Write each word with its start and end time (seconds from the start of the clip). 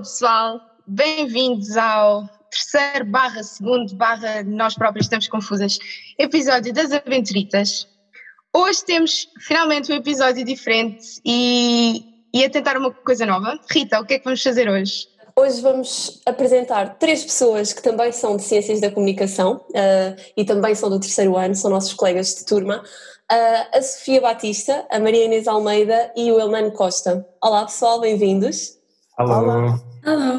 Alô 0.00 0.08
pessoal, 0.08 0.60
bem-vindos 0.86 1.76
ao 1.76 2.26
terceiro 2.50 3.04
barra 3.04 3.42
segundo 3.42 3.94
barra 3.94 4.42
nós 4.44 4.74
próprios 4.74 5.04
estamos 5.04 5.28
confusas 5.28 5.78
episódio 6.18 6.72
das 6.72 6.90
Aventuritas. 6.90 7.86
Hoje 8.50 8.82
temos 8.86 9.28
finalmente 9.40 9.92
um 9.92 9.96
episódio 9.96 10.42
diferente 10.42 11.20
e, 11.22 12.02
e 12.32 12.42
a 12.42 12.48
tentar 12.48 12.78
uma 12.78 12.90
coisa 12.90 13.26
nova. 13.26 13.60
Rita, 13.70 14.00
o 14.00 14.06
que 14.06 14.14
é 14.14 14.18
que 14.18 14.24
vamos 14.24 14.42
fazer 14.42 14.70
hoje? 14.70 15.06
Hoje 15.36 15.60
vamos 15.60 16.22
apresentar 16.24 16.96
três 16.98 17.22
pessoas 17.22 17.74
que 17.74 17.82
também 17.82 18.10
são 18.10 18.38
de 18.38 18.42
Ciências 18.42 18.80
da 18.80 18.90
Comunicação 18.90 19.66
uh, 19.68 20.22
e 20.34 20.46
também 20.46 20.74
são 20.74 20.88
do 20.88 20.98
terceiro 20.98 21.36
ano, 21.36 21.54
são 21.54 21.70
nossos 21.70 21.92
colegas 21.92 22.36
de 22.36 22.46
turma. 22.46 22.82
Uh, 23.30 23.76
a 23.76 23.82
Sofia 23.82 24.22
Batista, 24.22 24.86
a 24.90 24.98
Maria 24.98 25.26
Inês 25.26 25.46
Almeida 25.46 26.10
e 26.16 26.32
o 26.32 26.40
Elmano 26.40 26.72
Costa. 26.72 27.28
Olá 27.42 27.66
pessoal, 27.66 28.00
bem-vindos. 28.00 28.79
Alô. 29.20 29.34
Olá. 29.34 29.80
Alô. 30.02 30.36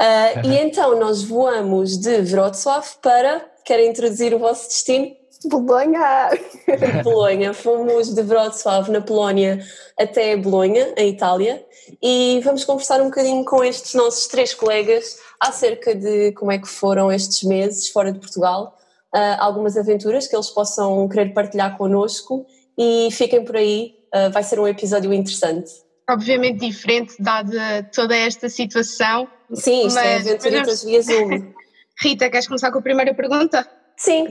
Uh, 0.00 0.46
e 0.46 0.56
então 0.56 0.98
nós 0.98 1.22
voamos 1.22 1.98
de 1.98 2.16
Wrocław 2.22 2.82
para. 3.02 3.44
Querem 3.62 3.90
introduzir 3.90 4.32
o 4.32 4.38
vosso 4.38 4.68
destino? 4.68 5.14
Bolonha! 5.44 6.30
Bolonha. 7.04 7.52
Fomos 7.52 8.14
de 8.14 8.22
Wrocław, 8.22 8.90
na 8.90 9.02
Polónia, 9.02 9.62
até 9.98 10.34
Bolonha, 10.34 10.94
em 10.96 11.10
Itália, 11.10 11.62
e 12.02 12.40
vamos 12.42 12.64
conversar 12.64 13.02
um 13.02 13.10
bocadinho 13.10 13.44
com 13.44 13.62
estes 13.62 13.92
nossos 13.92 14.26
três 14.28 14.54
colegas 14.54 15.18
acerca 15.38 15.94
de 15.94 16.32
como 16.32 16.50
é 16.52 16.58
que 16.58 16.68
foram 16.68 17.12
estes 17.12 17.42
meses 17.42 17.90
fora 17.90 18.10
de 18.10 18.18
Portugal, 18.18 18.78
uh, 19.14 19.36
algumas 19.38 19.76
aventuras 19.76 20.26
que 20.26 20.34
eles 20.34 20.48
possam 20.48 21.06
querer 21.06 21.34
partilhar 21.34 21.76
connosco 21.76 22.46
e 22.78 23.10
fiquem 23.12 23.44
por 23.44 23.56
aí, 23.56 23.94
uh, 24.14 24.32
vai 24.32 24.42
ser 24.42 24.58
um 24.58 24.66
episódio 24.66 25.12
interessante. 25.12 25.85
Obviamente 26.08 26.60
diferente, 26.60 27.14
dada 27.18 27.88
toda 27.94 28.16
esta 28.16 28.48
situação. 28.48 29.26
Sim, 29.52 29.86
isto 29.86 29.98
é 29.98 30.14
Mas- 30.18 30.26
Aventuritas 30.26 30.84
via 30.84 31.02
Zoom. 31.02 31.52
Rita, 32.00 32.30
queres 32.30 32.46
começar 32.46 32.70
com 32.70 32.78
a 32.78 32.82
primeira 32.82 33.14
pergunta? 33.14 33.66
Sim, 33.96 34.30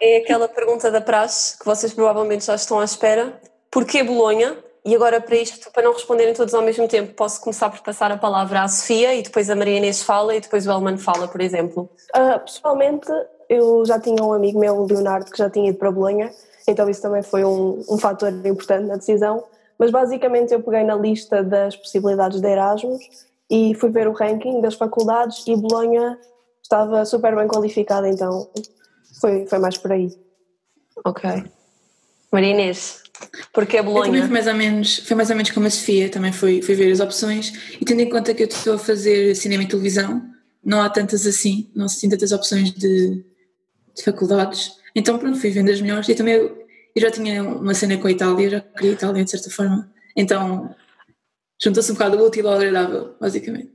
é 0.00 0.16
aquela 0.18 0.48
pergunta 0.48 0.90
da 0.90 1.00
praxe 1.00 1.56
que 1.58 1.64
vocês 1.64 1.94
provavelmente 1.94 2.44
já 2.44 2.56
estão 2.56 2.80
à 2.80 2.84
espera. 2.84 3.40
Porquê 3.70 4.02
Bolonha? 4.02 4.56
E 4.84 4.94
agora 4.94 5.20
para 5.20 5.36
isto, 5.36 5.70
para 5.70 5.84
não 5.84 5.92
responderem 5.92 6.34
todos 6.34 6.52
ao 6.54 6.62
mesmo 6.62 6.88
tempo, 6.88 7.14
posso 7.14 7.40
começar 7.40 7.70
por 7.70 7.80
passar 7.80 8.10
a 8.10 8.16
palavra 8.16 8.62
à 8.62 8.68
Sofia 8.68 9.14
e 9.14 9.22
depois 9.22 9.48
a 9.48 9.54
Maria 9.54 9.76
Inês 9.76 10.02
fala 10.02 10.34
e 10.34 10.40
depois 10.40 10.66
o 10.66 10.70
Elman 10.70 10.96
fala, 10.96 11.28
por 11.28 11.40
exemplo. 11.40 11.88
Ah, 12.12 12.38
pessoalmente, 12.38 13.06
eu 13.48 13.84
já 13.84 14.00
tinha 14.00 14.22
um 14.24 14.32
amigo 14.32 14.58
meu, 14.58 14.74
o 14.76 14.86
Leonardo, 14.86 15.30
que 15.30 15.38
já 15.38 15.48
tinha 15.50 15.68
ido 15.68 15.78
para 15.78 15.90
Bolonha, 15.92 16.32
então 16.66 16.88
isso 16.88 17.02
também 17.02 17.22
foi 17.22 17.44
um, 17.44 17.84
um 17.88 17.98
fator 17.98 18.32
importante 18.44 18.86
na 18.86 18.96
decisão. 18.96 19.44
Mas 19.80 19.90
basicamente 19.90 20.52
eu 20.52 20.62
peguei 20.62 20.84
na 20.84 20.94
lista 20.94 21.42
das 21.42 21.74
possibilidades 21.74 22.38
de 22.38 22.46
Erasmus 22.46 23.00
e 23.50 23.74
fui 23.74 23.88
ver 23.88 24.06
o 24.06 24.12
ranking 24.12 24.60
das 24.60 24.74
faculdades 24.74 25.42
e 25.46 25.56
Bolonha 25.56 26.18
estava 26.62 27.02
super 27.06 27.34
bem 27.34 27.48
qualificada, 27.48 28.06
então 28.06 28.46
foi, 29.18 29.46
foi 29.46 29.58
mais 29.58 29.78
por 29.78 29.90
aí. 29.90 30.14
Ok. 31.02 31.30
Maria 32.30 32.50
Inês, 32.50 33.02
porquê 33.54 33.78
Eu 33.78 33.84
também 33.84 33.94
Bolonha? 33.94 34.22
fui 34.22 34.30
mais 34.30 34.46
ou 34.46 34.54
menos, 34.54 34.98
foi 34.98 35.16
mais 35.16 35.30
ou 35.30 35.36
menos 35.36 35.50
como 35.50 35.66
a 35.66 35.70
Sofia, 35.70 36.10
também 36.10 36.30
fui, 36.30 36.60
fui 36.60 36.74
ver 36.74 36.92
as 36.92 37.00
opções 37.00 37.74
e 37.80 37.84
tendo 37.84 38.02
em 38.02 38.10
conta 38.10 38.34
que 38.34 38.42
eu 38.42 38.48
estou 38.48 38.74
a 38.74 38.78
fazer 38.78 39.34
cinema 39.34 39.62
e 39.62 39.66
televisão, 39.66 40.22
não 40.62 40.82
há 40.82 40.90
tantas 40.90 41.26
assim, 41.26 41.70
não 41.74 41.88
se 41.88 42.02
tem 42.02 42.10
tantas 42.10 42.32
opções 42.32 42.70
de, 42.70 43.24
de 43.96 44.04
faculdades, 44.04 44.72
então 44.94 45.18
pronto, 45.18 45.40
fui 45.40 45.50
vendo 45.50 45.70
as 45.70 45.80
melhores 45.80 46.06
e 46.06 46.14
também 46.14 46.59
eu, 46.94 47.02
já 47.02 47.10
tinha 47.10 47.42
uma 47.42 47.74
cena 47.74 47.96
com 47.96 48.06
a 48.06 48.10
Itália, 48.10 48.46
eu 48.46 48.50
já 48.50 48.60
queria 48.60 48.90
a 48.90 48.94
Itália 48.94 49.24
de 49.24 49.30
certa 49.30 49.50
forma, 49.50 49.90
então 50.16 50.74
juntou-se 51.62 51.90
um 51.90 51.94
bocado 51.94 52.16
o 52.16 52.26
útil 52.26 52.48
ao 52.48 52.54
agradável, 52.54 53.14
basicamente. 53.20 53.72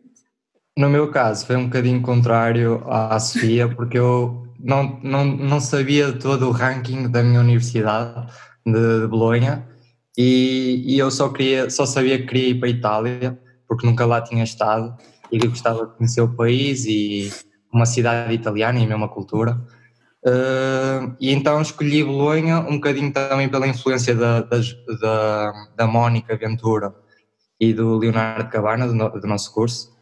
No 0.78 0.90
meu 0.90 1.10
caso, 1.10 1.46
foi 1.46 1.56
um 1.56 1.66
bocadinho 1.66 2.02
contrário 2.02 2.84
à 2.88 3.18
Sofia, 3.20 3.68
porque 3.68 3.98
eu 3.98 4.46
não, 4.60 5.00
não, 5.02 5.26
não 5.26 5.60
sabia 5.60 6.12
todo 6.12 6.48
o 6.48 6.52
ranking 6.52 7.10
da 7.10 7.24
minha 7.24 7.40
universidade 7.40 8.28
de, 8.66 9.02
de 9.02 9.08
Bolonha 9.08 9.66
e, 10.18 10.84
e 10.86 10.98
eu 10.98 11.12
só, 11.12 11.30
queria, 11.30 11.70
só 11.70 11.86
sabia 11.86 12.18
que 12.18 12.26
queria 12.26 12.50
ir 12.50 12.60
para 12.60 12.68
a 12.68 12.72
Itália, 12.72 13.40
porque 13.68 13.86
nunca 13.86 14.06
lá 14.06 14.22
tinha 14.22 14.44
estado 14.44 14.96
e 15.32 15.38
gostava 15.40 15.86
de 15.86 15.94
conhecer 15.94 16.22
o 16.22 16.34
país 16.36 16.86
e 16.86 17.32
uma 17.72 17.86
cidade 17.86 18.34
italiana 18.34 18.80
e 18.80 18.84
a 18.84 18.88
mesma 18.88 19.10
cultura. 19.10 19.60
Eh, 20.26 21.00
e 21.20 21.32
então 21.32 21.62
escolhi 21.62 22.04
Bolonha 22.04 22.60
um 22.62 22.76
bocadinho 22.76 23.14
também 23.14 23.48
pela 23.48 23.68
influência 23.68 24.16
da, 24.16 24.42
das- 24.42 24.76
da, 25.00 25.54
da 25.76 25.86
Mónica 25.88 26.36
Ventura 26.36 26.94
e 27.60 27.72
do 27.74 27.98
Leonardo 28.00 28.50
Cabana, 28.50 28.88
do, 28.88 28.94
no- 28.96 29.10
do 29.10 29.28
nosso 29.28 29.54
curso. 29.54 29.94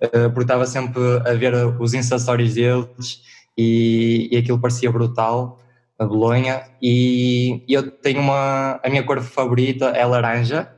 Uh, 0.00 0.28
porque 0.30 0.42
estava 0.42 0.66
sempre 0.66 1.00
a 1.24 1.32
ver 1.34 1.54
os 1.80 1.94
Insta 1.94 2.18
Stories 2.18 2.54
deles 2.54 3.20
e, 3.56 4.28
e 4.32 4.36
aquilo 4.36 4.60
parecia 4.60 4.90
brutal, 4.90 5.60
a 5.96 6.04
Bolonha, 6.04 6.62
e 6.80 7.62
eu 7.68 7.88
tenho 7.88 8.20
uma, 8.20 8.80
a 8.82 8.88
minha 8.90 9.04
cor 9.04 9.20
favorita 9.20 9.90
é 9.90 10.04
laranja, 10.04 10.68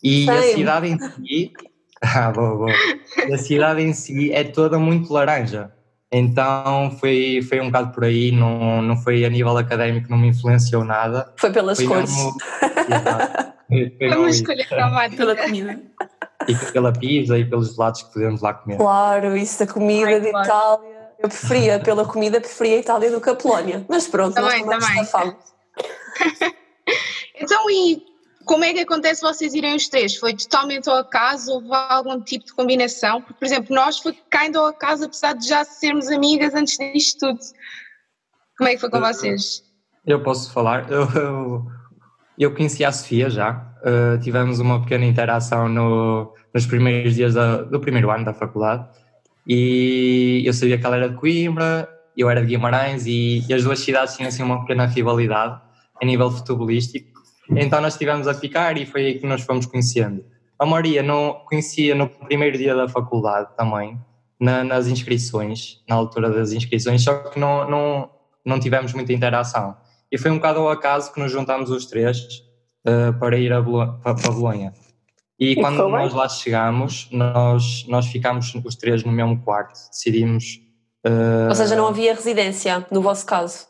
e 0.00 0.30
a 0.30 0.42
cidade 0.54 0.86
em 0.86 0.98
si, 0.98 1.52
ah, 2.00 2.30
boa, 2.30 2.56
boa. 2.56 2.72
a 3.32 3.38
cidade 3.38 3.82
em 3.82 3.92
si 3.92 4.30
é 4.32 4.44
toda 4.44 4.78
muito 4.78 5.12
laranja, 5.12 5.72
então 6.12 6.90
foi, 7.00 7.40
foi 7.48 7.60
um 7.60 7.66
bocado 7.66 7.92
por 7.92 8.04
aí, 8.04 8.30
não, 8.30 8.80
não 8.82 8.96
foi 8.96 9.24
a 9.24 9.28
nível 9.30 9.56
académico, 9.56 10.08
não 10.10 10.18
me 10.18 10.28
influenciou 10.28 10.84
nada, 10.84 11.32
Foi 11.38 11.50
pelas 11.52 11.78
foi 11.78 11.86
cores. 11.86 12.10
mesmo-. 12.10 12.34
Foi- 13.66 13.96
foi 13.98 14.30
isso. 14.30 14.40
escolher 14.42 14.66
dramática. 14.70 15.16
Pela 15.16 15.34
comida. 15.36 15.80
e 16.46 16.54
pela 16.72 16.92
pizza 16.92 17.38
e 17.38 17.44
pelos 17.44 17.74
gelados 17.74 18.02
que 18.02 18.12
podemos 18.12 18.40
lá 18.42 18.52
comer. 18.54 18.76
Claro, 18.76 19.36
isso 19.36 19.58
da 19.66 19.72
comida 19.72 20.06
Ai, 20.10 20.20
de 20.20 20.30
claro. 20.30 20.46
Itália. 20.46 20.94
Eu 21.18 21.28
preferia, 21.28 21.78
pela 21.80 22.04
comida, 22.04 22.40
preferia 22.40 22.76
a 22.76 22.80
Itália 22.80 23.10
do 23.10 23.20
que 23.20 23.30
a 23.30 23.34
Polónia. 23.34 23.84
Mas 23.88 24.06
pronto, 24.06 24.38
nós 24.38 24.52
Também, 24.52 24.66
também 24.66 25.06
também. 25.06 25.36
Então, 27.40 27.68
e 27.70 28.02
como 28.44 28.64
é 28.64 28.72
que 28.72 28.80
acontece 28.80 29.22
vocês 29.22 29.54
irem 29.54 29.76
os 29.76 29.88
três? 29.88 30.16
Foi 30.16 30.34
totalmente 30.34 30.88
ao 30.88 30.96
acaso? 30.96 31.52
Houve 31.52 31.68
algum 31.72 32.20
tipo 32.20 32.44
de 32.44 32.52
combinação? 32.54 33.20
Porque, 33.20 33.38
por 33.38 33.44
exemplo, 33.44 33.74
nós 33.74 33.98
foi 33.98 34.12
kind 34.12 34.54
ao 34.56 34.66
acaso, 34.66 35.04
apesar 35.04 35.34
de 35.34 35.48
já 35.48 35.64
sermos 35.64 36.08
amigas 36.08 36.54
antes 36.54 36.76
disto 36.76 37.20
tudo. 37.20 37.38
Como 38.56 38.68
é 38.68 38.74
que 38.74 38.80
foi 38.80 38.90
com 38.90 39.00
vocês? 39.00 39.62
Eu 40.06 40.22
posso 40.22 40.52
falar. 40.52 40.90
Eu, 40.90 41.08
eu, 41.12 41.66
eu 42.38 42.54
conheci 42.54 42.84
a 42.84 42.92
Sofia 42.92 43.28
já. 43.30 43.70
Uh, 43.82 44.18
tivemos 44.22 44.60
uma 44.60 44.80
pequena 44.80 45.04
interação 45.04 45.68
no, 45.68 46.32
nos 46.54 46.66
primeiros 46.66 47.14
dias 47.14 47.34
da- 47.34 47.62
do 47.62 47.80
primeiro 47.80 48.10
ano 48.10 48.24
da 48.24 48.32
faculdade. 48.32 48.86
E 49.46 50.42
eu 50.46 50.52
sabia 50.52 50.78
que 50.78 50.86
ela 50.86 50.96
era 50.96 51.08
de 51.10 51.16
Coimbra, 51.16 51.88
eu 52.16 52.30
era 52.30 52.40
de 52.40 52.46
Guimarães, 52.46 53.06
e, 53.06 53.44
e 53.48 53.52
as 53.52 53.62
duas 53.64 53.80
cidades 53.80 54.16
tinham 54.16 54.28
assim 54.28 54.42
uma 54.42 54.60
pequena 54.60 54.86
rivalidade 54.86 55.60
a 56.00 56.06
nível 56.06 56.30
futebolístico. 56.30 57.13
Então 57.50 57.80
nós 57.80 57.94
estivemos 57.94 58.26
a 58.26 58.34
ficar 58.34 58.76
e 58.78 58.86
foi 58.86 59.06
aí 59.06 59.18
que 59.18 59.26
nos 59.26 59.42
fomos 59.42 59.66
conhecendo. 59.66 60.24
A 60.58 60.64
Maria 60.64 61.02
não 61.02 61.34
conhecia 61.48 61.94
no 61.94 62.08
primeiro 62.08 62.56
dia 62.56 62.74
da 62.74 62.88
faculdade 62.88 63.48
também, 63.56 63.98
na- 64.40 64.64
nas 64.64 64.86
inscrições, 64.86 65.82
na 65.88 65.94
altura 65.96 66.30
das 66.30 66.52
inscrições, 66.52 67.02
só 67.02 67.14
que 67.24 67.38
não, 67.38 67.68
não, 67.68 68.10
não 68.44 68.58
tivemos 68.60 68.92
muita 68.92 69.12
interação. 69.12 69.76
E 70.10 70.16
foi 70.18 70.30
um 70.30 70.36
bocado 70.36 70.60
ao 70.60 70.70
acaso 70.70 71.12
que 71.12 71.20
nos 71.20 71.30
juntámos 71.32 71.70
os 71.70 71.86
três 71.86 72.18
eh, 72.86 73.12
para 73.12 73.36
ir 73.38 73.52
a 73.52 73.60
Bolo- 73.60 73.98
para, 74.02 74.14
para 74.14 74.30
Bolonha. 74.30 74.72
E 75.40 75.52
E 75.52 75.56
quando 75.56 75.88
nós 75.88 76.12
lá 76.14 76.28
chegámos, 76.28 77.08
nós, 77.10 77.84
nós 77.88 78.06
ficámos 78.06 78.54
os 78.64 78.76
três 78.76 79.02
no 79.02 79.10
mesmo 79.10 79.42
quarto, 79.42 79.72
decidimos. 79.90 80.60
eh, 81.04 81.48
Ou 81.48 81.54
seja, 81.54 81.74
não 81.74 81.88
havia 81.88 82.14
residência, 82.14 82.86
no 82.90 83.02
vosso 83.02 83.26
caso. 83.26 83.66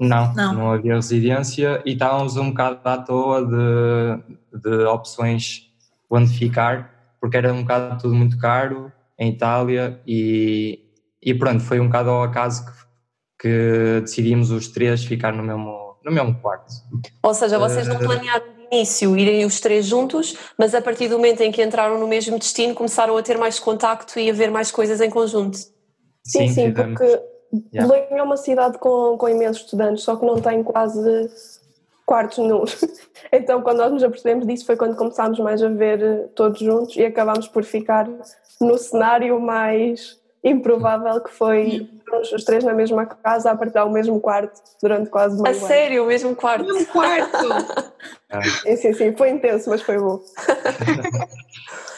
Não, 0.00 0.34
Não. 0.34 0.54
não, 0.54 0.72
havia 0.72 0.94
residência 0.94 1.82
e 1.84 1.92
estávamos 1.92 2.36
um 2.36 2.50
bocado 2.50 2.80
à 2.84 2.98
toa 2.98 3.44
de, 3.46 4.60
de 4.60 4.84
opções 4.86 5.70
onde 6.10 6.36
ficar, 6.36 7.14
porque 7.20 7.36
era 7.36 7.52
um 7.52 7.62
bocado 7.62 8.00
tudo 8.02 8.14
muito 8.14 8.36
caro 8.38 8.92
em 9.18 9.30
Itália 9.30 10.00
e, 10.06 10.80
e 11.22 11.34
pronto, 11.34 11.62
foi 11.62 11.80
um 11.80 11.86
bocado 11.86 12.10
ao 12.10 12.22
acaso 12.24 12.64
que, 12.66 12.72
que 13.38 14.00
decidimos 14.02 14.50
os 14.50 14.68
três 14.68 15.04
ficar 15.04 15.32
no 15.32 15.42
mesmo, 15.42 15.96
no 16.04 16.10
mesmo 16.12 16.34
quarto. 16.40 16.72
Ou 17.22 17.32
seja, 17.34 17.58
vocês 17.58 17.86
não 17.86 17.96
Eh, 17.96 18.04
planearam 18.04 18.46
de 18.54 18.76
início 18.76 19.16
irem 19.16 19.44
os 19.44 19.60
três 19.60 19.86
juntos, 19.86 20.36
mas 20.58 20.74
a 20.74 20.82
partir 20.82 21.08
do 21.08 21.16
momento 21.16 21.40
em 21.42 21.52
que 21.52 21.62
entraram 21.62 21.98
no 22.00 22.08
mesmo 22.08 22.38
destino 22.38 22.74
começaram 22.74 23.16
a 23.16 23.22
ter 23.22 23.38
mais 23.38 23.58
contacto 23.60 24.18
e 24.18 24.28
a 24.28 24.32
ver 24.32 24.50
mais 24.50 24.70
coisas 24.70 25.00
em 25.00 25.08
conjunto. 25.10 25.56
Sim, 26.24 26.48
sim, 26.48 26.72
fizemos- 26.72 26.98
porque 26.98 27.22
Yeah. 27.72 27.86
Bolonha 27.86 28.20
é 28.20 28.22
uma 28.22 28.36
cidade 28.36 28.78
com, 28.78 29.16
com 29.16 29.28
imensos 29.28 29.62
estudantes, 29.64 30.04
só 30.04 30.16
que 30.16 30.26
não 30.26 30.40
tem 30.40 30.62
quase 30.62 31.30
quartos 32.06 32.38
nenhums. 32.38 32.80
Então, 33.32 33.62
quando 33.62 33.78
nós 33.78 33.92
nos 33.92 34.04
apercebemos 34.04 34.46
disso, 34.46 34.66
foi 34.66 34.76
quando 34.76 34.96
começámos 34.96 35.40
mais 35.40 35.60
a 35.60 35.68
ver 35.68 36.00
eh, 36.00 36.28
todos 36.36 36.60
juntos 36.60 36.94
e 36.94 37.04
acabámos 37.04 37.48
por 37.48 37.64
ficar 37.64 38.08
no 38.60 38.78
cenário 38.78 39.40
mais 39.40 40.20
improvável 40.44 41.20
que 41.20 41.32
foi 41.32 41.88
os, 42.12 42.30
os 42.32 42.44
três 42.44 42.62
na 42.62 42.74
mesma 42.74 43.06
casa 43.06 43.50
a 43.50 43.56
partilhar 43.56 43.86
o 43.86 43.90
mesmo 43.90 44.20
quarto 44.20 44.60
durante 44.80 45.08
quase 45.08 45.40
A 45.40 45.42
meio 45.42 45.56
ano. 45.56 45.66
sério, 45.66 46.04
o 46.04 46.06
mesmo 46.06 46.36
quarto. 46.36 46.70
Um 46.70 46.84
quarto! 46.84 47.48
Ah, 48.30 48.42
Sim, 48.62 48.76
sim, 48.76 48.92
sim, 48.92 49.16
foi 49.16 49.30
intenso, 49.30 49.70
mas 49.70 49.80
foi 49.82 49.98
bom. 49.98 50.20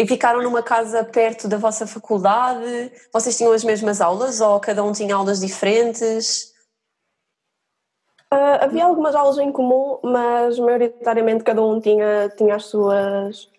E 0.00 0.06
ficaram 0.06 0.42
numa 0.42 0.62
casa 0.62 1.04
perto 1.04 1.46
da 1.46 1.58
vossa 1.58 1.86
faculdade? 1.86 2.90
Vocês 3.12 3.36
tinham 3.36 3.52
as 3.52 3.62
mesmas 3.62 4.00
aulas 4.00 4.40
ou 4.40 4.58
cada 4.58 4.82
um 4.82 4.92
tinha 4.92 5.14
aulas 5.14 5.40
diferentes? 5.40 6.54
Uh, 8.32 8.64
havia 8.64 8.86
algumas 8.86 9.14
aulas 9.14 9.36
em 9.36 9.52
comum, 9.52 9.98
mas 10.02 10.58
maioritariamente 10.58 11.44
cada 11.44 11.62
um 11.62 11.78
tinha, 11.78 12.32
tinha 12.34 12.54
as 12.54 12.64
suas 12.64 13.50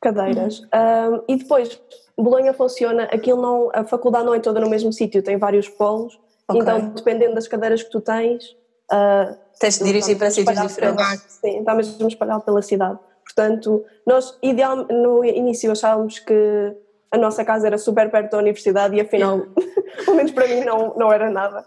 cadeiras. 0.00 0.60
Uhum. 0.60 1.16
Uh, 1.18 1.24
e 1.28 1.36
depois, 1.36 1.78
Bolonha 2.16 2.54
funciona, 2.54 3.04
aquilo 3.12 3.42
não, 3.42 3.70
a 3.74 3.84
faculdade 3.84 4.24
não 4.24 4.34
é 4.34 4.40
toda 4.40 4.60
no 4.60 4.70
mesmo 4.70 4.90
sítio, 4.90 5.22
tem 5.22 5.36
vários 5.36 5.68
polos, 5.68 6.18
okay. 6.48 6.62
então 6.62 6.80
dependendo 6.94 7.34
das 7.34 7.46
cadeiras 7.46 7.82
que 7.82 7.90
tu 7.90 8.00
tens. 8.00 8.56
Uh, 8.90 9.36
Tens 9.60 9.78
de 9.78 9.84
dirigir 9.84 10.16
para 10.16 10.30
sítios 10.30 10.58
diferentes. 10.58 11.38
sim, 11.42 11.58
está 11.58 11.74
mesmo 11.74 12.08
espalhado 12.08 12.42
pela 12.42 12.62
cidade. 12.62 12.98
Portanto, 13.24 13.84
nós 14.06 14.38
ideal, 14.42 14.86
no 14.86 15.24
início 15.24 15.72
achávamos 15.72 16.18
que 16.18 16.76
a 17.10 17.18
nossa 17.18 17.44
casa 17.44 17.66
era 17.66 17.78
super 17.78 18.10
perto 18.10 18.32
da 18.32 18.38
universidade 18.38 18.96
e 18.96 19.00
afinal, 19.00 19.40
pelo 20.04 20.16
menos 20.16 20.32
para 20.32 20.46
mim, 20.46 20.60
não, 20.60 20.94
não 20.96 21.12
era 21.12 21.30
nada. 21.30 21.64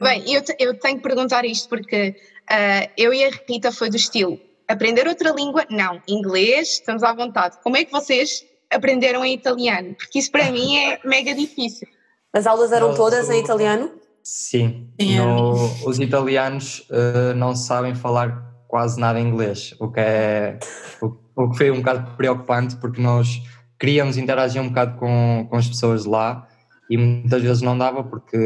Bem, 0.00 0.22
eu, 0.26 0.42
eu 0.58 0.78
tenho 0.78 0.96
que 0.96 1.02
perguntar 1.02 1.44
isto 1.44 1.68
porque 1.68 2.14
uh, 2.50 2.90
eu 2.96 3.14
e 3.14 3.24
a 3.24 3.30
Rita 3.48 3.72
foi 3.72 3.88
do 3.88 3.96
estilo 3.96 4.38
aprender 4.68 5.06
outra 5.06 5.30
língua? 5.30 5.64
Não, 5.70 6.00
inglês, 6.08 6.72
estamos 6.72 7.02
à 7.02 7.12
vontade. 7.12 7.56
Como 7.62 7.76
é 7.76 7.84
que 7.84 7.92
vocês 7.92 8.44
aprenderam 8.70 9.24
em 9.24 9.34
italiano? 9.34 9.94
Porque 9.94 10.18
isso 10.18 10.30
para 10.30 10.50
mim 10.50 10.76
é 10.76 11.00
mega 11.04 11.34
difícil. 11.34 11.88
As 12.32 12.46
aulas 12.46 12.72
eram 12.72 12.94
todas 12.94 13.30
em 13.30 13.40
italiano? 13.40 13.90
Sim, 14.22 14.88
no, 14.98 15.88
os 15.88 16.00
italianos 16.00 16.80
uh, 16.90 17.34
não 17.36 17.54
sabem 17.54 17.94
falar 17.94 18.55
quase 18.68 19.00
nada 19.00 19.20
inglês, 19.20 19.74
o 19.80 19.90
que, 19.90 20.00
é, 20.00 20.58
o, 21.00 21.12
o, 21.36 21.50
que 21.50 21.58
foi 21.58 21.70
um 21.70 21.78
bocado 21.78 22.16
preocupante 22.16 22.76
porque 22.76 23.00
nós 23.00 23.42
queríamos 23.78 24.16
interagir 24.16 24.60
um 24.60 24.68
bocado 24.68 24.98
com, 24.98 25.46
com 25.48 25.56
as 25.56 25.68
pessoas 25.68 26.04
lá 26.04 26.46
e 26.90 26.96
muitas 26.96 27.42
vezes 27.42 27.62
não 27.62 27.76
dava 27.76 28.02
porque, 28.04 28.38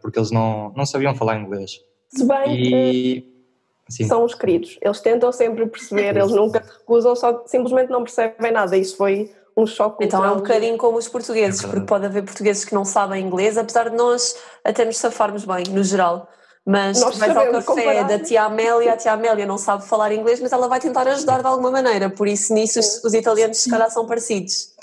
porque 0.00 0.18
eles 0.18 0.30
não, 0.30 0.72
não 0.76 0.86
sabiam 0.86 1.14
falar 1.14 1.38
inglês. 1.38 1.72
Se 2.08 2.26
bem 2.26 2.54
e, 2.54 3.20
que 3.86 4.04
são 4.04 4.24
os 4.24 4.34
queridos, 4.34 4.78
eles 4.80 5.00
tentam 5.00 5.32
sempre 5.32 5.66
perceber, 5.66 6.16
eles 6.16 6.30
nunca 6.30 6.62
se 6.62 6.78
recusam, 6.78 7.16
só 7.16 7.42
simplesmente 7.46 7.90
não 7.90 8.02
percebem 8.02 8.52
nada. 8.52 8.76
Isso 8.76 8.96
foi 8.96 9.30
um 9.56 9.66
choque. 9.66 10.04
Então 10.04 10.24
é 10.24 10.30
um 10.30 10.36
bocadinho 10.36 10.76
como 10.76 10.96
os 10.96 11.08
portugueses, 11.08 11.62
é 11.62 11.68
porque 11.68 11.86
pode 11.86 12.06
haver 12.06 12.22
portugueses 12.22 12.64
que 12.64 12.74
não 12.74 12.84
sabem 12.84 13.24
inglês, 13.24 13.58
apesar 13.58 13.90
de 13.90 13.96
nós 13.96 14.36
até 14.64 14.84
nos 14.84 14.96
safarmos 14.96 15.44
bem, 15.44 15.64
no 15.70 15.82
geral. 15.82 16.28
Mas 16.66 17.00
nós 17.00 17.16
vais 17.16 17.36
ao 17.36 17.46
café 17.50 17.62
comparar. 17.62 18.02
da 18.02 18.18
tia 18.18 18.44
Amélia, 18.44 18.92
a 18.92 18.96
tia 18.96 19.12
Amélia 19.12 19.46
não 19.46 19.56
sabe 19.56 19.86
falar 19.86 20.12
inglês, 20.12 20.40
mas 20.40 20.52
ela 20.52 20.68
vai 20.68 20.78
tentar 20.78 21.06
ajudar 21.08 21.40
de 21.40 21.46
alguma 21.46 21.70
maneira, 21.70 22.10
por 22.10 22.28
isso 22.28 22.52
nisso 22.52 22.78
os, 22.78 23.02
os 23.02 23.14
italianos 23.14 23.58
se 23.58 23.70
calhar 23.70 23.90
são 23.90 24.06
parecidos. 24.06 24.74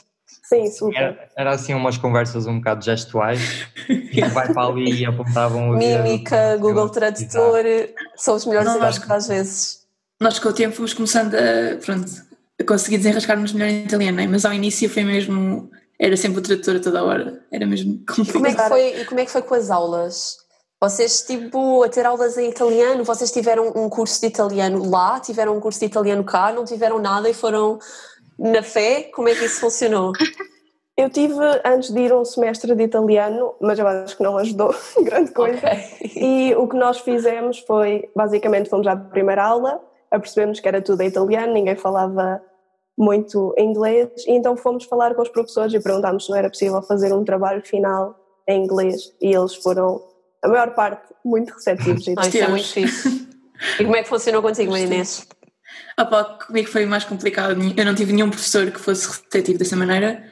Sim, 0.43 0.71
super. 0.71 0.97
Era, 0.97 1.29
era, 1.35 1.51
assim 1.51 1.73
umas 1.73 1.97
conversas 1.97 2.47
um 2.47 2.57
bocado 2.57 2.83
gestuais, 2.83 3.67
e 3.89 4.21
vai 4.29 4.51
para 4.51 4.67
ali 4.67 5.01
e 5.01 5.05
apontavam 5.05 5.71
o 5.71 5.77
Mímica, 5.77 6.57
Google 6.57 6.89
Tradutor, 6.89 7.63
são 8.15 8.35
os 8.35 8.45
melhores 8.45 8.69
amigos 8.69 9.11
às 9.11 9.27
vezes. 9.27 9.87
Nós 10.19 10.39
com 10.39 10.49
o 10.49 10.53
tempo 10.53 10.75
fomos 10.75 10.93
começando 10.93 11.35
a, 11.35 11.77
pronto, 11.85 12.09
consegui 12.65 12.97
desenrascar-nos 12.97 13.53
melhor 13.53 13.69
em 13.69 13.83
italiano, 13.83 14.17
né? 14.17 14.27
mas 14.27 14.45
ao 14.45 14.53
início 14.53 14.89
foi 14.89 15.03
mesmo. 15.03 15.69
Era 15.99 16.15
sempre 16.15 16.39
o 16.39 16.41
tradutor 16.41 16.77
a 16.77 16.79
toda 16.79 17.03
hora, 17.03 17.41
era 17.51 17.65
mesmo 17.65 17.99
complicado. 18.07 18.33
Como 18.33 18.47
é 18.47 18.53
que 18.53 18.67
foi, 18.67 19.01
e 19.01 19.05
como 19.05 19.19
é 19.19 19.25
que 19.25 19.31
foi 19.31 19.41
com 19.41 19.55
as 19.55 19.69
aulas? 19.69 20.46
Vocês, 20.79 21.23
tipo, 21.23 21.83
a 21.83 21.89
ter 21.89 22.05
aulas 22.05 22.37
em 22.37 22.49
italiano, 22.49 23.03
vocês 23.03 23.31
tiveram 23.31 23.71
um 23.75 23.89
curso 23.89 24.21
de 24.21 24.27
italiano 24.27 24.87
lá, 24.89 25.19
tiveram 25.19 25.57
um 25.57 25.59
curso 25.59 25.79
de 25.79 25.87
italiano 25.87 26.23
cá, 26.23 26.51
não 26.51 26.65
tiveram 26.65 26.99
nada 26.99 27.27
e 27.27 27.33
foram 27.33 27.79
na 28.37 28.61
fé? 28.61 29.03
Como 29.03 29.27
é 29.27 29.33
que 29.33 29.45
isso 29.45 29.59
funcionou? 29.59 30.11
Eu 30.97 31.11
tive, 31.11 31.35
antes 31.63 31.91
de 31.91 31.99
ir, 31.99 32.11
um 32.11 32.25
semestre 32.25 32.73
de 32.73 32.83
italiano, 32.83 33.53
mas 33.61 33.77
eu 33.77 33.87
acho 33.87 34.17
que 34.17 34.23
não 34.23 34.35
ajudou 34.35 34.73
grande 35.03 35.31
coisa. 35.31 35.59
Okay. 35.59 36.11
E 36.15 36.55
o 36.55 36.67
que 36.67 36.75
nós 36.75 36.99
fizemos 37.01 37.59
foi, 37.59 38.09
basicamente, 38.15 38.67
fomos 38.67 38.87
à 38.87 38.95
primeira 38.95 39.43
aula, 39.43 39.79
apercebemos 40.09 40.59
que 40.59 40.67
era 40.67 40.81
tudo 40.81 41.01
em 41.01 41.07
italiano, 41.07 41.53
ninguém 41.53 41.75
falava 41.75 42.41
muito 42.97 43.53
inglês, 43.59 44.09
e 44.25 44.31
então 44.31 44.57
fomos 44.57 44.85
falar 44.85 45.13
com 45.13 45.21
os 45.21 45.29
professores 45.29 45.71
e 45.71 45.79
perguntámos 45.79 46.25
se 46.25 46.31
não 46.31 46.37
era 46.37 46.49
possível 46.49 46.81
fazer 46.81 47.13
um 47.13 47.23
trabalho 47.23 47.61
final 47.63 48.15
em 48.47 48.63
inglês, 48.63 49.13
e 49.21 49.35
eles 49.35 49.53
foram, 49.53 50.01
a 50.43 50.47
maior 50.47 50.73
parte, 50.73 51.13
muito 51.23 51.53
receptivos. 51.53 52.05
Ah, 52.17 52.27
isso 52.27 52.37
é 52.37 52.47
muito 52.47 52.67
fixe. 52.67 53.27
E 53.79 53.83
como 53.83 53.95
é 53.95 54.03
que 54.03 54.09
funcionou 54.09 54.41
contigo, 54.41 54.75
Inês? 54.77 55.27
Ah 55.97 56.05
pá, 56.05 56.23
comigo 56.23 56.69
foi 56.69 56.85
mais 56.85 57.03
complicado, 57.03 57.59
eu 57.75 57.85
não 57.85 57.95
tive 57.95 58.13
nenhum 58.13 58.29
professor 58.29 58.69
que 58.69 58.79
fosse 58.79 59.07
receptivo 59.07 59.57
dessa 59.57 59.75
maneira. 59.75 60.23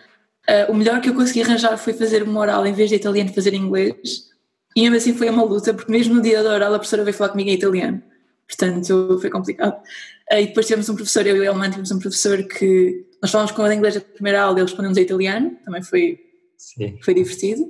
Uh, 0.48 0.72
o 0.72 0.76
melhor 0.76 1.02
que 1.02 1.10
eu 1.10 1.16
consegui 1.16 1.42
arranjar 1.42 1.76
foi 1.78 1.94
fazer 1.94 2.22
uma 2.22 2.40
oral 2.40 2.66
em 2.68 2.74
vez 2.74 2.90
de 2.90 2.96
italiano 2.96 3.34
fazer 3.34 3.54
inglês, 3.56 4.30
e 4.76 4.82
mesmo 4.82 4.98
assim 4.98 5.14
foi 5.14 5.30
uma 5.30 5.44
luta, 5.44 5.74
porque 5.74 5.92
mesmo 5.92 6.16
no 6.16 6.22
dia 6.22 6.44
da 6.44 6.54
oral 6.54 6.74
a 6.74 6.78
professora 6.78 7.04
veio 7.04 7.16
falar 7.16 7.30
comigo 7.30 7.50
em 7.50 7.54
italiano. 7.54 8.04
Portanto, 8.48 9.18
foi 9.20 9.30
complicado. 9.30 9.82
E 10.30 10.48
depois 10.48 10.68
tivemos 10.68 10.88
um 10.88 10.96
professor, 10.96 11.26
eu 11.26 11.38
e 11.38 11.40
o 11.40 11.44
Elman 11.44 11.70
tivemos 11.70 11.92
um 11.92 12.00
professor 12.00 12.44
que 12.44 13.06
nós 13.22 13.32
falamos 13.32 13.52
com 13.52 13.66
ele 13.66 13.74
em 13.74 13.78
inglês 13.78 13.98
a 13.98 14.02
primeira 14.02 14.42
aula 14.44 14.58
e 14.58 14.62
ele 14.62 14.68
respondeu-nos 14.68 14.98
em 14.98 15.02
italiano, 15.02 15.58
também 15.66 15.82
foi, 15.82 16.20
Sim. 16.58 17.00
foi 17.02 17.14
divertido. 17.16 17.66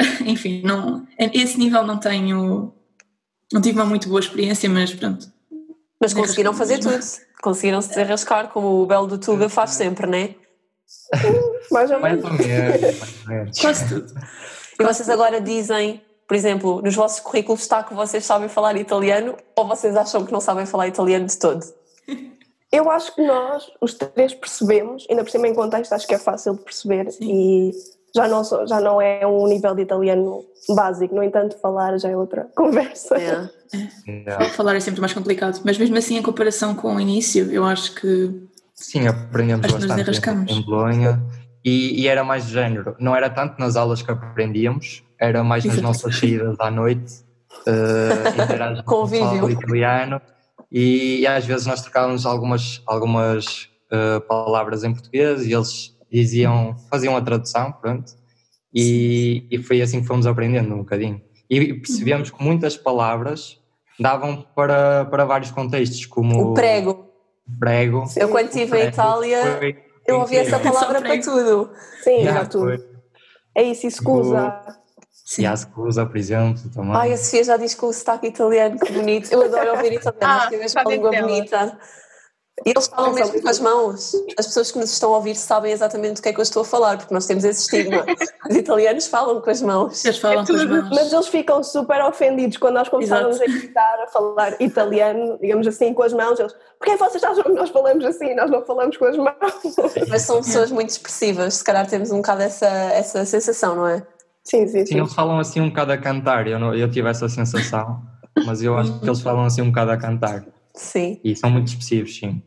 Enfim, 0.24 0.62
não, 0.64 1.06
esse 1.18 1.58
nível 1.58 1.82
não 1.84 1.98
tenho, 1.98 2.72
não 3.52 3.60
tive 3.60 3.78
uma 3.78 3.84
muito 3.84 4.08
boa 4.08 4.20
experiência, 4.20 4.68
mas 4.68 4.92
pronto. 4.94 5.30
Mas 6.00 6.14
conseguiram 6.14 6.54
fazer 6.54 6.78
tudo, 6.78 6.98
conseguiram 7.42 7.82
se 7.82 7.90
desenrascar, 7.90 8.48
como 8.48 8.82
o 8.82 8.86
Belo 8.86 9.06
do 9.06 9.18
Tuga 9.18 9.48
faz 9.48 9.70
sempre, 9.70 10.06
não 10.06 10.16
é? 10.16 10.34
mais 11.70 11.90
ou 11.90 12.00
menos. 12.00 12.24
Quase 13.60 13.88
tudo. 13.88 14.12
E 14.78 14.84
vocês 14.84 15.08
agora 15.10 15.40
dizem 15.40 16.02
por 16.30 16.36
exemplo, 16.36 16.80
nos 16.80 16.94
vossos 16.94 17.18
currículos 17.18 17.62
está 17.62 17.82
que 17.82 17.92
vocês 17.92 18.24
sabem 18.24 18.48
falar 18.48 18.76
italiano 18.76 19.36
ou 19.56 19.66
vocês 19.66 19.96
acham 19.96 20.24
que 20.24 20.30
não 20.30 20.40
sabem 20.40 20.64
falar 20.64 20.86
italiano 20.86 21.26
de 21.26 21.36
todo? 21.36 21.60
Eu 22.70 22.88
acho 22.88 23.12
que 23.16 23.26
nós, 23.26 23.68
os 23.80 23.94
três, 23.94 24.32
percebemos, 24.32 25.04
ainda 25.10 25.24
por 25.24 25.30
cima 25.32 25.48
em 25.48 25.54
contexto, 25.56 25.92
acho 25.92 26.06
que 26.06 26.14
é 26.14 26.18
fácil 26.20 26.54
de 26.54 26.60
perceber 26.60 27.10
Sim. 27.10 27.24
e 27.24 27.72
já 28.14 28.28
não, 28.28 28.42
já 28.44 28.80
não 28.80 29.00
é 29.00 29.26
um 29.26 29.46
nível 29.46 29.74
de 29.74 29.82
italiano 29.82 30.44
básico, 30.74 31.14
no 31.14 31.22
entanto, 31.22 31.56
falar 31.58 31.98
já 31.98 32.08
é 32.08 32.16
outra 32.16 32.48
conversa. 32.54 33.16
Yeah. 33.16 33.50
É. 34.26 34.44
Falar 34.50 34.76
é 34.76 34.80
sempre 34.80 35.00
mais 35.00 35.12
complicado, 35.12 35.60
mas 35.64 35.78
mesmo 35.78 35.96
assim, 35.96 36.16
em 36.16 36.22
comparação 36.22 36.74
com 36.74 36.96
o 36.96 37.00
início, 37.00 37.50
eu 37.50 37.64
acho 37.64 37.94
que. 37.94 38.48
Sim, 38.74 39.06
aprendemos 39.06 39.64
acho 39.66 39.86
bastante 39.86 40.52
em 40.52 40.62
Bolonha 40.62 41.22
e, 41.64 42.02
e, 42.02 42.08
era 42.08 42.24
mais 42.24 42.46
de 42.46 42.52
género, 42.52 42.96
não 42.98 43.14
era 43.14 43.28
tanto 43.28 43.58
nas 43.58 43.76
aulas 43.76 44.00
que 44.00 44.10
aprendíamos, 44.10 45.04
era 45.18 45.44
mais 45.44 45.64
nas 45.66 45.80
nossas 45.82 46.18
saídas 46.18 46.58
à 46.58 46.70
noite, 46.70 47.22
uh, 47.68 48.82
com 48.84 49.04
o 49.04 49.50
italiano 49.50 50.20
e, 50.72 51.20
e, 51.20 51.26
às 51.26 51.44
vezes 51.44 51.66
nós 51.66 51.82
trocávamos 51.82 52.24
algumas, 52.24 52.82
algumas 52.86 53.68
uh, 53.92 54.20
palavras 54.22 54.82
em 54.82 54.92
português 54.92 55.46
e 55.46 55.52
eles 55.52 55.94
diziam, 56.10 56.76
faziam 56.90 57.16
a 57.16 57.20
tradução, 57.20 57.72
pronto, 57.72 58.12
e, 58.72 59.46
e 59.50 59.58
foi 59.58 59.80
assim 59.80 60.00
que 60.00 60.06
fomos 60.06 60.26
aprendendo 60.26 60.74
um 60.74 60.78
bocadinho. 60.78 61.20
E 61.48 61.74
percebemos 61.74 62.30
que 62.30 62.42
muitas 62.42 62.76
palavras 62.76 63.58
davam 63.98 64.46
para, 64.54 65.04
para 65.06 65.24
vários 65.24 65.50
contextos, 65.50 66.06
como 66.06 66.52
o 66.52 66.54
prego. 66.54 67.10
Prego. 67.58 68.04
Eu 68.16 68.28
quando 68.28 68.46
estive 68.46 68.78
em 68.78 68.86
Itália, 68.88 69.58
foi, 69.58 69.76
eu 70.06 70.20
ouvi 70.20 70.36
essa 70.36 70.58
palavra 70.58 71.02
para 71.02 71.20
tudo. 71.20 71.70
Sim, 72.02 72.22
para 72.24 72.46
tudo. 72.46 72.84
É 73.54 73.62
isso, 73.64 73.86
escusa. 73.86 74.60
Sim. 75.30 75.42
E 75.42 75.46
a 75.46 75.56
Scusa, 75.56 76.04
por 76.06 76.16
exemplo, 76.16 76.60
também. 76.74 76.92
Ai, 76.96 77.12
a 77.12 77.16
Sofia 77.16 77.44
já 77.44 77.56
diz 77.56 77.74
com 77.74 77.86
o 77.86 77.92
sotaque 77.92 78.26
italiano, 78.26 78.78
que 78.80 78.92
bonito. 78.92 79.32
Eu 79.32 79.42
adoro 79.44 79.76
ouvir 79.76 79.92
italiano, 79.92 80.16
ah, 80.22 80.48
com 80.50 80.88
a 80.88 80.92
língua 80.92 81.10
bonita. 81.12 81.78
E 82.66 82.70
eles 82.70 82.86
falam 82.88 83.14
mesmo 83.14 83.40
com 83.40 83.48
as 83.48 83.58
mãos. 83.58 84.12
As 84.38 84.46
pessoas 84.46 84.70
que 84.70 84.78
nos 84.78 84.92
estão 84.92 85.14
a 85.14 85.16
ouvir 85.16 85.34
sabem 85.34 85.72
exatamente 85.72 86.16
do 86.16 86.22
que 86.22 86.28
é 86.28 86.32
que 86.32 86.40
eu 86.40 86.42
estou 86.42 86.62
a 86.62 86.64
falar, 86.64 86.98
porque 86.98 87.12
nós 87.12 87.26
temos 87.26 87.42
esse 87.42 87.62
estigma. 87.62 88.04
Os 88.48 88.54
italianos 88.54 89.06
falam 89.06 89.40
com 89.40 89.50
as 89.50 89.62
mãos. 89.62 90.04
Eles 90.04 90.18
falam 90.18 90.44
com 90.44 90.52
as 90.52 90.64
mãos. 90.64 90.90
Mas 90.90 91.12
eles 91.12 91.28
ficam 91.28 91.62
super 91.62 92.04
ofendidos 92.04 92.58
quando 92.58 92.74
nós 92.74 92.88
começamos 92.88 93.36
Exato. 93.36 93.50
a 93.50 93.54
gritar, 93.54 94.02
a 94.02 94.06
falar 94.08 94.60
italiano, 94.60 95.38
digamos 95.40 95.66
assim, 95.66 95.94
com 95.94 96.02
as 96.02 96.12
mãos. 96.12 96.38
Eles, 96.38 96.54
porquê 96.78 96.96
vocês 96.96 97.24
acham 97.24 97.42
que 97.42 97.52
nós 97.52 97.70
falamos 97.70 98.04
assim? 98.04 98.34
Nós 98.34 98.50
não 98.50 98.62
falamos 98.62 98.96
com 98.96 99.06
as 99.06 99.16
mãos. 99.16 99.34
Mas 100.08 100.22
são 100.22 100.36
pessoas 100.36 100.70
muito 100.70 100.90
expressivas, 100.90 101.54
se 101.54 101.64
calhar 101.64 101.86
temos 101.88 102.10
um 102.10 102.16
bocado 102.16 102.42
essa, 102.42 102.66
essa 102.66 103.24
sensação, 103.24 103.74
não 103.74 103.86
é? 103.86 104.06
Sim, 104.44 104.66
sim, 104.66 104.84
sim. 104.84 104.98
eles 104.98 105.14
falam 105.14 105.38
assim 105.38 105.60
um 105.60 105.68
bocado 105.68 105.92
a 105.92 105.98
cantar, 105.98 106.46
eu, 106.46 106.58
não, 106.58 106.74
eu 106.74 106.90
tive 106.90 107.08
essa 107.08 107.28
sensação, 107.28 108.02
mas 108.44 108.62
eu 108.62 108.76
acho 108.76 108.98
que 108.98 109.06
eles 109.06 109.20
falam 109.20 109.44
assim 109.44 109.62
um 109.62 109.68
bocado 109.68 109.92
a 109.92 109.96
cantar. 109.96 110.44
Sim. 110.74 111.20
E 111.22 111.34
são 111.34 111.50
muito 111.50 111.68
expressivos, 111.68 112.16
sim. 112.16 112.42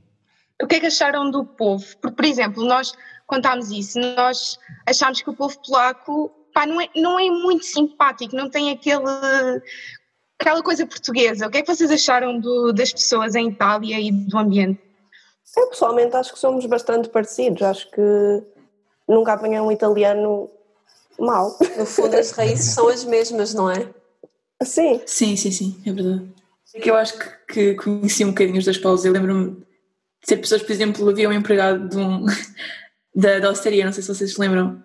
O 0.62 0.68
que 0.68 0.75
é 0.75 0.80
que 0.80 0.86
acharam 0.86 1.30
do 1.30 1.44
povo? 1.44 1.86
Porque, 2.01 2.15
por 2.15 2.25
exemplo, 2.25 2.63
nós 2.63 2.94
contámos 3.27 3.72
isso, 3.72 4.00
nós 4.00 4.58
achámos 4.86 5.22
que 5.22 5.30
o 5.30 5.34
povo 5.34 5.58
polaco 5.65 6.32
pá, 6.53 6.65
não, 6.65 6.80
é, 6.80 6.89
não 6.96 7.20
é 7.20 7.30
muito 7.30 7.65
simpático, 7.65 8.36
não 8.36 8.50
tem 8.50 8.72
aquele, 8.72 9.03
aquela 10.39 10.62
coisa 10.62 10.86
portuguesa. 10.86 11.48
O 11.48 11.50
que 11.50 11.58
é 11.58 11.62
que 11.62 11.75
vocês 11.75 11.92
acharam 11.92 12.39
do, 12.39 12.72
das 12.72 12.94
pessoas 12.94 13.36
em 13.36 13.50
Itália 13.50 14.00
e 14.00 14.12
do 14.12 14.38
ambiente? 14.38 14.80
Eu 15.58 15.68
pessoalmente 15.68 16.15
acho 16.15 16.34
que 16.34 16.39
somos 16.39 16.65
bastante 16.65 17.10
parecidos. 17.10 17.62
Acho 17.62 17.89
que 17.92 18.44
nunca 19.08 19.34
apanhei 19.34 19.60
um 19.60 19.72
italiano 19.72 20.50
mau. 21.20 21.58
No 21.77 21.86
fundo, 21.86 22.15
as 22.15 22.32
raízes 22.32 22.74
são 22.74 22.88
as 22.88 23.03
mesmas, 23.03 23.53
não 23.53 23.70
é? 23.70 23.89
Sim. 24.63 25.01
Sim, 25.06 25.36
sim, 25.36 25.51
sim, 25.51 25.82
é 25.86 25.92
verdade. 25.92 26.43
É 26.74 26.80
que 26.80 26.89
eu 26.89 26.96
acho 26.96 27.18
que, 27.18 27.30
que 27.48 27.74
conheci 27.75 28.25
um 28.25 28.30
bocadinho 28.30 28.58
os 28.58 28.65
dois 28.65 28.77
polos. 28.77 29.06
Eu 29.06 29.12
lembro-me 29.13 29.51
de 29.51 29.65
ser 30.27 30.38
pessoas, 30.38 30.63
por 30.63 30.72
exemplo, 30.72 31.08
havia 31.10 31.30
um 31.30 31.34
empregado 31.34 31.88
de 31.89 31.98
um, 31.98 32.25
da, 33.15 33.39
da 33.39 33.48
não 33.50 33.56
sei 33.56 33.84
se 33.92 34.08
vocês 34.08 34.34
se 34.34 34.39
lembram, 34.39 34.84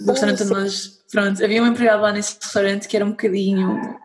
do 0.00 0.10
Ah, 0.10 0.12
restaurante 0.12 0.42
onde 0.42 0.52
nós. 0.52 1.02
Pronto, 1.10 1.44
havia 1.44 1.62
um 1.62 1.66
empregado 1.66 2.02
lá 2.02 2.12
nesse 2.12 2.38
restaurante 2.40 2.88
que 2.88 2.96
era 2.96 3.04
um 3.04 3.10
bocadinho. 3.10 3.98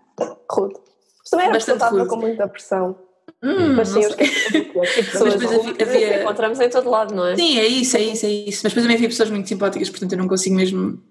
Rude. 0.51 0.75
Mas 1.19 1.29
também 1.29 1.47
era 1.47 1.57
estava 1.57 2.05
com 2.05 2.15
muita 2.17 2.47
pressão. 2.47 2.97
Hum, 3.43 3.75
Mas 3.75 3.89
sim, 3.89 3.95
não 3.95 4.01
eu 4.01 4.11
sei. 4.13 4.25
esqueci. 4.25 4.57
E 4.57 4.63
pessoas 5.03 5.35
depois 5.35 5.57
rudes 5.65 5.87
havia- 5.87 6.23
encontramos 6.23 6.59
em 6.59 6.69
todo 6.69 6.89
lado, 6.89 7.13
não 7.13 7.27
é? 7.27 7.35
Sim, 7.35 7.59
é 7.59 7.67
isso, 7.67 7.95
é 7.97 8.01
isso, 8.01 8.25
é 8.25 8.29
isso. 8.29 8.61
Mas 8.63 8.71
depois 8.73 8.83
também 8.83 8.95
havia 8.95 9.09
pessoas 9.09 9.29
muito 9.29 9.47
simpáticas, 9.47 9.89
portanto 9.89 10.13
eu 10.13 10.17
não 10.17 10.27
consigo 10.27 10.55
mesmo. 10.55 11.01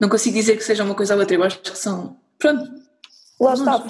Não 0.00 0.08
consigo 0.08 0.36
dizer 0.36 0.56
que 0.56 0.62
seja 0.64 0.84
uma 0.84 0.94
coisa 0.94 1.14
ou 1.14 1.20
outra. 1.20 1.34
Eu 1.36 1.42
acho 1.42 1.58
que 1.60 1.76
são. 1.76 2.16
Pronto, 2.38 2.70
Lá 3.40 3.54
está. 3.54 3.84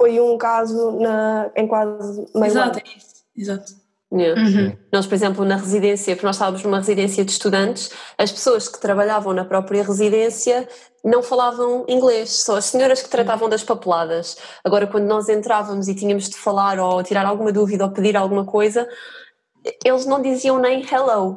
Foi, 0.00 0.18
um 0.18 0.38
caso 0.38 0.92
na, 0.92 1.50
em 1.54 1.68
quase 1.68 2.26
meio 2.34 2.46
exato, 2.46 2.78
ano. 2.78 2.82
é 2.86 2.96
isso. 2.96 3.24
Exato. 3.36 3.80
Yeah. 4.12 4.40
Uhum. 4.40 4.76
Nós, 4.90 5.06
por 5.06 5.14
exemplo, 5.14 5.44
na 5.44 5.56
residência, 5.56 6.16
porque 6.16 6.26
nós 6.26 6.36
estávamos 6.36 6.64
numa 6.64 6.78
residência 6.78 7.22
de 7.22 7.30
estudantes, 7.30 7.90
as 8.16 8.32
pessoas 8.32 8.66
que 8.66 8.80
trabalhavam 8.80 9.34
na 9.34 9.44
própria 9.44 9.84
residência 9.84 10.66
não 11.04 11.22
falavam 11.22 11.84
inglês, 11.86 12.42
só 12.42 12.56
as 12.56 12.64
senhoras 12.64 13.02
que 13.02 13.10
tratavam 13.10 13.46
das 13.46 13.62
papeladas. 13.62 14.38
Agora, 14.64 14.86
quando 14.86 15.04
nós 15.04 15.28
entrávamos 15.28 15.86
e 15.86 15.94
tínhamos 15.94 16.30
de 16.30 16.36
falar 16.36 16.78
ou 16.80 17.02
tirar 17.02 17.26
alguma 17.26 17.52
dúvida 17.52 17.84
ou 17.84 17.90
pedir 17.90 18.16
alguma 18.16 18.46
coisa, 18.46 18.88
eles 19.84 20.06
não 20.06 20.22
diziam 20.22 20.58
nem 20.58 20.82
hello. 20.82 21.34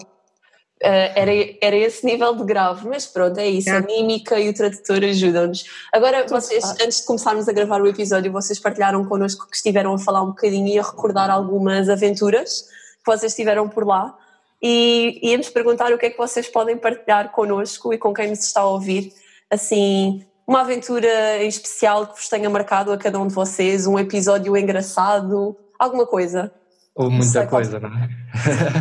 Eh, 0.86 1.14
era, 1.16 1.32
era 1.62 1.76
esse 1.78 2.06
nível 2.06 2.36
de 2.36 2.44
grave, 2.44 2.86
mas 2.90 3.06
pronto, 3.06 3.40
é 3.40 3.48
isso, 3.48 3.70
a 3.70 3.76
Yeah. 3.76 3.88
mímica 3.88 4.38
e 4.38 4.50
o 4.50 4.54
tradutor 4.54 5.02
ajudam-nos. 5.02 5.64
Agora, 5.94 6.24
Tudo 6.26 6.42
vocês, 6.42 6.62
faz. 6.62 6.82
antes 6.82 7.00
de 7.00 7.06
começarmos 7.06 7.48
a 7.48 7.54
gravar 7.54 7.82
o 7.82 7.88
episódio, 7.88 8.30
vocês 8.34 8.60
partilharam 8.60 9.06
connosco 9.06 9.50
que 9.50 9.56
estiveram 9.56 9.94
a 9.94 9.98
falar 9.98 10.22
um 10.22 10.28
bocadinho 10.28 10.68
e 10.68 10.78
a 10.78 10.84
recordar 10.84 11.30
algumas 11.30 11.88
aventuras 11.88 12.64
que 13.04 13.06
vocês 13.06 13.34
tiveram 13.34 13.70
por 13.70 13.88
lá 13.88 14.14
e 14.62 15.20
íamos 15.24 15.50
perguntar 15.50 15.94
o 15.94 15.98
que 15.98 16.08
é 16.08 16.10
que 16.10 16.18
vocês 16.18 16.50
podem 16.50 16.78
partilhar 16.78 17.32
connosco 17.32 17.94
e 17.94 17.98
com 17.98 18.14
quem 18.14 18.30
nos 18.30 18.40
está 18.40 18.60
a 18.62 18.68
ouvir, 18.68 19.14
assim, 19.50 20.26
uma 20.46 20.62
aventura 20.62 21.42
em 21.42 21.48
especial 21.48 22.08
que 22.08 22.16
vos 22.16 22.28
tenha 22.28 22.50
marcado 22.50 22.92
a 22.92 22.98
cada 22.98 23.18
um 23.20 23.28
de 23.28 23.34
vocês, 23.34 23.88
um 23.88 23.98
episódio 23.98 24.56
engraçado, 24.58 25.56
alguma 25.80 26.06
coisa. 26.06 26.52
Sei 26.96 27.10
muita 27.10 27.40
qual- 27.48 27.50
coisa, 27.50 27.80
não 27.80 27.90
é? 27.90 28.10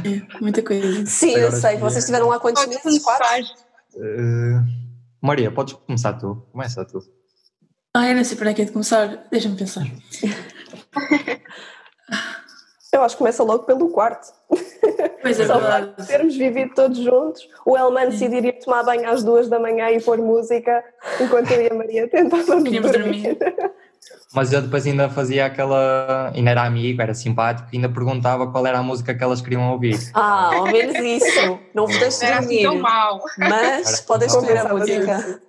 É, 0.05 0.37
muita 0.41 0.63
coisa. 0.63 1.07
Sim, 1.07 1.31
eu 1.33 1.47
Agora 1.49 1.61
sei, 1.61 1.71
sim. 1.75 1.79
vocês 1.81 2.05
estiveram 2.05 2.29
lá 2.29 2.39
quantos 2.39 2.67
meses? 2.67 3.03
Quatro? 3.03 3.27
Eh, 3.97 4.61
Maria, 5.21 5.51
podes 5.51 5.75
começar 5.75 6.13
tu. 6.15 6.47
Começa 6.53 6.85
tu. 6.85 6.99
Ah, 7.95 8.09
eu 8.09 8.17
não 8.17 8.25
sei 8.25 8.37
para 8.37 8.45
onde 8.45 8.53
é 8.53 8.55
que 8.57 8.63
é 8.63 8.65
de 8.67 8.73
começar. 8.73 9.27
Deixa-me 9.31 9.57
pensar. 9.57 9.83
Eu 12.93 13.03
acho 13.03 13.15
que 13.15 13.19
começa 13.19 13.43
logo 13.43 13.65
pelo 13.65 13.89
quarto. 13.91 14.29
Pois 15.23 15.41
é, 15.41 15.47
Só 15.47 15.59
verdade. 15.59 15.93
para 15.97 16.05
termos 16.05 16.37
vivido 16.37 16.75
todos 16.75 16.99
juntos. 16.99 17.49
O 17.65 17.77
Elman 17.77 18.11
decidir 18.11 18.45
ir 18.45 18.59
tomar 18.59 18.83
banho 18.83 19.09
às 19.09 19.23
duas 19.25 19.49
da 19.49 19.59
manhã 19.59 19.91
e 19.91 20.01
pôr 20.03 20.19
música, 20.19 20.85
enquanto 21.21 21.51
eu 21.53 21.63
e 21.63 21.71
a 21.71 21.75
Maria 21.75 22.09
tentávamos 22.09 22.65
Queríamos 22.65 22.93
dormir. 22.93 23.39
Mas 24.35 24.53
eu 24.53 24.63
depois 24.63 24.87
ainda 24.87 25.09
fazia 25.09 25.47
aquela. 25.47 26.33
Ainda 26.35 26.51
era 26.51 26.65
amigo, 26.65 27.03
era 27.03 27.15
simpático, 27.15 27.69
ainda 27.73 27.89
perguntava 27.89 28.51
qual 28.51 28.67
era 28.67 28.79
a 28.79 28.83
música 28.83 29.15
que 29.15 29.23
elas 29.23 29.41
queriam 29.41 29.71
ouvir. 29.71 29.99
Ah, 30.15 30.55
ao 30.55 30.65
menos 30.65 30.97
isso. 30.99 31.59
Não 31.75 31.87
vos 31.87 31.99
deixo 31.99 32.21
Não 32.23 32.29
era 32.29 32.39
assim 32.39 32.63
tão 32.63 32.73
dormir, 32.75 32.83
mau. 32.83 33.21
mas 33.39 34.01
podem 34.01 34.27
escolher 34.27 34.59
a 34.59 34.75
música. 34.75 35.41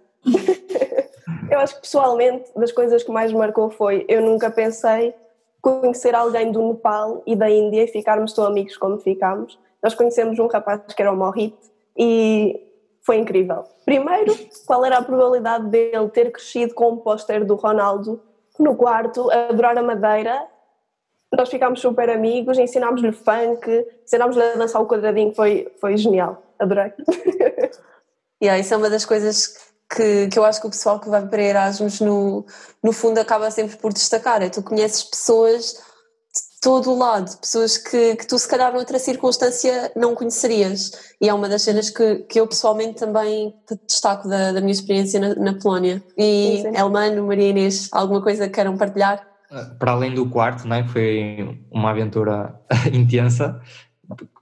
Eu 1.50 1.60
acho 1.60 1.76
que 1.76 1.82
pessoalmente, 1.82 2.52
das 2.56 2.72
coisas 2.72 3.04
que 3.04 3.12
mais 3.12 3.32
me 3.32 3.38
marcou 3.38 3.70
foi 3.70 4.06
eu 4.10 4.22
nunca 4.22 4.50
pensei 4.50 5.14
conhecer 5.62 6.14
alguém 6.14 6.52
do 6.52 6.74
Nepal 6.74 7.24
e 7.26 7.38
da 7.38 7.50
Índia 7.50 7.84
e 7.84 7.88
ficarmos 7.88 8.34
tão 8.34 8.44
amigos 8.46 8.76
como 8.76 8.98
ficámos. 8.98 9.58
Nós 9.82 9.94
conhecemos 9.94 10.38
um 10.38 10.48
rapaz 10.48 10.82
que 10.94 11.02
era 11.02 11.12
o 11.12 11.16
Mohit 11.16 11.56
e 11.98 12.60
foi 13.02 13.18
incrível. 13.18 13.64
Primeiro, 13.86 14.36
qual 14.66 14.84
era 14.84 14.98
a 14.98 15.02
probabilidade 15.02 15.68
dele 15.70 16.10
ter 16.10 16.32
crescido 16.32 16.74
com 16.74 16.92
um 16.92 16.98
póster 16.98 17.46
do 17.46 17.56
Ronaldo 17.56 18.22
no 18.60 18.76
quarto, 18.76 19.30
a 19.32 19.50
adorar 19.50 19.78
a 19.78 19.84
madeira? 19.84 20.46
Nós 21.32 21.50
ficámos 21.50 21.82
super 21.82 22.10
amigos, 22.10 22.60
ensinámos-lhe 22.60 23.12
funk, 23.12 23.86
ensinámos-lhe 24.04 24.44
a 24.44 24.56
dançar 24.56 24.82
o 24.82 24.88
quadradinho, 24.88 25.34
foi, 25.34 25.72
foi 25.80 25.98
genial, 25.98 26.44
adorei. 26.60 26.94
Yeah, 28.44 28.60
isso 28.60 28.74
é 28.74 28.78
uma 28.78 28.90
das 28.90 29.06
coisas 29.06 29.56
que, 29.90 30.28
que 30.28 30.38
eu 30.38 30.44
acho 30.44 30.60
que 30.60 30.68
o 30.68 30.70
pessoal 30.70 31.00
que 31.00 31.08
vai 31.08 31.26
para 31.26 31.42
Erasmus 31.42 32.02
no, 32.02 32.46
no 32.84 32.92
fundo 32.92 33.18
acaba 33.18 33.50
sempre 33.50 33.78
por 33.78 33.94
destacar, 33.94 34.42
é 34.42 34.50
tu 34.50 34.62
conheces 34.62 35.02
pessoas 35.02 35.82
todo 36.64 36.92
o 36.92 36.98
lado, 36.98 37.38
pessoas 37.42 37.78
que, 37.78 38.16
que 38.16 38.26
tu 38.26 38.40
se 38.40 38.48
calhar 38.48 38.72
noutra 38.72 38.98
circunstância 38.98 39.92
não 39.98 40.16
conhecerias 40.16 41.14
e 41.20 41.28
é 41.28 41.34
uma 41.34 41.50
das 41.50 41.62
cenas 41.64 41.90
que, 41.90 42.20
que 42.20 42.40
eu 42.40 42.48
pessoalmente 42.48 43.00
também 43.00 43.54
te 43.68 43.78
destaco 43.86 44.30
da, 44.30 44.54
da 44.54 44.62
minha 44.62 44.72
experiência 44.72 45.20
na, 45.20 45.36
na 45.36 45.54
Polónia. 45.56 46.02
E 46.18 46.62
Sim, 46.62 46.72
sim. 46.72 46.78
Elmano, 46.78 47.28
Maria 47.28 47.50
Inês, 47.50 47.90
alguma 47.92 48.22
coisa 48.22 48.48
que 48.48 48.54
queiram 48.54 48.78
partilhar? 48.78 49.28
Para 49.78 49.92
além 49.92 50.16
do 50.16 50.30
quarto, 50.30 50.66
não 50.66 50.78
é? 50.78 50.88
foi 50.88 51.60
uma 51.70 51.92
aventura 51.92 52.58
intensa. 52.94 53.62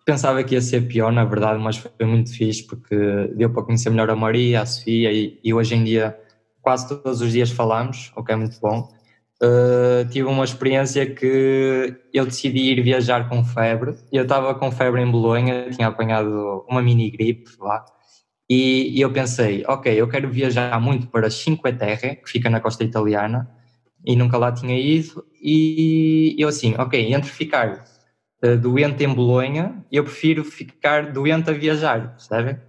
Pensava 0.05 0.43
que 0.43 0.53
ia 0.53 0.61
ser 0.61 0.87
pior, 0.87 1.11
na 1.11 1.25
verdade, 1.25 1.59
mas 1.59 1.77
foi 1.77 2.05
muito 2.05 2.31
fixe 2.31 2.63
porque 2.63 2.95
deu 3.35 3.49
para 3.49 3.63
conhecer 3.63 3.89
melhor 3.89 4.11
a 4.11 4.15
Maria, 4.15 4.61
a 4.61 4.65
Sofia 4.65 5.11
e, 5.11 5.39
e 5.43 5.53
hoje 5.53 5.73
em 5.73 5.83
dia 5.83 6.15
quase 6.61 6.87
todos 6.87 7.19
os 7.19 7.31
dias 7.31 7.49
falamos, 7.49 8.11
o 8.15 8.23
que 8.23 8.31
é 8.31 8.35
muito 8.35 8.59
bom. 8.61 8.87
Uh, 9.43 10.07
tive 10.11 10.27
uma 10.27 10.43
experiência 10.43 11.03
que 11.03 11.97
eu 12.13 12.25
decidi 12.25 12.73
ir 12.73 12.83
viajar 12.83 13.27
com 13.27 13.43
febre. 13.43 13.95
Eu 14.11 14.21
estava 14.21 14.53
com 14.53 14.71
febre 14.71 15.01
em 15.01 15.09
Bolonha, 15.09 15.67
tinha 15.71 15.87
apanhado 15.87 16.63
uma 16.69 16.79
mini 16.79 17.09
gripe 17.09 17.49
lá. 17.59 17.83
E, 18.47 18.95
e 18.95 19.01
eu 19.01 19.11
pensei, 19.11 19.63
ok, 19.67 19.99
eu 19.99 20.07
quero 20.07 20.29
viajar 20.29 20.79
muito 20.79 21.07
para 21.07 21.29
Cinque 21.31 21.73
Terre, 21.73 22.17
que 22.17 22.29
fica 22.29 22.49
na 22.51 22.59
costa 22.59 22.83
italiana, 22.83 23.49
e 24.05 24.15
nunca 24.15 24.37
lá 24.37 24.51
tinha 24.51 24.77
ido. 24.77 25.25
E 25.41 26.35
eu 26.37 26.49
assim, 26.49 26.75
ok, 26.77 27.11
entre 27.11 27.31
ficar 27.31 27.83
uh, 28.43 28.57
doente 28.57 29.03
em 29.03 29.11
Bolonha, 29.11 29.83
eu 29.91 30.03
prefiro 30.03 30.43
ficar 30.43 31.11
doente 31.11 31.49
a 31.49 31.53
viajar, 31.53 32.11
percebem? 32.11 32.59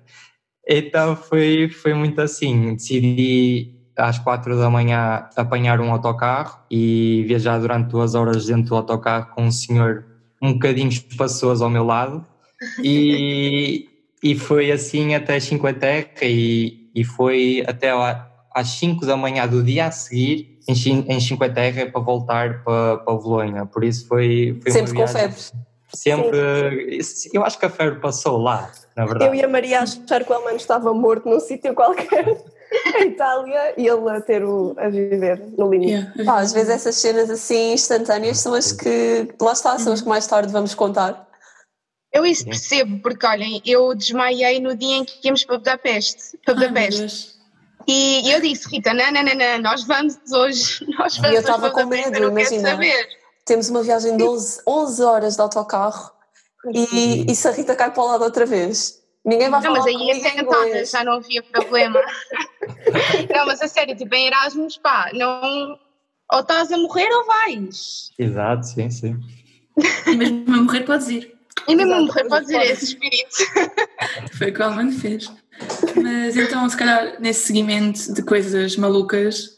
Então 0.67 1.17
foi, 1.17 1.69
foi 1.69 1.93
muito 1.93 2.21
assim, 2.21 2.75
decidi 2.77 3.82
às 4.03 4.19
quatro 4.19 4.59
da 4.59 4.69
manhã 4.69 5.29
apanhar 5.37 5.81
um 5.81 5.93
autocarro 5.93 6.59
e 6.69 7.25
viajar 7.29 7.59
durante 7.59 7.89
duas 7.89 8.15
horas 8.17 8.47
dentro 8.47 8.71
do 8.71 8.77
autocarro 8.77 9.29
com 9.35 9.45
um 9.45 9.53
senhor 9.53 10.05
um 10.43 10.55
bocadinho 10.55 10.89
espaçoso 10.89 11.63
ao 11.63 11.71
meu 11.71 11.85
lado 11.85 12.25
e, 12.83 13.89
e 14.23 14.35
foi 14.35 14.73
assim 14.73 15.15
até 15.15 15.39
Cinque 15.39 15.73
Terre 15.75 16.09
e, 16.21 16.91
e 16.95 17.05
foi 17.05 17.65
até 17.67 17.95
lá, 17.95 18.29
às 18.53 18.71
5 18.71 19.07
da 19.07 19.17
manhã 19.17 19.47
do 19.47 19.63
dia 19.63 19.87
a 19.87 19.91
seguir 19.93 20.59
em, 20.69 20.73
em 21.09 21.21
Cinque 21.21 21.49
Terre 21.51 21.87
para 21.87 22.01
voltar 22.01 22.65
para, 22.65 22.99
para 22.99 23.15
Bolonha, 23.15 23.67
por 23.67 23.85
isso 23.85 24.09
foi, 24.09 24.59
foi 24.63 24.73
Sempre 24.73 24.95
com 24.95 25.07
febre. 25.07 25.37
Sempre, 25.95 27.01
eu 27.35 27.45
acho 27.45 27.59
que 27.59 27.67
a 27.67 27.71
febre 27.71 28.01
passou 28.01 28.39
lá, 28.39 28.73
na 28.97 29.05
verdade. 29.05 29.31
Eu 29.31 29.35
e 29.35 29.45
a 29.45 29.49
Maria 29.49 29.81
achar 29.81 30.25
que 30.25 30.33
o 30.33 30.35
Elman 30.35 30.57
estava 30.57 30.93
morto 30.95 31.29
num 31.29 31.39
sítio 31.39 31.75
qualquer 31.75 32.43
em 32.99 33.09
Itália 33.09 33.75
e 33.77 33.87
ele 33.87 34.11
a 34.11 34.21
ter 34.21 34.45
o, 34.45 34.75
a 34.79 34.89
viver 34.89 35.43
no 35.57 35.71
limite. 35.71 35.93
Yeah, 35.93 36.25
Pá, 36.25 36.41
às 36.41 36.53
vezes 36.53 36.71
essas 36.71 36.97
cenas 36.97 37.31
assim 37.31 37.73
instantâneas 37.73 38.39
são 38.39 38.55
as 38.55 38.73
que, 38.73 39.29
lá 39.41 39.53
está, 39.53 39.79
são 39.79 39.93
as 39.93 40.01
que 40.01 40.09
mais 40.09 40.27
tarde 40.27 40.53
vamos 40.53 40.75
contar. 40.75 41.29
Eu 42.13 42.27
isso 42.27 42.45
percebo, 42.45 43.01
porque 43.01 43.27
olhem, 43.27 43.63
eu 43.65 43.95
desmaiei 43.95 44.61
no 44.61 44.77
dia 44.77 44.97
em 44.97 45.05
que 45.05 45.27
íamos 45.27 45.45
para 45.45 45.57
Budapeste. 45.59 46.39
Para 46.45 46.55
Ai, 46.55 46.61
meu 46.61 46.69
Budapeste. 46.69 47.01
Deus. 47.01 47.33
E 47.89 48.31
eu 48.31 48.41
disse, 48.41 48.69
Rita, 48.69 48.95
não, 48.95 49.11
não, 49.11 49.23
não, 49.23 49.35
não, 49.35 49.59
nós 49.59 49.85
vamos 49.85 50.17
hoje, 50.31 50.87
nós 50.99 51.17
E 51.17 51.21
vamos 51.21 51.35
eu 51.35 51.41
hoje 51.43 51.51
estava 51.51 51.71
com 51.71 51.87
medo, 51.87 52.17
eu 52.17 52.29
imagina. 52.29 52.71
saber. 52.71 53.09
Temos 53.45 53.69
uma 53.71 53.83
viagem 53.83 54.17
de 54.17 54.23
11, 54.23 54.63
11 54.67 55.03
horas 55.03 55.35
de 55.35 55.43
autocarro 55.43 56.13
e, 56.73 57.27
e 57.29 57.35
se 57.35 57.49
a 57.49 57.51
Rita 57.51 57.75
cai 57.75 57.91
para 57.91 58.03
o 58.03 58.07
lado 58.07 58.23
outra 58.23 58.47
vez? 58.47 59.02
Ninguém 59.25 59.51
vai 59.51 59.61
Não, 59.61 59.63
falar 59.63 59.79
mas 59.79 59.87
aí 59.87 59.95
ia 59.95 60.15
sentada, 60.17 60.67
inglês. 60.69 60.91
já 60.91 61.05
não 61.05 61.13
havia 61.15 61.43
problema. 61.45 62.01
não, 63.35 63.47
mas 63.47 63.63
a 63.63 63.69
sério, 63.69 63.97
tipo, 63.97 64.15
em 64.15 64.27
Erasmus, 64.27 64.77
pá, 64.79 65.11
não. 65.15 65.79
Ou 66.33 66.41
estás 66.41 66.73
a 66.73 66.77
morrer 66.77 67.09
ou 67.13 67.27
vais. 67.27 68.11
Exato, 68.19 68.67
sim, 68.67 68.91
sim. 68.91 69.21
E 70.07 70.17
mesmo 70.17 70.55
a 70.55 70.63
morrer 70.63 70.81
podes 70.81 71.09
ir. 71.09 71.33
E 71.69 71.77
mesmo 71.77 71.95
a 71.95 72.01
morrer, 72.01 72.23
mas 72.25 72.29
pode 72.29 72.47
dizer 72.47 72.59
pode. 72.59 72.73
esse 72.73 72.85
espírito. 72.87 73.37
Foi 74.39 74.51
o 74.51 74.55
que 74.55 74.61
o 74.61 74.65
Alman 74.65 74.91
fez. 74.93 75.31
Mas 76.03 76.37
então, 76.37 76.69
se 76.69 76.77
calhar, 76.77 77.21
nesse 77.21 77.47
seguimento 77.47 78.13
de 78.13 78.23
coisas 78.23 78.77
malucas, 78.77 79.55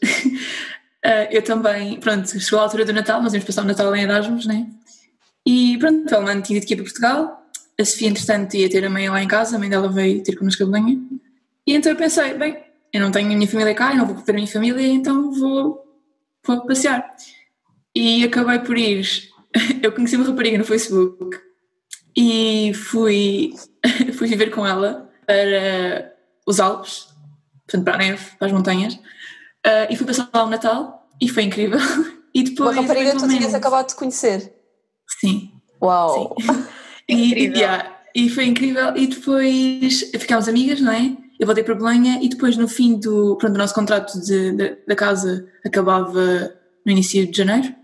eh, 1.03 1.29
eu 1.31 1.41
também, 1.41 1.99
pronto, 1.99 2.39
chegou 2.39 2.59
a 2.59 2.63
altura 2.63 2.85
do 2.85 2.93
Natal, 2.93 3.21
nós 3.21 3.33
íamos 3.33 3.45
passar 3.47 3.63
o 3.63 3.67
Natal 3.67 3.95
em 3.95 4.03
Erasmus, 4.03 4.45
né? 4.45 4.67
E 5.45 5.77
pronto, 5.79 6.13
a 6.13 6.17
Almana 6.17 6.41
tinha 6.41 6.57
ido 6.57 6.65
aqui 6.65 6.75
para 6.75 6.83
Portugal, 6.85 7.44
a 7.79 7.85
Sofia, 7.85 8.09
entretanto, 8.09 8.55
ia 8.55 8.69
ter 8.69 8.85
a 8.85 8.89
mãe 8.89 9.09
lá 9.09 9.21
em 9.21 9.27
casa, 9.27 9.55
a 9.55 9.59
mãe 9.59 9.69
dela 9.69 9.89
veio 9.89 10.23
ter 10.23 10.35
connosco 10.35 10.63
a 10.63 10.65
Belém. 10.65 11.07
E 11.67 11.73
então 11.73 11.91
eu 11.91 11.97
pensei, 11.97 12.33
bem, 12.33 12.63
eu 12.93 13.01
não 13.01 13.11
tenho 13.11 13.31
a 13.31 13.35
minha 13.35 13.47
família 13.47 13.75
cá, 13.75 13.91
eu 13.91 13.97
não 13.97 14.05
vou 14.05 14.15
ver 14.15 14.31
a 14.31 14.35
minha 14.35 14.47
família, 14.47 14.87
então 14.87 15.31
vou, 15.31 15.83
vou 16.45 16.65
passear. 16.65 17.15
E 17.93 18.23
acabei 18.23 18.59
por 18.59 18.77
ir, 18.77 19.05
eu 19.83 19.91
conheci 19.91 20.15
uma 20.15 20.25
rapariga 20.25 20.57
no 20.57 20.63
Facebook 20.63 21.37
e 22.15 22.73
fui, 22.73 23.53
fui 24.17 24.27
viver 24.27 24.51
com 24.51 24.65
ela 24.65 25.09
para 25.25 26.13
os 26.45 26.59
Alpes, 26.59 27.07
portanto 27.65 27.83
para 27.83 27.95
a 27.95 27.97
neve, 27.97 28.25
para 28.37 28.47
as 28.47 28.53
montanhas, 28.53 28.93
uh, 28.93 29.87
e 29.89 29.95
fui 29.95 30.05
passar 30.05 30.29
lá 30.33 30.45
o 30.45 30.49
Natal 30.49 31.09
e 31.21 31.27
foi 31.27 31.43
incrível. 31.43 31.79
E 32.35 32.43
depois, 32.43 32.75
uma 32.75 32.81
rapariga 32.81 33.11
que 33.13 33.17
tu 33.17 33.29
tinhas 33.29 33.53
acabado 33.53 33.87
de 33.87 33.95
conhecer? 33.95 34.53
Sim. 35.21 35.53
Uau! 35.81 36.35
Sim. 36.37 36.64
E, 37.09 37.47
yeah, 37.47 37.95
e 38.13 38.29
foi 38.29 38.45
incrível. 38.45 38.95
E 38.95 39.07
depois 39.07 40.01
ficámos 40.17 40.47
amigas, 40.47 40.81
não 40.81 40.91
é? 40.91 41.15
Eu 41.39 41.45
voltei 41.45 41.63
para 41.63 41.75
Belém 41.75 42.23
e 42.23 42.29
depois 42.29 42.55
no 42.55 42.67
fim 42.67 42.97
do, 42.97 43.35
pronto, 43.37 43.55
o 43.55 43.57
nosso 43.57 43.73
contrato 43.73 44.19
de, 44.21 44.53
de, 44.53 44.77
da 44.87 44.95
casa 44.95 45.47
acabava 45.65 46.53
no 46.85 46.91
início 46.91 47.29
de 47.29 47.37
janeiro. 47.37 47.75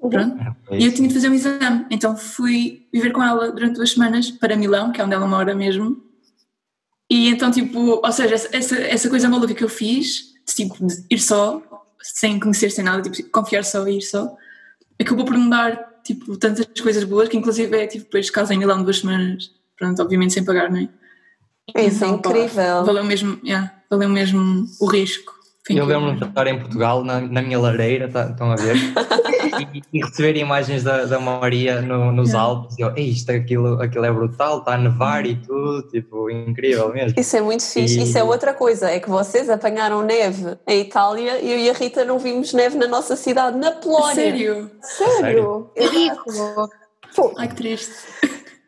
Uhum. 0.00 0.10
Pronto. 0.10 0.56
É 0.70 0.78
e 0.78 0.86
eu 0.86 0.94
tinha 0.94 1.08
de 1.08 1.14
fazer 1.14 1.28
um 1.28 1.34
exame, 1.34 1.86
então 1.90 2.16
fui 2.16 2.86
viver 2.92 3.12
com 3.12 3.22
ela 3.22 3.50
durante 3.50 3.76
duas 3.76 3.90
semanas 3.90 4.30
para 4.30 4.56
Milão, 4.56 4.92
que 4.92 5.00
é 5.00 5.04
onde 5.04 5.14
ela 5.14 5.26
mora 5.26 5.54
mesmo. 5.54 6.02
E 7.10 7.28
então, 7.28 7.50
tipo, 7.50 8.00
ou 8.02 8.12
seja, 8.12 8.34
essa, 8.34 8.76
essa 8.76 9.10
coisa 9.10 9.28
maluca 9.28 9.54
que 9.54 9.64
eu 9.64 9.68
fiz, 9.68 10.32
de, 10.46 10.54
tipo, 10.54 10.86
de 10.86 10.94
ir 11.10 11.18
só, 11.18 11.62
sem 12.02 12.40
conhecer, 12.40 12.70
sem 12.70 12.84
nada, 12.84 13.08
tipo, 13.08 13.30
confiar 13.30 13.64
só 13.64 13.86
e 13.86 13.98
ir 13.98 14.02
só, 14.02 14.34
acabou 15.00 15.24
por 15.24 15.36
me 15.36 15.50
dar, 15.50 15.93
tipo, 16.04 16.36
tantas 16.36 16.66
coisas 16.80 17.04
boas 17.04 17.28
que 17.28 17.36
inclusive 17.36 17.76
é, 17.76 17.86
tipo, 17.86 18.04
depois 18.04 18.30
casa 18.30 18.54
em 18.54 18.58
Milão 18.58 18.82
duas 18.82 18.98
semanas, 19.00 19.50
pronto, 19.76 20.00
obviamente 20.02 20.34
sem 20.34 20.44
pagar, 20.44 20.70
não 20.70 20.78
é? 20.78 20.88
Isso 21.86 22.04
é 22.04 22.08
então, 22.08 22.32
é 22.32 22.44
incrível. 22.44 22.84
Valeu 22.84 23.04
mesmo, 23.04 23.38
yeah, 23.42 23.72
valeu 23.90 24.08
mesmo 24.08 24.66
o 24.80 24.86
risco. 24.86 25.32
Eu 25.68 25.86
lembro-me 25.86 26.18
de 26.18 26.26
estar 26.26 26.46
em 26.46 26.58
Portugal, 26.58 27.02
na, 27.02 27.20
na 27.22 27.40
minha 27.40 27.58
lareira, 27.58 28.06
tá, 28.06 28.28
estão 28.30 28.52
a 28.52 28.56
ver? 28.56 28.76
e, 29.46 29.82
e, 29.92 30.04
receber 30.04 30.36
imagens 30.36 30.82
da, 30.82 31.04
da 31.04 31.18
Maria 31.18 31.80
no, 31.80 32.12
nos 32.12 32.30
yeah. 32.30 32.48
Alpes, 32.48 32.78
e 32.78 32.82
eu, 32.82 32.94
isto, 32.96 33.30
aquilo, 33.30 33.80
aquilo 33.82 34.04
é 34.04 34.12
brutal, 34.12 34.58
está 34.58 34.74
a 34.74 34.78
nevar 34.78 35.26
e 35.26 35.36
tudo, 35.36 35.82
tipo, 35.88 36.30
incrível 36.30 36.92
mesmo. 36.92 37.18
Isso 37.18 37.36
é 37.36 37.40
muito 37.40 37.62
fixe, 37.64 37.98
e... 37.98 38.02
isso 38.02 38.18
é 38.18 38.24
outra 38.24 38.52
coisa, 38.52 38.90
é 38.90 39.00
que 39.00 39.08
vocês 39.08 39.48
apanharam 39.48 40.02
neve 40.02 40.56
em 40.66 40.80
Itália 40.80 41.40
e 41.40 41.52
eu 41.52 41.58
e 41.58 41.70
a 41.70 41.72
Rita 41.72 42.04
não 42.04 42.18
vimos 42.18 42.52
neve 42.52 42.76
na 42.76 42.86
nossa 42.86 43.16
cidade, 43.16 43.56
na 43.56 43.72
Polónia. 43.72 44.14
Sério? 44.14 44.70
Sério? 44.82 45.70
Ridículo. 45.76 46.68
Ai 47.36 47.48
que 47.48 47.54
triste. 47.54 47.92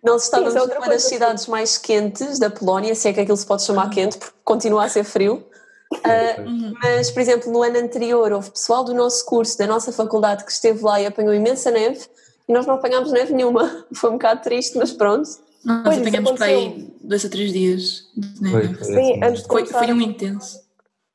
Nós 0.03 0.23
estávamos 0.23 0.53
Sim, 0.53 0.71
é 0.71 0.75
numa 0.75 0.89
das 0.89 1.03
cidades 1.03 1.47
mais 1.49 1.77
quentes 1.77 2.39
da 2.39 2.49
Polónia, 2.49 2.95
se 2.95 3.09
é 3.09 3.13
que 3.13 3.21
aquilo 3.21 3.37
se 3.37 3.45
pode 3.45 3.65
chamar 3.65 3.91
quente, 3.91 4.17
porque 4.17 4.35
continua 4.45 4.85
a 4.85 4.89
ser 4.89 5.03
frio. 5.03 5.45
Uh, 5.93 6.75
mas, 6.83 7.11
por 7.11 7.21
exemplo, 7.21 7.53
no 7.53 7.63
ano 7.63 7.79
anterior 7.79 8.33
houve 8.33 8.51
pessoal 8.51 8.83
do 8.85 8.93
nosso 8.93 9.25
curso, 9.25 9.57
da 9.57 9.67
nossa 9.67 9.93
faculdade, 9.93 10.45
que 10.45 10.51
esteve 10.51 10.83
lá 10.83 11.01
e 11.01 11.07
apanhou 11.07 11.33
imensa 11.33 11.71
neve 11.71 12.01
e 12.49 12.53
nós 12.53 12.67
não 12.67 12.75
apanhámos 12.75 13.13
neve 13.13 13.33
nenhuma. 13.33 13.87
Foi 13.95 14.11
um 14.11 14.15
bocado 14.15 14.43
triste, 14.43 14.77
mas 14.77 14.93
pronto. 14.93 15.29
Nós 15.65 15.83
pois 15.85 15.99
apanhámos 15.99 16.33
para 16.33 16.47
aí 16.47 16.95
dois 17.01 17.25
a 17.25 17.29
três 17.29 17.53
dias 17.53 18.09
de 18.17 18.43
neve. 18.43 18.75
Foi, 18.75 18.85
Sim, 18.85 19.21
antes 19.23 19.43
de 19.43 19.49
foi, 19.49 19.67
foi 19.67 19.93
um 19.93 20.01
intenso. 20.01 20.61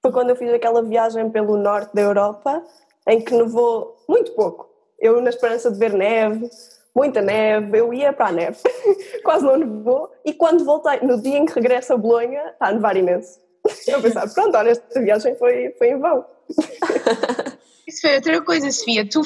Foi 0.01 0.11
quando 0.11 0.31
eu 0.31 0.35
fiz 0.35 0.51
aquela 0.51 0.81
viagem 0.81 1.29
pelo 1.29 1.57
norte 1.57 1.93
da 1.93 2.01
Europa, 2.01 2.63
em 3.07 3.21
que 3.21 3.33
nevou 3.33 3.95
muito 4.09 4.31
pouco. 4.33 4.69
Eu, 4.99 5.21
na 5.21 5.29
esperança 5.29 5.71
de 5.71 5.77
ver 5.77 5.93
neve, 5.93 6.49
muita 6.93 7.21
neve, 7.21 7.77
eu 7.77 7.93
ia 7.93 8.11
para 8.11 8.27
a 8.27 8.31
neve, 8.31 8.57
quase 9.23 9.45
não 9.45 9.57
nevou, 9.57 10.11
e 10.25 10.33
quando 10.33 10.65
voltei, 10.65 10.99
no 11.01 11.21
dia 11.21 11.37
em 11.37 11.45
que 11.45 11.53
regresso 11.53 11.93
a 11.93 11.97
Bolonha, 11.97 12.49
está 12.49 12.67
a 12.67 12.71
nevar 12.73 12.97
imenso. 12.97 13.39
Eu 13.87 14.01
pensar, 14.01 14.27
pronto, 14.33 14.55
olha, 14.57 14.71
esta 14.71 15.01
viagem 15.01 15.35
foi, 15.35 15.71
foi 15.77 15.89
em 15.89 15.99
vão. 15.99 16.25
Isso 17.87 18.01
foi 18.01 18.15
outra 18.15 18.41
coisa, 18.41 18.71
Sofia. 18.71 19.07
Tu, 19.07 19.21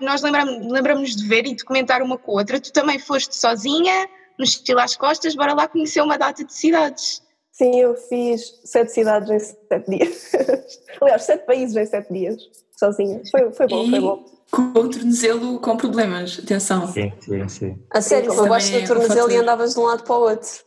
nós 0.00 0.22
lembramos, 0.22 0.72
lembramos 0.72 1.16
de 1.16 1.26
ver 1.26 1.46
e 1.46 1.54
de 1.54 1.64
comentar 1.64 2.02
uma 2.02 2.18
com 2.18 2.32
a 2.32 2.40
outra. 2.40 2.60
Tu 2.60 2.72
também 2.72 2.98
foste 2.98 3.36
sozinha, 3.36 4.08
no 4.38 4.44
estilo 4.44 4.80
às 4.80 4.96
costas, 4.96 5.34
bora 5.34 5.54
lá 5.54 5.66
conhecer 5.66 6.00
uma 6.00 6.18
data 6.18 6.44
de 6.44 6.52
cidades. 6.52 7.22
Sim, 7.52 7.80
eu 7.80 7.96
fiz 7.96 8.60
sete 8.64 8.92
cidades 8.92 9.30
em 9.30 9.38
sete 9.38 9.90
dias. 9.90 10.32
Aliás, 11.00 11.22
sete 11.22 11.46
países 11.46 11.74
em 11.74 11.86
sete 11.86 12.12
dias, 12.12 12.42
sozinha. 12.78 13.22
Foi, 13.30 13.50
foi 13.52 13.66
bom, 13.66 13.84
e 13.84 13.90
foi 13.90 14.00
bom. 14.00 14.24
Com 14.50 14.62
o 14.78 14.90
tornozelo 14.90 15.58
com 15.60 15.76
problemas, 15.76 16.38
atenção. 16.42 16.86
Sim, 16.92 17.12
sim, 17.18 17.48
sim. 17.48 17.78
A 17.90 18.00
sério, 18.02 18.32
eu 18.32 18.46
gosto 18.46 18.78
do 18.78 18.86
tornozelo 18.86 19.30
e 19.30 19.36
andavas 19.36 19.72
de 19.72 19.80
um 19.80 19.84
lado 19.84 20.04
para 20.04 20.14
o 20.14 20.20
outro. 20.20 20.65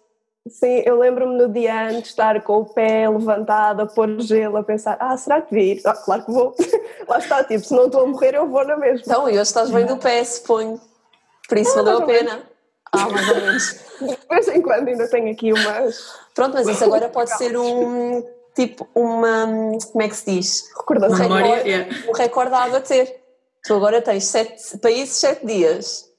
Sim, 0.49 0.83
eu 0.85 0.97
lembro-me 0.97 1.37
no 1.37 1.47
dia 1.47 1.87
antes 1.87 2.01
de 2.01 2.07
estar 2.09 2.41
com 2.41 2.59
o 2.59 2.65
pé 2.65 3.07
levantado, 3.07 3.81
a 3.81 3.85
pôr 3.85 4.19
gelo, 4.19 4.57
a 4.57 4.63
pensar, 4.63 4.97
ah, 4.99 5.15
será 5.15 5.41
que 5.41 5.53
vir? 5.53 5.81
Ah, 5.85 5.93
claro 5.93 6.25
que 6.25 6.31
vou. 6.31 6.55
Lá 7.07 7.19
está, 7.19 7.43
tipo, 7.43 7.63
se 7.63 7.73
não 7.73 7.85
estou 7.85 8.03
a 8.03 8.07
morrer, 8.07 8.35
eu 8.35 8.47
vou 8.47 8.65
na 8.65 8.77
mesma. 8.77 9.01
Então, 9.05 9.29
e 9.29 9.33
hoje 9.33 9.41
estás 9.41 9.69
bem 9.69 9.85
do 9.85 9.97
pé, 9.97 10.23
suponho. 10.23 10.79
Por 11.47 11.57
isso 11.57 11.71
ah, 11.71 11.83
valeu 11.83 11.99
a 11.99 12.05
pena. 12.05 12.43
Ah, 12.91 13.09
mais 13.09 13.29
ou 13.29 13.35
menos. 13.35 13.75
De 14.01 14.27
vez 14.29 14.47
em 14.47 14.61
quando 14.61 14.87
ainda 14.87 15.07
tenho 15.07 15.31
aqui 15.31 15.53
umas. 15.53 16.13
Pronto, 16.33 16.53
mas 16.53 16.67
isso 16.67 16.83
agora 16.83 17.09
pode 17.09 17.35
ser 17.37 17.57
um 17.57 18.23
tipo 18.55 18.87
uma. 18.95 19.45
Como 19.91 20.01
é 20.01 20.07
que 20.07 20.15
se 20.15 20.31
diz? 20.31 20.69
Recordação. 20.77 21.27
Um 21.27 21.33
recorde, 21.33 22.07
um 22.07 22.13
recorde 22.13 22.53
a 22.53 22.63
abater. 22.63 23.19
Tu 23.63 23.73
agora 23.73 24.01
tens 24.01 24.25
sete 24.25 24.77
países, 24.77 25.15
sete 25.15 25.45
dias. 25.45 26.09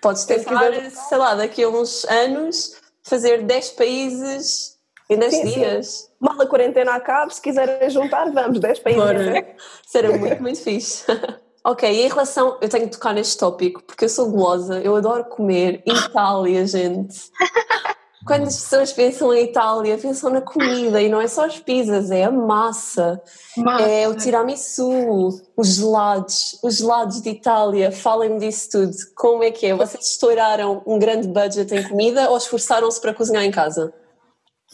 Podes 0.00 0.24
tentar, 0.24 0.72
sei 0.90 1.18
lá, 1.18 1.34
daqui 1.34 1.62
a 1.62 1.68
uns 1.68 2.04
anos 2.06 2.81
fazer 3.02 3.42
10 3.42 3.70
países 3.70 4.78
em 5.10 5.18
10 5.18 5.34
sim, 5.34 5.44
dias. 5.44 5.86
Sim. 5.86 6.08
Mal 6.20 6.40
a 6.40 6.46
quarentena 6.46 6.94
acabe, 6.94 7.34
se 7.34 7.42
quiserem 7.42 7.90
juntar, 7.90 8.30
vamos, 8.30 8.60
10 8.60 8.78
países. 8.78 9.02
Bora. 9.02 9.56
Será 9.86 10.16
muito, 10.16 10.42
muito 10.42 10.60
fixe. 10.60 11.04
ok, 11.64 11.90
e 11.90 12.02
em 12.02 12.08
relação, 12.08 12.58
eu 12.60 12.68
tenho 12.68 12.86
que 12.86 12.92
tocar 12.92 13.12
neste 13.12 13.36
tópico, 13.36 13.82
porque 13.82 14.04
eu 14.04 14.08
sou 14.08 14.30
gulosa, 14.30 14.80
eu 14.80 14.96
adoro 14.96 15.24
comer. 15.24 15.82
Itália, 15.86 16.66
gente. 16.66 17.30
Quando 18.24 18.44
as 18.44 18.56
pessoas 18.56 18.92
pensam 18.92 19.34
em 19.34 19.44
Itália, 19.44 19.98
pensam 19.98 20.30
na 20.30 20.40
comida 20.40 21.02
e 21.02 21.08
não 21.08 21.20
é 21.20 21.26
só 21.26 21.44
as 21.44 21.58
pizzas, 21.58 22.10
é 22.10 22.24
a 22.24 22.30
massa, 22.30 23.20
massa. 23.56 23.82
é 23.84 24.06
o 24.06 24.14
tiramisu, 24.14 25.40
os 25.56 25.76
gelados, 25.76 26.58
os 26.62 26.76
gelados 26.76 27.20
de 27.20 27.30
Itália. 27.30 27.90
Falem-me 27.90 28.38
disso 28.38 28.70
tudo. 28.70 28.92
Como 29.16 29.42
é 29.42 29.50
que 29.50 29.66
é? 29.66 29.74
Vocês 29.74 30.06
estouraram 30.06 30.82
um 30.86 30.98
grande 30.98 31.26
budget 31.26 31.74
em 31.74 31.88
comida 31.88 32.30
ou 32.30 32.36
esforçaram-se 32.36 33.00
para 33.00 33.12
cozinhar 33.12 33.44
em 33.44 33.50
casa? 33.50 33.92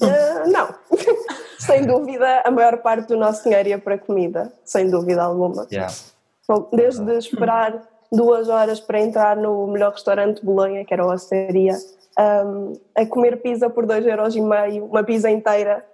Uh, 0.01 0.51
não, 0.51 0.75
sem 1.59 1.87
dúvida, 1.87 2.43
a 2.45 2.51
maior 2.51 2.77
parte 2.83 3.09
do 3.09 3.17
nosso 3.17 3.45
dinheiro 3.45 3.71
ia 3.71 3.79
para 3.79 3.99
comida, 3.99 4.53
sem 4.65 4.91
dúvida 4.91 5.23
alguma. 5.23 5.67
Yeah. 5.73 5.93
Desde 6.73 7.17
esperar 7.17 7.83
duas 8.13 8.49
horas 8.49 8.79
para 8.79 9.01
entrar 9.01 9.37
no 9.37 9.67
melhor 9.67 9.93
restaurante 9.93 10.41
de 10.41 10.47
Bolonha, 10.47 10.85
que 10.85 10.93
era 10.93 11.03
a 11.03 11.15
Osteria 11.15 11.77
um, 12.19 12.73
a 12.97 13.07
comer 13.07 13.41
pizza 13.41 13.69
por 13.69 13.87
2,5€, 13.87 14.83
uma 14.83 15.05
pizza 15.05 15.31
inteira. 15.31 15.85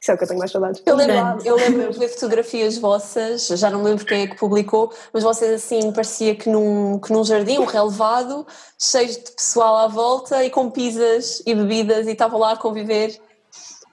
Isso 0.00 0.10
é 0.10 0.14
o 0.14 0.18
que 0.18 0.24
eu 0.24 0.28
tenho 0.28 0.38
mais 0.38 0.50
saudades. 0.50 0.82
Eu 0.84 0.96
lembro, 0.96 1.46
eu 1.46 1.56
lembro 1.56 1.92
de 1.92 1.98
ver 1.98 2.08
fotografias 2.08 2.76
vossas, 2.76 3.46
já 3.48 3.70
não 3.70 3.78
me 3.78 3.86
lembro 3.86 4.04
quem 4.04 4.22
é 4.22 4.26
que 4.26 4.36
publicou, 4.36 4.92
mas 5.12 5.22
vocês 5.22 5.50
assim 5.50 5.92
parecia 5.92 6.34
que 6.34 6.50
num, 6.50 6.98
que 6.98 7.10
num 7.10 7.24
jardim, 7.24 7.58
um 7.58 7.64
relevado, 7.64 8.46
cheio 8.78 9.08
de 9.08 9.32
pessoal 9.32 9.78
à 9.78 9.88
volta 9.88 10.44
e 10.44 10.50
com 10.50 10.70
pizzas 10.70 11.42
e 11.46 11.54
bebidas 11.54 12.06
e 12.06 12.10
estavam 12.10 12.38
lá 12.38 12.52
a 12.52 12.56
conviver. 12.56 13.18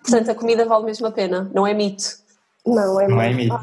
Portanto, 0.02 0.32
a 0.32 0.36
comida 0.36 0.66
vale 0.66 0.84
mesmo 0.84 1.08
a 1.08 1.12
pena, 1.12 1.50
não 1.54 1.66
é 1.66 1.74
mito. 1.74 2.04
Não 2.66 3.00
é, 3.00 3.08
não 3.08 3.22
é 3.22 3.34
mito. 3.34 3.60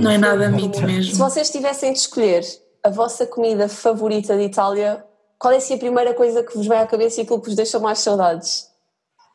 Não 0.00 0.10
é 0.10 0.18
nada 0.18 0.48
mito 0.48 0.82
mesmo. 0.82 1.12
Se 1.12 1.18
vocês 1.18 1.50
tivessem 1.50 1.92
de 1.92 2.00
escolher 2.00 2.44
a 2.82 2.90
vossa 2.90 3.26
comida 3.26 3.68
favorita 3.68 4.36
de 4.36 4.42
Itália, 4.42 5.04
qual 5.42 5.52
é 5.52 5.56
assim 5.56 5.74
a 5.74 5.78
primeira 5.78 6.14
coisa 6.14 6.44
que 6.44 6.56
vos 6.56 6.68
vem 6.68 6.78
à 6.78 6.86
cabeça 6.86 7.20
e 7.20 7.24
aquilo 7.24 7.40
que 7.40 7.48
vos 7.48 7.56
deixa 7.56 7.80
mais 7.80 7.98
saudades 7.98 8.70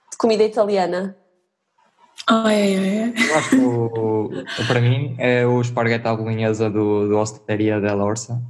de 0.09 0.17
comida 0.17 0.41
italiana? 0.41 1.17
Ai, 2.25 2.77
ai, 2.77 3.13
Eu 3.29 3.35
acho 3.35 3.49
que 3.49 3.55
o, 3.57 4.29
para 4.67 4.79
mim 4.79 5.15
é 5.17 5.45
o 5.45 5.59
esparguete 5.59 6.07
à 6.07 6.15
bolonhesa 6.15 6.69
do, 6.69 7.09
do 7.09 7.17
Osteria 7.17 7.81
della 7.81 8.05
Orsa. 8.05 8.41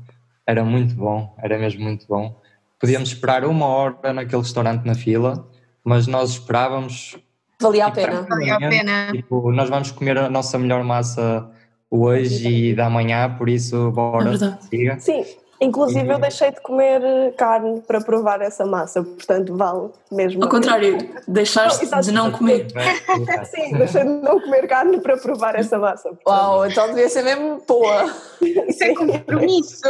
Era 0.45 0.63
muito 0.63 0.93
bom, 0.93 1.35
era 1.39 1.57
mesmo 1.57 1.83
muito 1.83 2.05
bom. 2.07 2.39
Podíamos 2.79 3.09
esperar 3.09 3.43
uma 3.43 3.65
hora 3.65 4.13
naquele 4.13 4.43
restaurante 4.43 4.85
na 4.85 4.93
fila, 4.93 5.49
mas 5.83 6.05
nós 6.05 6.29
esperávamos. 6.29 7.17
Valia 7.59 7.87
a 7.87 7.91
pena. 7.91 8.21
Valia 8.21 8.55
a 8.55 8.59
pena. 8.59 9.11
Tipo, 9.11 9.51
nós 9.51 9.67
vamos 9.67 9.89
comer 9.89 10.15
a 10.19 10.29
nossa 10.29 10.59
melhor 10.59 10.83
massa 10.83 11.49
hoje 11.89 12.69
e 12.69 12.75
da 12.75 12.87
manhã, 12.87 13.35
por 13.35 13.49
isso 13.49 13.89
bora. 13.89 14.31
É 14.71 14.99
Sim, 14.99 15.25
Inclusive, 15.59 16.07
eu 16.07 16.19
deixei 16.19 16.51
de 16.51 16.61
comer 16.61 17.03
eh, 17.03 17.31
carne 17.31 17.81
para 17.81 17.99
provar 17.99 18.41
essa 18.41 18.63
massa, 18.63 19.01
portanto, 19.01 19.55
vale 19.55 19.89
mesmo. 20.11 20.43
Ao 20.43 20.49
contrário, 20.49 20.97
deixaste 21.27 21.87
Não, 21.87 21.99
de 21.99 22.11
não 22.11 22.31
comer. 22.31 22.67
Sim, 23.49 23.75
deixei 23.75 24.03
de 24.03 24.09
não 24.09 24.39
comer 24.39 24.67
carne 24.67 24.99
para 25.01 25.17
provar 25.17 25.55
essa 25.55 25.79
massa. 25.79 26.09
portanto, 26.09 26.27
Uau, 26.27 26.67
então 26.67 26.87
devia 26.89 27.09
ser 27.09 27.23
mesmo 27.23 27.61
boa. 27.67 28.05
Isso 28.41 28.83
é 28.83 28.93
compromisso. 28.93 29.81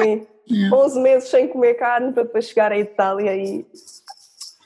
Sim. 0.00 0.26
Yeah. 0.50 0.76
11 0.76 1.00
meses 1.00 1.28
sem 1.28 1.46
comer 1.46 1.74
carne 1.74 2.12
para 2.12 2.22
depois 2.24 2.46
chegar 2.46 2.72
à 2.72 2.78
Itália 2.78 3.36
e. 3.36 3.66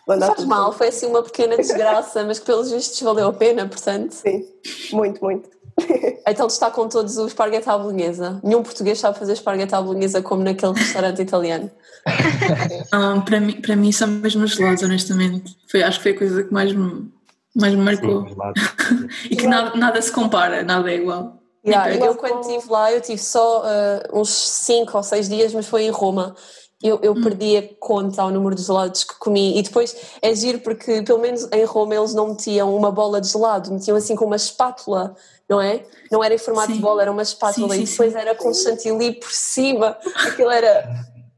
Mandar 0.06 0.26
faz 0.28 0.38
tudo. 0.38 0.48
mal, 0.48 0.72
foi 0.72 0.88
assim 0.88 1.06
uma 1.06 1.22
pequena 1.22 1.56
desgraça, 1.56 2.24
mas 2.24 2.38
que 2.38 2.46
pelos 2.46 2.72
vistos 2.72 3.00
valeu 3.02 3.28
a 3.28 3.32
pena, 3.32 3.68
portanto. 3.68 4.12
Sim, 4.12 4.44
muito, 4.92 5.22
muito. 5.22 5.48
Então 6.24 6.46
destacam 6.46 6.88
todos 6.88 7.18
o 7.18 7.26
esparguete 7.26 7.68
à 7.68 7.76
bolonhesa. 7.76 8.40
Nenhum 8.44 8.62
português 8.62 9.00
sabe 9.00 9.18
fazer 9.18 9.32
esparguete 9.32 9.74
à 9.74 9.82
bolonhesa 9.82 10.22
como 10.22 10.42
naquele 10.42 10.72
restaurante 10.72 11.20
italiano. 11.20 11.70
Ah, 12.90 13.22
para, 13.24 13.40
mim, 13.40 13.60
para 13.60 13.76
mim 13.76 13.92
são 13.92 14.08
mesmo 14.08 14.44
os 14.44 14.52
gelados, 14.52 14.82
honestamente. 14.82 15.56
Foi, 15.70 15.82
acho 15.82 15.98
que 15.98 16.02
foi 16.02 16.12
a 16.12 16.18
coisa 16.18 16.44
que 16.44 16.52
mais 16.52 16.72
me, 16.72 17.10
mais 17.54 17.74
me 17.74 17.82
marcou. 17.82 18.26
Sim. 18.28 19.08
E 19.30 19.36
que 19.36 19.46
nada, 19.46 19.76
nada 19.76 20.02
se 20.02 20.10
compara, 20.10 20.62
nada 20.62 20.90
é 20.90 20.96
igual. 20.96 21.42
Yeah, 21.64 21.90
Nem 21.90 22.04
eu 22.04 22.16
quando 22.16 22.40
estive 22.40 22.70
lá, 22.70 22.90
eu 22.90 23.00
tive 23.00 23.22
só 23.22 23.62
ah, 23.64 24.08
uns 24.12 24.30
5 24.30 24.96
ou 24.96 25.02
6 25.02 25.28
dias, 25.28 25.54
mas 25.54 25.66
foi 25.66 25.84
em 25.84 25.90
Roma. 25.90 26.34
Eu, 26.82 26.98
eu 27.00 27.14
perdi 27.14 27.56
a 27.56 27.62
conta 27.78 28.22
ao 28.22 28.30
número 28.30 28.56
de 28.56 28.62
gelados 28.62 29.04
que 29.04 29.16
comi 29.16 29.56
e 29.56 29.62
depois 29.62 29.94
é 30.20 30.34
giro 30.34 30.58
porque 30.58 31.02
pelo 31.02 31.20
menos 31.20 31.48
em 31.52 31.64
Roma 31.64 31.94
eles 31.94 32.12
não 32.12 32.30
metiam 32.30 32.74
uma 32.74 32.90
bola 32.90 33.20
de 33.20 33.28
gelado, 33.28 33.72
metiam 33.72 33.96
assim 33.96 34.16
com 34.16 34.24
uma 34.24 34.34
espátula, 34.34 35.14
não 35.52 35.60
é? 35.60 35.82
Não 36.10 36.22
era 36.24 36.34
em 36.34 36.38
formato 36.38 36.68
Sim. 36.68 36.74
de 36.74 36.80
bola, 36.80 37.02
era 37.02 37.10
uma 37.12 37.22
espátula 37.22 37.74
Sim, 37.74 37.82
e 37.82 37.86
depois 37.86 38.12
sim. 38.12 38.18
era 38.18 38.34
com 38.34 38.52
chantilly 38.52 39.12
por 39.14 39.30
cima. 39.30 39.96
Aquilo 40.26 40.50
era 40.50 40.88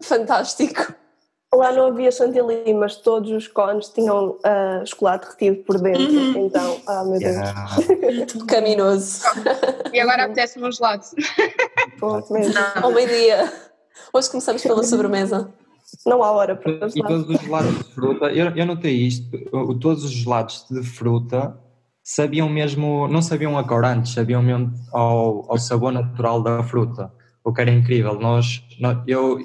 fantástico. 0.03 0.94
Lá 1.55 1.70
não 1.70 1.87
havia 1.87 2.11
chantilly, 2.11 2.74
mas 2.74 2.96
todos 2.96 3.31
os 3.31 3.46
cones 3.46 3.88
tinham 3.88 4.37
ah, 4.42 4.83
chocolate 4.85 5.27
retido 5.31 5.62
por 5.64 5.81
dentro. 5.81 6.03
Uhum. 6.03 6.46
Então, 6.46 6.81
ah, 6.88 7.05
meu 7.05 7.18
Deus. 7.20 7.37
Yeah. 7.37 7.77
Caminoso. 8.48 9.22
E 9.92 10.00
agora 10.00 10.24
apetece-me 10.24 10.66
um 10.66 10.72
gelado. 10.72 11.05
Pô, 12.00 12.16
mesmo. 12.33 12.55
Ao 12.83 12.90
meio-dia. 12.90 13.53
Hoje 14.12 14.31
começamos 14.31 14.62
pela 14.62 14.83
sobremesa. 14.83 15.48
Não 16.05 16.24
há 16.24 16.33
hora 16.33 16.57
para 16.57 16.72
E 16.72 16.79
passar. 16.81 17.07
todos 17.07 17.29
os 17.29 17.40
gelados 17.40 17.79
de 17.79 17.85
fruta, 17.94 18.24
eu, 18.33 18.50
eu 18.57 18.66
notei 18.66 18.92
isto, 19.07 19.24
o- 19.53 19.79
todos 19.79 20.03
os 20.03 20.11
gelados 20.11 20.66
de 20.68 20.83
fruta 20.83 21.57
sabiam 22.04 22.50
mesmo, 22.50 23.08
não 23.08 23.22
sabiam 23.22 23.56
a 23.56 23.64
corantes, 23.64 24.12
sabiam 24.12 24.42
mesmo 24.42 24.70
ao, 24.92 25.50
ao 25.50 25.58
sabor 25.58 25.90
natural 25.90 26.42
da 26.42 26.62
fruta, 26.62 27.10
o 27.42 27.52
que 27.52 27.62
era 27.62 27.70
incrível. 27.70 28.20
Nós, 28.20 28.62
nó- 28.78 29.02
eu, 29.06 29.38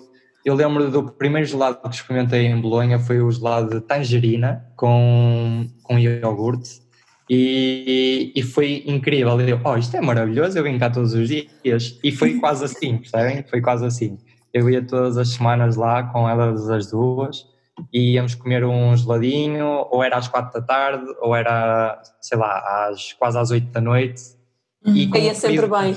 eu 0.44 0.54
lembro 0.54 0.92
do 0.92 1.04
primeiro 1.04 1.48
gelado 1.48 1.80
que 1.82 1.96
experimentei 1.96 2.46
em 2.46 2.60
Bolonha 2.60 3.00
foi 3.00 3.22
o 3.22 3.32
gelado 3.32 3.70
de 3.70 3.82
tangerina 3.82 4.66
com, 4.76 5.66
com 5.84 5.98
iogurte 5.98 6.82
e, 7.30 8.34
e 8.36 8.44
foi 8.44 8.84
incrível. 8.86 9.40
Eu, 9.40 9.62
oh, 9.64 9.78
isto 9.78 9.96
é 9.96 10.02
maravilhoso, 10.02 10.58
eu 10.58 10.64
vim 10.64 10.78
cá 10.78 10.90
todos 10.90 11.14
os 11.14 11.30
dias. 11.30 11.98
E 12.04 12.12
foi 12.12 12.40
quase 12.40 12.66
assim, 12.66 12.98
percebem? 12.98 13.44
Foi 13.50 13.62
quase 13.62 13.86
assim. 13.86 14.18
Eu 14.54 14.70
ia 14.70 14.86
todas 14.86 15.18
as 15.18 15.30
semanas 15.30 15.78
lá 15.78 16.04
com 16.04 16.28
elas 16.28 16.70
as 16.70 16.92
duas 16.92 17.46
e 17.92 18.14
íamos 18.14 18.36
comer 18.36 18.64
um 18.66 18.96
geladinho, 18.96 19.88
ou 19.90 20.04
era 20.04 20.18
às 20.18 20.28
quatro 20.28 20.60
da 20.60 20.66
tarde, 20.66 21.06
ou 21.22 21.36
era, 21.36 22.02
sei 22.22 22.38
lá, 22.38 22.88
às, 22.88 23.14
quase 23.14 23.38
às 23.38 23.52
oito 23.52 23.68
da 23.72 23.82
noite. 23.82 24.22
E 24.86 25.04
Uhum. 25.04 25.06
com 25.08 25.14
Caía 25.14 25.36
sempre 25.36 25.68
bem. 25.68 25.96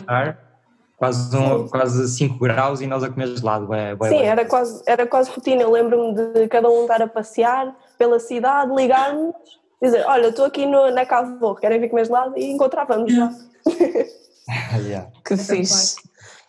Quase, 0.97 1.37
um, 1.37 1.67
quase 1.69 2.09
5 2.09 2.39
graus 2.39 2.81
e 2.81 2.87
nós 2.87 3.03
a 3.03 3.11
comer 3.11 3.27
gelado. 3.37 3.73
É, 3.75 3.95
bué 3.95 4.09
Sim, 4.09 4.19
bem. 4.19 4.27
era 4.29 4.45
quase, 4.45 4.83
era 4.87 5.05
quase 5.07 5.31
rotina. 5.31 5.63
Eu 5.63 5.71
lembro-me 5.73 6.15
de 6.15 6.47
cada 6.49 6.69
um 6.69 6.83
estar 6.83 7.03
a 7.03 7.09
passear 7.09 7.77
pela 7.99 8.21
cidade, 8.21 8.73
ligar-nos, 8.73 9.35
dizer: 9.83 10.05
Olha, 10.07 10.29
estou 10.29 10.45
aqui 10.45 10.65
no, 10.65 10.93
na 10.93 11.05
Cavo, 11.05 11.57
querem 11.57 11.81
vir 11.81 11.89
comer 11.91 12.07
gelado? 12.07 12.39
E 12.39 12.53
encontrávamos 12.53 13.17
lá. 13.17 13.33
Yeah. 14.87 15.09
Que 15.25 15.37
fixe. 15.37 15.97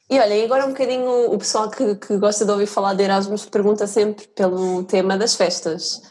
E 0.09 0.19
olha, 0.19 0.35
e 0.35 0.43
agora 0.43 0.65
um 0.65 0.69
bocadinho 0.69 1.31
o 1.31 1.37
pessoal 1.37 1.69
que, 1.69 1.95
que 1.95 2.17
gosta 2.17 2.45
de 2.45 2.51
ouvir 2.51 2.67
falar 2.67 2.93
de 2.93 3.03
Erasmus 3.03 3.45
pergunta 3.45 3.87
sempre 3.87 4.27
pelo 4.27 4.83
tema 4.83 5.17
das 5.17 5.35
festas. 5.35 6.01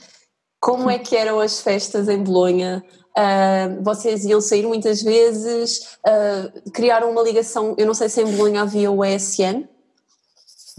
Como 0.61 0.89
é 0.89 0.99
que 0.99 1.17
eram 1.17 1.41
as 1.41 1.61
festas 1.61 2.09
em 2.09 2.23
Bolonha? 2.23 2.85
Ah, 3.17 3.69
vocês 3.83 4.25
iam 4.25 4.41
sair 4.41 4.67
muitas 4.67 5.03
vezes? 5.03 5.99
Ah, 6.07 6.51
criaram 6.73 7.11
uma 7.11 7.23
ligação, 7.23 7.75
eu 7.77 7.87
não 7.87 7.95
sei 7.95 8.09
se 8.09 8.23
em 8.23 8.37
Bolonha 8.37 8.63
havia 8.63 8.91
o 8.91 9.05
ESN. 9.05 9.69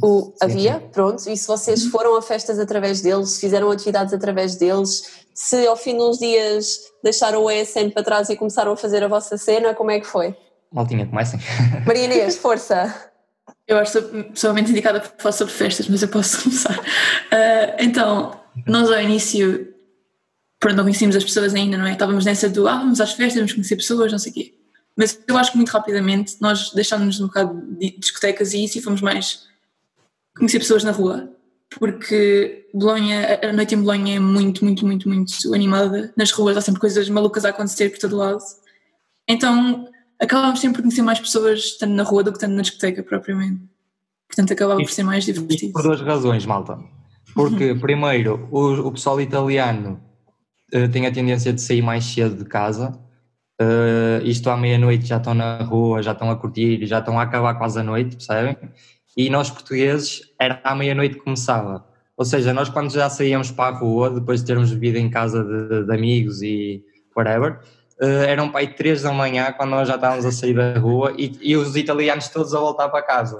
O, 0.01 0.33
havia, 0.41 0.79
pronto, 0.91 1.29
e 1.29 1.37
se 1.37 1.47
vocês 1.47 1.85
foram 1.85 2.15
a 2.15 2.21
festas 2.21 2.57
através 2.57 2.99
deles, 3.01 3.29
se 3.29 3.41
fizeram 3.41 3.69
atividades 3.69 4.11
através 4.11 4.55
deles, 4.55 5.03
se 5.35 5.67
ao 5.67 5.77
fim 5.77 5.95
de 5.95 6.01
uns 6.01 6.17
dias 6.17 6.79
deixaram 7.03 7.43
o 7.43 7.51
ESN 7.51 7.91
para 7.91 8.03
trás 8.03 8.27
e 8.29 8.35
começaram 8.35 8.71
a 8.71 8.77
fazer 8.77 9.03
a 9.03 9.07
vossa 9.07 9.37
cena, 9.37 9.75
como 9.75 9.91
é 9.91 9.99
que 9.99 10.07
foi? 10.07 10.35
Maltinha, 10.73 11.05
comecem. 11.05 11.39
Maria 11.85 12.05
Inês, 12.05 12.35
força! 12.35 13.11
Eu 13.67 13.77
acho 13.77 13.91
que 13.91 13.99
sou 14.01 14.23
pessoalmente 14.25 14.71
indicada 14.71 14.99
para 14.99 15.11
falar 15.17 15.31
sobre 15.31 15.53
festas, 15.53 15.87
mas 15.87 16.01
eu 16.01 16.07
posso 16.07 16.41
começar. 16.43 16.79
Ah, 17.31 17.75
então, 17.79 18.41
nós 18.65 18.89
ao 18.89 18.99
início, 18.99 19.71
pronto, 20.59 20.75
não 20.75 20.83
conhecíamos 20.83 21.15
as 21.15 21.23
pessoas 21.23 21.53
ainda, 21.53 21.77
não 21.77 21.85
é? 21.85 21.91
Estávamos 21.91 22.25
nessa 22.25 22.49
do, 22.49 22.67
ah, 22.67 22.77
vamos 22.77 22.99
às 22.99 23.13
festas, 23.13 23.35
vamos 23.35 23.53
conhecer 23.53 23.75
pessoas, 23.75 24.11
não 24.11 24.19
sei 24.19 24.31
o 24.31 24.35
quê. 24.35 24.53
Mas 24.95 25.19
eu 25.27 25.37
acho 25.37 25.51
que 25.51 25.57
muito 25.57 25.69
rapidamente 25.69 26.37
nós 26.41 26.71
deixámos-nos 26.71 27.19
um 27.21 27.27
bocado 27.27 27.61
de 27.77 27.91
discotecas 27.97 28.53
e 28.53 28.63
isso 28.63 28.77
e 28.77 28.81
fomos 28.81 29.01
mais 29.01 29.47
conhecer 30.35 30.59
pessoas 30.59 30.83
na 30.83 30.91
rua. 30.91 31.29
Porque 31.79 32.67
Bolonha, 32.73 33.39
a 33.41 33.51
noite 33.51 33.73
em 33.73 33.79
Bolonha 33.79 34.17
é 34.17 34.19
muito, 34.19 34.63
muito, 34.63 34.85
muito, 34.85 35.09
muito 35.09 35.53
animada. 35.53 36.13
Nas 36.15 36.31
ruas 36.31 36.57
há 36.57 36.61
sempre 36.61 36.79
coisas 36.79 37.09
malucas 37.09 37.45
a 37.45 37.49
acontecer 37.49 37.89
por 37.89 37.97
todo 37.97 38.17
lado. 38.17 38.43
Então 39.27 39.87
acabámos 40.23 40.59
sempre 40.59 40.77
por 40.77 40.81
conhecer 40.83 41.01
mais 41.01 41.19
pessoas 41.19 41.59
estando 41.59 41.93
na 41.93 42.03
rua 42.03 42.23
do 42.23 42.31
que 42.31 42.37
estando 42.37 42.55
na 42.55 42.61
discoteca 42.61 43.03
propriamente. 43.03 43.61
Portanto, 44.27 44.53
acabava 44.53 44.79
por 44.79 44.89
ser 44.89 45.03
mais 45.03 45.27
Isto 45.27 45.41
divertido. 45.41 45.73
por 45.73 45.83
duas 45.83 46.01
razões, 46.01 46.45
malta. 46.45 46.79
Porque, 47.35 47.75
primeiro, 47.79 48.47
o, 48.51 48.87
o 48.87 48.91
pessoal 48.91 49.21
italiano 49.21 50.01
eh, 50.71 50.87
tem 50.87 51.05
a 51.05 51.11
tendência 51.11 51.53
de 51.53 51.61
sair 51.61 51.81
mais 51.81 52.05
cedo 52.05 52.43
de 52.43 52.45
casa. 52.45 52.99
Eh, 53.61 54.21
isto 54.23 54.49
à 54.49 54.57
meia-noite 54.57 55.05
já 55.05 55.17
estão 55.17 55.33
na 55.33 55.57
rua, 55.57 56.01
já 56.01 56.13
estão 56.13 56.31
a 56.31 56.35
curtir, 56.35 56.85
já 56.85 56.99
estão 56.99 57.19
a 57.19 57.23
acabar 57.23 57.55
quase 57.55 57.79
a 57.79 57.83
noite, 57.83 58.15
percebem? 58.15 58.57
E 59.15 59.29
nós 59.29 59.51
portugueses, 59.51 60.21
era 60.39 60.59
à 60.63 60.73
meia-noite 60.73 61.15
que 61.15 61.21
começava. 61.21 61.85
Ou 62.17 62.25
seja, 62.25 62.53
nós 62.53 62.69
quando 62.69 62.91
já 62.91 63.09
saíamos 63.09 63.51
para 63.51 63.75
a 63.75 63.79
rua, 63.79 64.09
depois 64.09 64.39
de 64.41 64.47
termos 64.47 64.71
bebido 64.71 64.97
em 64.97 65.09
casa 65.09 65.43
de, 65.43 65.85
de 65.85 65.93
amigos 65.93 66.41
e 66.41 66.83
whatever, 67.15 67.59
eh, 68.01 68.25
eram 68.31 68.49
para 68.49 68.61
aí 68.61 68.67
três 68.67 69.01
da 69.01 69.11
manhã 69.11 69.51
quando 69.51 69.71
nós 69.71 69.87
já 69.87 69.95
estávamos 69.95 70.25
a 70.25 70.31
sair 70.31 70.53
da 70.53 70.79
rua 70.79 71.13
e, 71.17 71.37
e 71.41 71.55
os 71.55 71.75
italianos 71.75 72.27
todos 72.27 72.53
a 72.53 72.59
voltar 72.59 72.89
para 72.89 73.01
casa. 73.01 73.37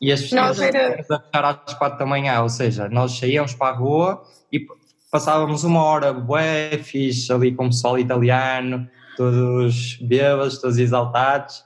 E 0.00 0.10
as 0.10 0.20
festas 0.28 0.58
era- 0.60 1.00
a 1.00 1.20
fechar 1.20 1.44
às 1.66 1.74
quatro 1.74 1.98
da 1.98 2.06
manhã, 2.06 2.40
ou 2.40 2.48
seja, 2.48 2.88
nós 2.88 3.18
saíamos 3.18 3.54
para 3.54 3.74
a 3.74 3.76
rua 3.76 4.22
e 4.52 4.66
passávamos 5.10 5.64
uma 5.64 5.82
hora 5.82 6.12
bué 6.12 6.78
fixe 6.78 7.32
ali 7.32 7.54
com 7.54 7.66
o 7.66 7.68
pessoal 7.68 7.98
italiano, 7.98 8.88
todos 9.16 9.98
bêbados, 10.00 10.58
todos 10.58 10.78
exaltados. 10.78 11.62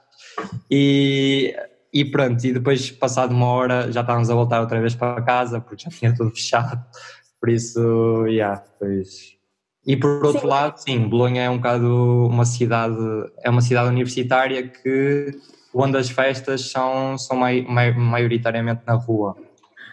E, 0.69 1.55
e 1.93 2.03
pronto, 2.03 2.43
e 2.45 2.51
depois 2.51 2.91
passado 2.91 3.31
uma 3.31 3.47
hora 3.47 3.91
já 3.91 4.01
estávamos 4.01 4.29
a 4.29 4.33
voltar 4.35 4.59
outra 4.59 4.81
vez 4.81 4.95
para 4.95 5.21
casa 5.21 5.61
porque 5.61 5.83
já 5.83 5.89
tinha 5.89 6.13
tudo 6.13 6.31
fechado, 6.31 6.83
por 7.39 7.49
isso, 7.49 8.25
yeah, 8.27 8.61
pois... 8.77 9.34
E 9.85 9.95
por 9.95 10.25
outro 10.25 10.41
Sim. 10.41 10.47
lado, 10.47 10.77
sim, 10.77 11.07
Bolonha 11.07 11.43
é 11.43 11.49
um 11.49 11.57
bocado 11.57 12.27
uma 12.27 12.45
cidade, 12.45 12.97
é 13.43 13.49
uma 13.49 13.61
cidade 13.61 13.87
universitária 13.89 14.67
que 14.67 15.37
onde 15.73 15.97
as 15.97 16.09
festas 16.09 16.71
são, 16.71 17.17
são 17.17 17.37
mai, 17.37 17.61
mai, 17.61 17.91
maioritariamente 17.93 18.81
na 18.87 18.93
rua. 18.93 19.35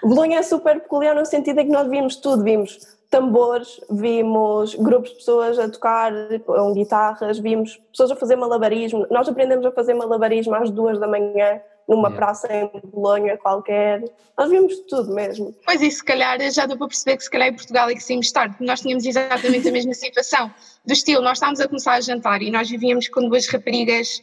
Bolonha 0.03 0.39
é 0.39 0.43
super 0.43 0.81
peculiar 0.81 1.15
no 1.15 1.27
sentido 1.27 1.61
em 1.61 1.67
que 1.67 1.73
nós 1.73 1.89
vimos 1.89 2.17
tudo, 2.17 2.43
vimos 2.43 2.79
tambores, 3.11 3.79
vimos 3.91 4.75
grupos 4.75 5.11
de 5.11 5.17
pessoas 5.17 5.59
a 5.59 5.69
tocar 5.69 6.13
com 6.47 6.73
guitarras, 6.73 7.39
vimos 7.39 7.77
pessoas 7.91 8.11
a 8.11 8.17
fazer 8.17 8.37
malabarismo. 8.37 9.07
Nós 9.11 9.29
aprendemos 9.29 9.67
a 9.67 9.71
fazer 9.71 9.93
malabarismo 9.93 10.55
às 10.55 10.71
duas 10.71 10.99
da 10.99 11.07
manhã 11.07 11.61
numa 11.89 12.09
Yeah. 12.09 12.17
praça 12.17 12.49
em 12.53 12.71
Bolonha 12.85 13.37
qualquer. 13.37 14.05
Nós 14.39 14.51
vimos 14.51 14.79
tudo 14.89 15.15
mesmo. 15.15 15.55
Pois 15.65 15.81
e 15.83 15.91
se 15.91 16.03
calhar 16.05 16.39
já 16.51 16.67
deu 16.67 16.77
para 16.77 16.89
perceber 16.89 17.17
que 17.17 17.25
se 17.25 17.31
calhar 17.31 17.49
em 17.49 17.55
Portugal 17.55 17.89
é 17.91 17.95
que 17.95 18.03
saímos 18.03 18.31
tarde, 18.33 18.55
porque 18.55 18.65
nós 18.65 18.81
tínhamos 18.81 19.05
exatamente 19.05 19.69
a 19.69 19.73
mesma 19.73 19.95
situação. 19.95 20.51
Do 20.85 20.93
estilo, 20.93 21.23
nós 21.23 21.39
estávamos 21.39 21.61
a 21.61 21.69
começar 21.69 21.95
a 21.95 22.01
jantar 22.01 22.43
e 22.43 22.51
nós 22.51 22.69
vivíamos 22.69 23.09
com 23.09 23.29
duas 23.29 23.47
raparigas 23.47 24.23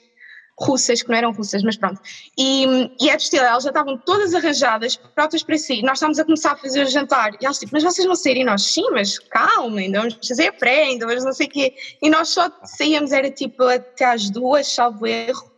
russas, 0.61 1.01
que 1.01 1.09
não 1.09 1.15
eram 1.15 1.31
russas, 1.31 1.63
mas 1.63 1.77
pronto. 1.77 2.01
E, 2.37 2.65
e 2.99 3.09
é 3.09 3.15
do 3.15 3.21
estilo, 3.21 3.45
elas 3.45 3.63
já 3.63 3.69
estavam 3.69 3.97
todas 3.97 4.33
arranjadas, 4.33 4.95
prontas 4.97 5.41
para 5.41 5.57
sair. 5.57 5.81
Nós 5.83 5.93
estávamos 5.93 6.19
a 6.19 6.25
começar 6.25 6.51
a 6.51 6.57
fazer 6.57 6.83
o 6.83 6.89
jantar 6.89 7.33
e 7.41 7.45
elas 7.45 7.57
tipo, 7.59 7.71
mas 7.73 7.83
vocês 7.83 8.05
vão 8.05 8.15
sair? 8.15 8.37
E 8.37 8.43
nós, 8.43 8.63
sim, 8.63 8.83
mas 8.91 9.17
calma, 9.19 9.79
ainda 9.79 9.99
vamos 9.99 10.17
fazer 10.27 10.47
a 10.47 10.53
pré, 10.53 10.83
ainda 10.83 11.05
vamos 11.05 11.23
não 11.23 11.31
sei 11.31 11.47
o 11.47 11.49
quê. 11.49 11.73
E 12.01 12.09
nós 12.09 12.29
só 12.29 12.51
saíamos, 12.65 13.11
era 13.11 13.31
tipo 13.31 13.63
até 13.63 14.05
às 14.05 14.29
duas, 14.29 14.67
salvo 14.67 15.07
erro, 15.07 15.48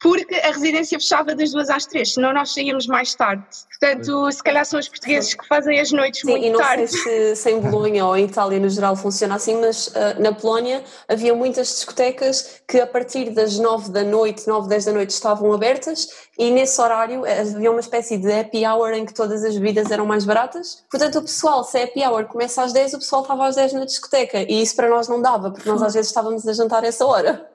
porque 0.00 0.34
a 0.34 0.50
residência 0.50 0.98
fechava 0.98 1.34
das 1.34 1.52
duas 1.52 1.68
às 1.68 1.84
três, 1.84 2.14
senão 2.14 2.32
nós 2.32 2.54
saíamos 2.54 2.86
mais 2.86 3.14
tarde. 3.14 3.44
Portanto, 3.78 4.32
se 4.32 4.42
calhar 4.42 4.64
são 4.64 4.80
os 4.80 4.88
portugueses 4.88 5.34
que 5.34 5.46
fazem 5.46 5.78
as 5.78 5.92
noites 5.92 6.20
Sim, 6.20 6.30
muito 6.30 6.46
e 6.46 6.50
não 6.50 6.58
tarde. 6.58 6.88
sei 6.88 7.34
se, 7.34 7.36
se 7.36 7.50
em 7.50 7.60
Bolonha 7.60 8.06
ou 8.06 8.16
em 8.16 8.24
Itália 8.24 8.58
no 8.58 8.68
geral 8.68 8.96
funciona 8.96 9.34
assim, 9.34 9.60
mas 9.60 9.90
ah, 9.94 10.14
na 10.18 10.32
Polónia 10.32 10.82
havia 11.08 11.34
muitas 11.34 11.68
discotecas 11.68 12.62
que 12.66 12.80
a 12.80 12.86
partir 12.86 13.30
das 13.30 13.58
9 13.58 13.90
da 13.90 14.02
noite, 14.02 14.46
9, 14.46 14.68
10 14.68 14.84
da 14.86 14.92
noite 14.92 15.10
estavam 15.10 15.52
abertas 15.52 16.08
e 16.38 16.50
nesse 16.50 16.80
horário 16.80 17.26
eh, 17.26 17.40
havia 17.40 17.70
uma 17.70 17.80
espécie 17.80 18.16
de 18.16 18.32
happy 18.32 18.66
hour 18.66 18.92
em 18.92 19.04
que 19.04 19.12
todas 19.12 19.44
as 19.44 19.56
bebidas 19.56 19.90
eram 19.90 20.06
mais 20.06 20.24
baratas. 20.24 20.82
Portanto, 20.90 21.18
o 21.18 21.22
pessoal, 21.22 21.62
se 21.64 21.78
a 21.78 21.84
happy 21.84 22.02
hour 22.04 22.26
começa 22.26 22.62
às 22.62 22.72
10, 22.72 22.94
o 22.94 22.98
pessoal 22.98 23.22
estava 23.22 23.46
às 23.46 23.56
10 23.56 23.74
na 23.74 23.84
discoteca 23.84 24.40
e 24.42 24.62
isso 24.62 24.74
para 24.76 24.88
nós 24.88 25.08
não 25.08 25.20
dava, 25.20 25.50
porque 25.50 25.68
nós 25.68 25.80
às 25.84 25.92
vezes 25.92 26.08
estávamos 26.08 26.46
a 26.46 26.52
jantar 26.54 26.84
a 26.84 26.86
essa 26.86 27.04
hora. 27.04 27.50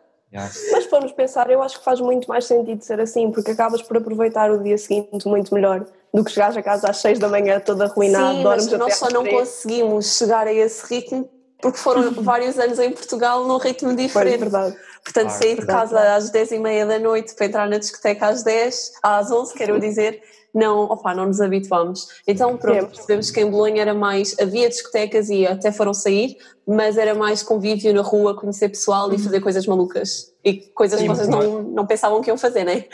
Mas 0.72 0.84
se 0.84 0.90
formos 0.90 1.12
pensar, 1.12 1.50
eu 1.50 1.62
acho 1.62 1.80
que 1.80 1.86
faz 1.86 2.00
muito 2.02 2.28
mais 2.28 2.46
sentido 2.46 2.84
ser 2.84 3.00
assim, 3.00 3.32
porque 3.32 3.52
acabas 3.52 3.82
por 3.82 3.98
aproveitar 3.98 4.52
o 4.52 4.62
dia 4.62 4.78
seguinte 4.78 5.28
muito 5.28 5.54
melhor 5.54 5.86
do 6.14 6.24
que 6.24 6.32
chegares 6.32 6.56
a 6.58 6.62
casa 6.64 6.90
às 6.90 6.98
6 6.98 7.20
da 7.20 7.28
manhã 7.28 7.60
todo 7.60 7.82
arruinado, 7.82 8.38
Sim, 8.38 8.44
dormes 8.44 8.68
mas 8.68 8.80
nós 8.80 8.96
só 8.96 9.10
não 9.10 9.26
conseguimos 9.26 10.18
chegar 10.18 10.48
a 10.48 10.54
esse 10.54 10.86
ritmo 10.94 11.30
porque 11.62 11.78
foram 11.78 12.12
vários 12.24 12.60
anos 12.60 12.80
em 12.80 12.92
Portugal 12.92 13.46
num 13.46 13.58
ritmo 13.58 13.90
Pois, 13.90 14.00
é 14.00 14.08
diferente. 14.08 14.40
verdade. 14.40 14.76
Portanto, 15.04 15.28
Claro, 15.28 15.40
sair 15.44 15.50
de 15.52 15.56
verdade. 15.66 15.80
casa 15.92 16.16
às 16.16 16.30
10 16.30 16.52
e 16.52 16.60
meia 16.60 16.86
da 16.86 17.00
noite 17.00 17.34
para 17.36 17.46
entrar 17.46 17.70
na 17.70 17.78
discoteca 17.78 18.28
às 18.28 18.44
10, 18.44 18.92
às 19.04 19.32
11, 19.32 19.54
quero 19.54 19.80
dizer, 19.80 20.22
não, 20.56 20.84
opa, 20.86 21.14
não 21.14 21.26
nos 21.26 21.42
habituámos. 21.42 22.08
Então, 22.26 22.56
pronto, 22.56 22.80
Sim. 22.80 22.88
percebemos 22.88 23.30
que 23.30 23.42
em 23.42 23.52
Bolonha 23.52 23.82
era 23.82 23.94
mais, 23.94 24.34
havia 24.40 24.70
discotecas 24.70 25.30
e 25.30 25.46
até 25.46 25.70
foram 25.70 25.94
sair, 25.94 26.38
mas 26.66 26.98
era 26.98 27.14
mais 27.14 27.44
convívio 27.44 27.94
na 27.94 28.02
rua, 28.02 28.34
conhecer 28.34 28.70
pessoal 28.70 29.14
e 29.14 29.20
fazer 29.20 29.42
coisas 29.42 29.68
malucas. 29.68 30.34
E 30.44 30.54
coisas 30.74 31.02
que 31.02 31.06
Sim, 31.06 31.14
vocês 31.14 31.28
não, 31.28 31.62
não 31.62 31.86
pensavam 31.86 32.22
que 32.22 32.30
iam 32.30 32.38
fazer, 32.38 32.64
não 32.64 32.72
é? 32.72 32.86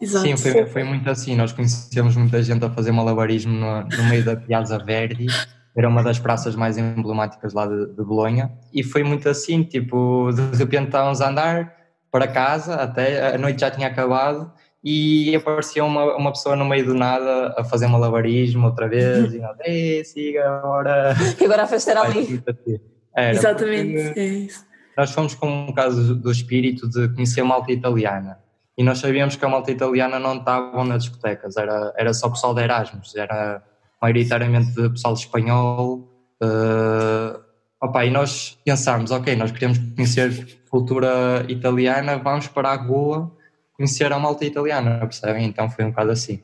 Exato. 0.00 0.26
Sim, 0.26 0.36
foi, 0.36 0.66
foi 0.66 0.82
muito 0.82 1.08
assim. 1.10 1.36
Nós 1.36 1.52
conhecemos 1.52 2.16
muita 2.16 2.42
gente 2.42 2.64
a 2.64 2.70
fazer 2.70 2.90
malabarismo 2.90 3.52
no, 3.52 3.82
no 3.84 4.04
meio 4.08 4.24
da 4.24 4.34
Piazza 4.34 4.78
Verdi, 4.78 5.26
era 5.76 5.88
uma 5.88 6.02
das 6.02 6.18
praças 6.18 6.56
mais 6.56 6.78
emblemáticas 6.78 7.52
lá 7.52 7.66
de, 7.66 7.86
de 7.88 8.02
Bolonha, 8.02 8.50
e 8.72 8.82
foi 8.82 9.02
muito 9.02 9.28
assim: 9.28 9.62
tipo, 9.62 10.30
de 10.32 10.56
repente 10.56 10.86
estávamos 10.86 11.20
a 11.20 11.28
andar 11.28 11.74
para 12.10 12.28
casa, 12.28 12.76
até 12.76 13.34
a 13.34 13.38
noite 13.38 13.60
já 13.60 13.70
tinha 13.70 13.88
acabado, 13.88 14.50
e 14.84 15.34
aparecia 15.34 15.82
uma, 15.82 16.14
uma 16.16 16.30
pessoa 16.30 16.54
no 16.54 16.64
meio 16.66 16.84
do 16.84 16.94
nada 16.94 17.54
a 17.56 17.64
fazer 17.64 17.86
malabarismo 17.86 18.66
outra 18.66 18.86
vez, 18.86 19.32
e 19.32 19.40
"Ei, 19.64 20.04
siga 20.04 20.46
agora. 20.58 21.14
E 21.40 21.44
agora 21.44 21.62
a 21.62 21.66
festa 21.66 21.92
era 21.92 22.02
ali. 22.02 22.42
Assim. 22.46 22.80
Era, 23.16 23.30
Exatamente. 23.36 24.04
porque- 24.04 24.20
É 24.20 24.24
isso. 24.26 24.64
nós 24.96 25.10
fomos 25.12 25.34
com 25.34 25.48
um 25.68 25.72
caso 25.72 26.14
do 26.14 26.30
espírito 26.30 26.88
de 26.88 27.08
conhecer 27.14 27.42
malta 27.42 27.72
italiana 27.72 28.38
e 28.76 28.82
nós 28.84 28.98
sabíamos 28.98 29.36
que 29.36 29.44
a 29.44 29.48
malta 29.48 29.70
italiana 29.70 30.18
não 30.18 30.36
estavam 30.36 30.84
nas 30.84 31.04
discotecas, 31.04 31.56
era, 31.56 31.92
era 31.96 32.12
só 32.12 32.28
pessoal 32.28 32.54
de 32.54 32.62
Erasmus, 32.62 33.14
era 33.16 33.62
maioritariamente 34.02 34.72
de 34.72 34.90
pessoal 34.90 35.14
espanhol. 35.14 36.10
eh, 36.42 37.40
opa, 37.80 38.04
e 38.04 38.10
nós 38.10 38.58
pensámos, 38.64 39.10
ok, 39.12 39.34
nós 39.36 39.50
queremos 39.52 39.78
conhecer 39.94 40.58
cultura 40.70 41.44
italiana, 41.48 42.18
vamos 42.18 42.48
para 42.48 42.70
a 42.70 42.76
rua 42.76 43.30
conhecer 43.76 44.12
a 44.12 44.18
malta 44.18 44.44
italiana, 44.44 45.00
percebem? 45.00 45.46
Então 45.46 45.70
foi 45.70 45.84
um 45.84 45.90
bocado 45.90 46.10
assim. 46.10 46.42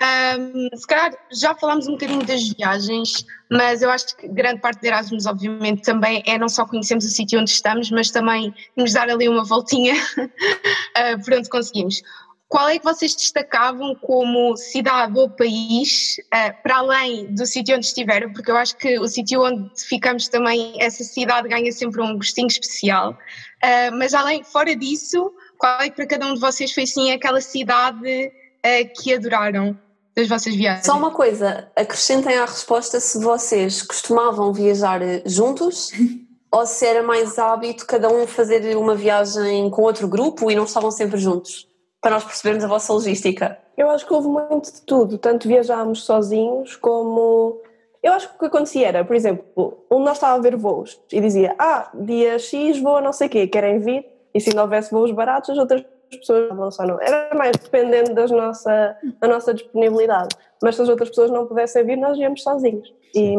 Ahm, 0.00 0.68
se 0.76 0.86
calhar 0.86 1.12
já 1.32 1.54
falámos 1.54 1.88
um 1.88 1.92
bocadinho 1.92 2.24
das 2.24 2.48
viagens, 2.50 3.26
mas 3.50 3.82
eu 3.82 3.90
acho 3.90 4.16
que 4.16 4.28
grande 4.28 4.60
parte 4.60 4.80
de 4.80 4.86
Erasmus, 4.86 5.26
obviamente, 5.26 5.82
também 5.82 6.22
é 6.26 6.38
não 6.38 6.48
só 6.48 6.64
conhecermos 6.64 7.04
o 7.04 7.08
sítio 7.08 7.40
onde 7.40 7.50
estamos, 7.50 7.90
mas 7.90 8.10
também 8.10 8.54
nos 8.76 8.92
dar 8.92 9.08
ali 9.10 9.28
uma 9.28 9.44
voltinha 9.44 9.94
ah, 10.94 11.18
por 11.24 11.34
onde 11.34 11.48
conseguimos. 11.48 12.00
Qual 12.48 12.66
é 12.68 12.78
que 12.78 12.84
vocês 12.84 13.14
destacavam 13.14 13.94
como 13.96 14.56
cidade 14.56 15.18
ou 15.18 15.28
país, 15.28 16.16
ah, 16.32 16.52
para 16.62 16.76
além 16.76 17.34
do 17.34 17.44
sítio 17.44 17.76
onde 17.76 17.86
estiveram? 17.86 18.32
Porque 18.32 18.50
eu 18.50 18.56
acho 18.56 18.76
que 18.76 18.98
o 19.00 19.08
sítio 19.08 19.42
onde 19.42 19.68
ficamos 19.84 20.28
também, 20.28 20.74
essa 20.78 21.02
cidade 21.02 21.48
ganha 21.48 21.72
sempre 21.72 22.00
um 22.00 22.16
gostinho 22.16 22.46
especial. 22.46 23.18
Ah, 23.62 23.90
mas 23.92 24.14
além, 24.14 24.44
fora 24.44 24.76
disso, 24.76 25.32
qual 25.58 25.80
é 25.80 25.90
que 25.90 25.96
para 25.96 26.06
cada 26.06 26.26
um 26.26 26.34
de 26.34 26.40
vocês 26.40 26.72
foi 26.72 26.84
assim 26.84 27.10
aquela 27.10 27.40
cidade 27.40 28.32
ah, 28.62 28.84
que 28.96 29.12
adoraram 29.12 29.76
das 30.16 30.28
vossas 30.28 30.54
viagens? 30.54 30.86
Só 30.86 30.96
uma 30.96 31.10
coisa, 31.10 31.70
acrescentem 31.76 32.38
à 32.38 32.44
resposta 32.44 33.00
se 33.00 33.18
vocês 33.18 33.82
costumavam 33.82 34.52
viajar 34.52 35.02
eh, 35.02 35.22
juntos 35.26 35.90
ou 36.50 36.64
se 36.64 36.86
era 36.86 37.02
mais 37.02 37.38
hábito 37.38 37.86
cada 37.86 38.08
um 38.08 38.26
fazer 38.26 38.76
uma 38.76 38.94
viagem 38.94 39.68
com 39.68 39.82
outro 39.82 40.08
grupo 40.08 40.50
e 40.50 40.54
não 40.54 40.64
estavam 40.64 40.90
sempre 40.90 41.18
juntos, 41.18 41.66
para 42.00 42.12
nós 42.12 42.24
percebermos 42.24 42.64
a 42.64 42.68
vossa 42.68 42.92
logística. 42.92 43.58
Eu 43.76 43.90
acho 43.90 44.06
que 44.06 44.12
houve 44.12 44.28
muito 44.28 44.72
de 44.72 44.80
tudo, 44.82 45.18
tanto 45.18 45.48
viajámos 45.48 46.04
sozinhos 46.04 46.76
como. 46.76 47.60
Eu 48.00 48.12
acho 48.12 48.28
que 48.28 48.36
o 48.36 48.38
que 48.38 48.46
acontecia 48.46 48.88
era, 48.88 49.04
por 49.04 49.14
exemplo, 49.14 49.44
um 49.90 49.98
de 49.98 50.04
nós 50.04 50.16
estava 50.16 50.36
a 50.36 50.40
ver 50.40 50.56
voos 50.56 51.00
e 51.12 51.20
dizia: 51.20 51.54
Ah, 51.58 51.90
dia 51.94 52.38
X 52.38 52.80
vou 52.80 52.96
a 52.96 53.00
não 53.00 53.12
sei 53.12 53.26
o 53.26 53.30
quê, 53.30 53.46
querem 53.46 53.78
vir? 53.78 54.17
E 54.38 54.40
se 54.40 54.54
não 54.54 54.62
houvesse 54.62 54.92
voos 54.92 55.10
baratos, 55.10 55.50
as 55.50 55.58
outras 55.58 55.84
pessoas 56.08 56.48
não 56.56 56.70
só 56.70 56.86
não. 56.86 57.00
Era 57.02 57.34
mais 57.34 57.56
dependendo 57.56 58.14
das 58.14 58.30
nossa, 58.30 58.96
da 59.20 59.26
nossa 59.26 59.52
disponibilidade. 59.52 60.28
Mas 60.62 60.76
se 60.76 60.82
as 60.82 60.88
outras 60.88 61.08
pessoas 61.08 61.28
não 61.32 61.44
pudessem 61.44 61.84
vir, 61.84 61.96
nós 61.96 62.16
íamos 62.16 62.40
sozinhos. 62.40 62.88
E 63.16 63.34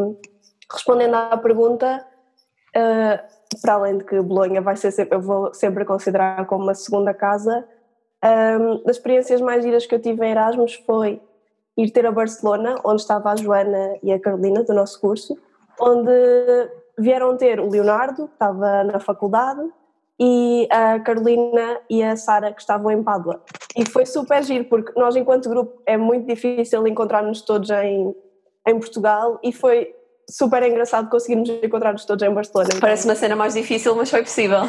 respondendo 0.69 1.15
à 1.15 1.37
pergunta, 1.37 2.05
ah, 2.75 3.23
para 3.61 3.75
além 3.75 3.99
de 3.99 4.03
que 4.03 4.19
Bolonha 4.19 4.61
vai 4.61 4.75
ser 4.75 4.91
sempre, 4.91 5.15
eu 5.15 5.21
vou 5.21 5.53
sempre 5.53 5.85
considerar 5.85 6.45
como 6.47 6.65
uma 6.65 6.75
segunda 6.75 7.13
casa, 7.13 7.65
um, 8.59 8.83
das 8.83 8.97
experiências 8.97 9.39
mais 9.39 9.63
giras 9.63 9.85
que 9.85 9.95
eu 9.95 10.01
tive 10.01 10.25
em 10.25 10.31
Erasmus 10.31 10.75
foi 10.85 11.21
ir 11.77 11.91
ter 11.91 12.05
a 12.05 12.11
Barcelona, 12.11 12.75
onde 12.83 12.99
estava 12.99 13.31
a 13.31 13.37
Joana 13.37 13.97
e 14.03 14.11
a 14.11 14.19
Carolina 14.19 14.65
do 14.65 14.73
nosso 14.73 14.99
curso, 14.99 15.37
onde 15.79 16.11
vieram 16.97 17.37
ter 17.37 17.61
o 17.61 17.69
Leonardo, 17.69 18.27
que 18.27 18.33
estava 18.33 18.83
na 18.83 18.99
faculdade, 18.99 19.61
e 20.19 20.67
a 20.69 20.99
Carolina 20.99 21.79
e 21.89 22.03
a 22.03 22.15
Sara, 22.17 22.51
que 22.51 22.59
estavam 22.59 22.91
em 22.91 23.01
Pádua. 23.01 23.41
E 23.75 23.87
foi 23.87 24.05
super 24.05 24.43
giro, 24.43 24.65
porque 24.65 24.91
nós, 24.99 25.15
enquanto 25.15 25.49
grupo, 25.49 25.81
é 25.85 25.95
muito 25.97 26.27
difícil 26.27 26.85
encontrar-nos 26.85 27.41
todos 27.41 27.69
em, 27.69 28.13
em 28.67 28.79
Portugal, 28.79 29.39
e 29.41 29.53
foi 29.53 29.95
super 30.29 30.61
engraçado 30.63 31.09
conseguirmos 31.09 31.49
encontrar-nos 31.49 32.05
todos 32.05 32.27
em 32.27 32.33
Barcelona. 32.33 32.69
Parece 32.79 33.05
uma 33.05 33.15
cena 33.15 33.35
mais 33.35 33.53
difícil, 33.53 33.95
mas 33.95 34.09
foi 34.09 34.21
possível. 34.21 34.61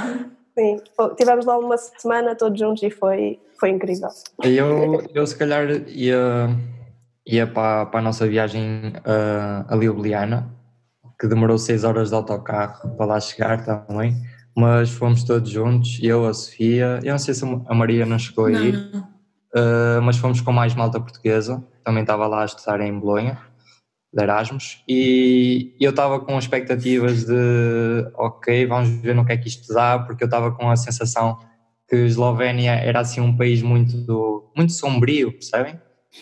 Sim, 0.58 0.78
tivemos 1.16 1.46
lá 1.46 1.58
uma 1.58 1.76
semana 1.76 2.34
todos 2.34 2.58
juntos 2.58 2.82
e 2.82 2.90
foi, 2.90 3.40
foi 3.58 3.70
incrível. 3.70 4.08
Eu, 4.42 5.02
eu 5.14 5.26
se 5.26 5.36
calhar 5.36 5.66
ia, 5.88 6.48
ia 7.26 7.46
para, 7.46 7.86
para 7.86 8.00
a 8.00 8.02
nossa 8.02 8.26
viagem 8.26 8.92
ah, 9.04 9.64
a 9.68 9.76
Ljubljana, 9.76 10.48
que 11.18 11.26
demorou 11.26 11.58
seis 11.58 11.84
horas 11.84 12.08
de 12.08 12.14
autocarro 12.14 12.96
para 12.96 13.06
lá 13.06 13.20
chegar 13.20 13.64
também, 13.64 14.14
mas 14.56 14.90
fomos 14.90 15.24
todos 15.24 15.50
juntos, 15.50 15.98
eu, 16.02 16.26
a 16.26 16.34
Sofia, 16.34 17.00
eu 17.02 17.12
não 17.12 17.18
sei 17.18 17.34
se 17.34 17.44
a 17.44 17.74
Maria 17.74 18.04
não 18.04 18.18
chegou 18.18 18.46
a 18.46 18.52
ir, 18.52 18.90
não. 18.92 19.08
ah, 19.54 20.00
mas 20.02 20.16
fomos 20.16 20.40
com 20.40 20.52
mais 20.52 20.74
malta 20.74 21.00
portuguesa, 21.00 21.64
também 21.84 22.02
estava 22.02 22.26
lá 22.26 22.42
a 22.42 22.46
estudar 22.46 22.80
em 22.80 22.98
Bolonha, 22.98 23.38
de 24.12 24.22
Erasmus, 24.22 24.82
e 24.88 25.74
eu 25.80 25.90
estava 25.90 26.18
com 26.20 26.38
expectativas 26.38 27.24
de, 27.24 28.10
ok, 28.14 28.66
vamos 28.66 28.88
ver 29.00 29.14
no 29.14 29.24
que 29.24 29.32
é 29.32 29.36
que 29.36 29.48
isto 29.48 29.72
dá, 29.72 29.98
porque 30.00 30.24
eu 30.24 30.26
estava 30.26 30.50
com 30.52 30.68
a 30.68 30.76
sensação 30.76 31.38
que 31.88 31.96
a 31.96 32.06
Eslovénia 32.06 32.72
era 32.72 33.00
assim 33.00 33.20
um 33.20 33.36
país 33.36 33.62
muito, 33.62 34.50
muito 34.56 34.72
sombrio, 34.72 35.32
percebem? 35.32 35.80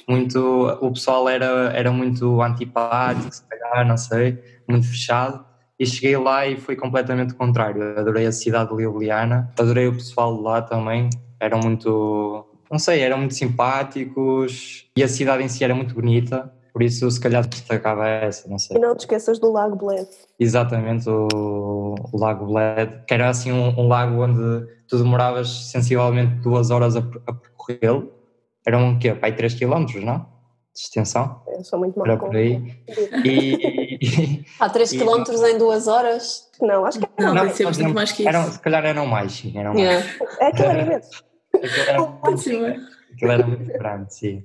Muito, 0.08 0.38
o 0.80 0.92
pessoal 0.92 1.28
era, 1.28 1.70
era 1.74 1.90
muito 1.90 2.42
antipático, 2.42 3.34
se 3.34 3.42
calhar, 3.46 3.86
não 3.86 3.96
sei, 3.96 4.38
muito 4.68 4.86
fechado. 4.86 5.44
E 5.78 5.86
cheguei 5.86 6.16
lá 6.16 6.46
e 6.46 6.56
foi 6.56 6.74
completamente 6.74 7.34
contrário. 7.34 7.98
Adorei 7.98 8.26
a 8.26 8.32
cidade 8.32 8.74
de 8.74 8.82
Ljubljana, 8.82 9.52
adorei 9.58 9.86
o 9.86 9.92
pessoal 9.92 10.36
de 10.36 10.42
lá 10.42 10.60
também, 10.60 11.08
eram 11.38 11.60
muito, 11.60 12.44
não 12.70 12.78
sei, 12.78 13.00
eram 13.00 13.18
muito 13.18 13.34
simpáticos 13.34 14.90
e 14.96 15.02
a 15.02 15.08
cidade 15.08 15.44
em 15.44 15.48
si 15.48 15.62
era 15.62 15.74
muito 15.74 15.94
bonita, 15.94 16.52
por 16.72 16.82
isso 16.82 17.08
se 17.10 17.20
calhar 17.20 17.46
destacava 17.46 18.08
essa, 18.08 18.48
não 18.48 18.58
sei. 18.58 18.76
E 18.76 18.80
não 18.80 18.96
te 18.96 19.00
esqueças 19.00 19.38
do 19.38 19.52
Lago 19.52 19.76
Bled. 19.76 20.08
Exatamente, 20.38 21.08
o, 21.08 21.94
o 22.12 22.18
Lago 22.18 22.46
Bled, 22.46 23.04
que 23.06 23.14
era 23.14 23.28
assim 23.28 23.52
um, 23.52 23.78
um 23.78 23.86
lago 23.86 24.22
onde 24.22 24.66
tu 24.88 24.98
demoravas 24.98 25.70
sensivelmente 25.70 26.36
duas 26.40 26.70
horas 26.70 26.96
a, 26.96 27.00
a 27.26 27.32
percorrê-lo. 27.32 28.12
Eram 28.66 28.94
o 28.94 28.98
quê? 28.98 29.14
Pai 29.14 29.34
3 29.34 29.54
km, 29.54 29.86
não? 30.04 30.37
De 30.78 30.84
extensão, 30.84 31.42
Eu 31.48 31.64
sou 31.64 31.76
muito 31.76 31.98
mal 31.98 32.06
por 32.16 32.28
com 32.30 32.36
aí. 32.36 32.72
E, 33.24 33.98
e- 34.00 34.44
Há 34.60 34.68
3 34.70 34.92
E- 34.92 34.98
km 34.98 35.24
em 35.50 35.58
duas 35.58 35.88
horas. 35.88 36.48
Não, 36.62 36.84
acho 36.86 37.00
que 37.00 37.04
é 37.04 37.08
Não, 37.22 37.34
não, 37.34 37.44
nós 37.46 37.58
bastante 37.58 37.82
não- 37.82 37.92
mais 37.94 38.12
que 38.12 38.22
isso. 38.22 38.28
eram, 38.28 38.44
se 38.52 38.60
calhar 38.60 38.84
eram 38.86 39.04
mais, 39.04 39.32
sim, 39.32 39.58
eram 39.58 39.74
mais. 39.74 39.80
Yeah. 39.84 40.06
é 40.40 40.46
aquilo 40.46 40.68
era 40.68 40.82
imenso. 40.82 41.24
Mas- 42.22 42.46
aquilo 43.12 43.32
era 43.32 43.46
muito 43.46 43.72
grande, 43.72 44.14
sim. 44.14 44.44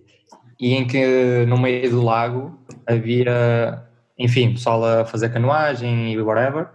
E 0.60 0.74
em 0.74 0.88
que 0.88 1.46
no 1.46 1.56
meio 1.60 1.88
do 1.92 2.02
lago 2.02 2.58
havia, 2.88 3.84
enfim, 4.18 4.54
pessoal 4.54 4.84
a 4.84 5.06
fazer 5.06 5.30
canoagem 5.30 6.14
e 6.14 6.20
whatever, 6.22 6.68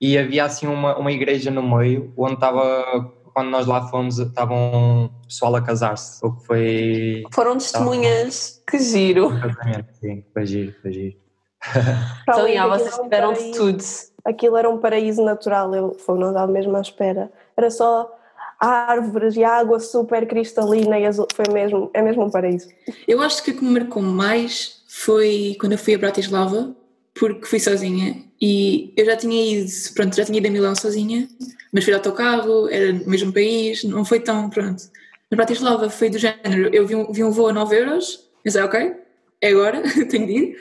e 0.00 0.16
havia 0.16 0.44
assim 0.46 0.66
uma, 0.66 0.96
uma 0.96 1.12
igreja 1.12 1.50
no 1.50 1.62
meio 1.62 2.14
onde 2.16 2.34
estava 2.34 3.12
quando 3.32 3.50
nós 3.50 3.66
lá 3.66 3.88
fomos 3.88 4.18
estavam 4.18 5.10
pessoal 5.26 5.56
a 5.56 5.62
casar-se, 5.62 6.24
o 6.24 6.32
que 6.32 6.46
foi 6.46 7.22
Foram 7.32 7.56
testemunhas, 7.56 8.62
que 8.68 8.78
giro. 8.78 9.30
casamento, 9.30 9.92
sim, 10.00 10.24
foi 10.32 10.46
giro, 10.46 10.74
foi 10.80 10.92
giro. 10.92 11.16
Então, 12.22 12.52
já, 12.52 12.66
vocês 12.66 12.92
era 12.92 13.00
um 13.00 13.04
tiveram 13.04 13.32
de 13.32 13.52
tudo. 13.52 13.84
Aquilo 14.24 14.56
era 14.56 14.70
um 14.70 14.78
paraíso 14.78 15.24
natural, 15.24 15.74
eu 15.74 15.96
foi, 15.98 16.18
não 16.18 16.28
estava 16.28 16.50
mesmo 16.50 16.76
à 16.76 16.80
espera. 16.80 17.32
Era 17.56 17.70
só 17.70 18.10
árvores 18.58 19.36
e 19.36 19.42
água 19.42 19.80
super 19.80 20.26
cristalina 20.26 20.98
e 20.98 21.06
azul, 21.06 21.26
foi 21.34 21.46
mesmo, 21.52 21.90
é 21.92 22.00
mesmo 22.00 22.24
um 22.24 22.30
paraíso. 22.30 22.68
Eu 23.08 23.20
acho 23.20 23.42
que 23.42 23.50
o 23.50 23.56
que 23.56 23.64
me 23.64 23.80
marcou 23.80 24.02
mais 24.02 24.82
foi 24.86 25.56
quando 25.58 25.72
eu 25.72 25.78
fui 25.78 25.94
a 25.94 25.98
Bratislava, 25.98 26.74
porque 27.14 27.46
fui 27.46 27.60
sozinha 27.60 28.24
e 28.40 28.92
eu 28.96 29.04
já 29.04 29.16
tinha 29.16 29.60
ido, 29.60 29.70
pronto, 29.94 30.16
já 30.16 30.24
tinha 30.24 30.38
ido 30.38 30.48
a 30.48 30.50
Milão 30.50 30.74
sozinha, 30.74 31.28
mas 31.72 31.84
fui 31.84 31.92
de 31.92 31.96
autocarro, 31.96 32.68
era 32.68 32.92
no 32.92 33.06
mesmo 33.06 33.32
país, 33.32 33.84
não 33.84 34.04
foi 34.04 34.20
tão, 34.20 34.48
pronto. 34.50 34.82
Mas 35.30 35.36
Bratislava 35.36 35.88
foi 35.88 36.10
do 36.10 36.18
género, 36.18 36.74
eu 36.74 36.86
vi 36.86 36.94
um, 36.94 37.12
vi 37.12 37.24
um 37.24 37.30
voo 37.30 37.48
a 37.48 37.52
9 37.52 37.76
euros, 37.76 38.28
pensei, 38.42 38.62
ok, 38.62 38.94
é 39.40 39.48
agora, 39.48 39.82
tenho 40.08 40.26
de 40.26 40.32
ir. 40.32 40.56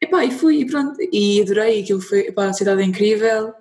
Epá, 0.00 0.24
e 0.24 0.30
fui, 0.30 0.60
e 0.60 0.66
pronto, 0.66 0.96
e 1.12 1.42
adorei, 1.42 1.82
aquilo 1.82 2.00
foi, 2.00 2.20
epá, 2.20 2.48
a 2.48 2.52
cidade 2.52 2.80
é 2.80 2.84
incrível, 2.84 3.52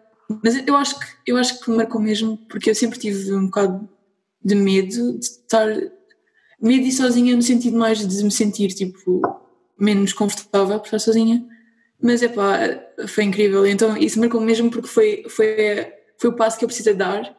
mas 0.44 0.56
eu 0.68 0.76
acho 0.76 1.00
que, 1.00 1.06
eu 1.26 1.38
acho 1.38 1.60
que 1.60 1.72
marcou 1.72 2.00
mesmo, 2.00 2.38
porque 2.50 2.70
eu 2.70 2.76
sempre 2.76 3.00
tive 3.00 3.34
um 3.34 3.46
bocado 3.46 3.90
de 4.44 4.56
medo 4.56 5.18
de 5.18 5.26
estar, 5.26 5.68
medo 6.62 6.84
de 6.84 6.90
ir 6.90 6.92
sozinha 6.92 7.36
no 7.36 7.42
sentido 7.42 7.78
mais 7.78 8.06
de 8.06 8.24
me 8.24 8.32
sentir, 8.32 8.70
tipo, 8.70 9.22
menos 9.80 10.14
confortável 10.14 10.80
por 10.80 10.86
estar 10.86 11.00
sozinha, 11.00 11.44
mas 12.02 12.22
é 12.22 12.28
pá, 12.28 12.60
foi 13.08 13.24
incrível. 13.24 13.66
Então 13.66 13.98
isso 13.98 14.20
marcou 14.20 14.42
mesmo 14.42 14.70
porque 14.70 14.88
foi, 14.88 15.24
foi, 15.30 15.94
foi 16.18 16.30
o 16.30 16.36
passo 16.36 16.58
que 16.58 16.64
eu 16.64 16.68
precisei 16.68 16.94
dar 16.94 17.36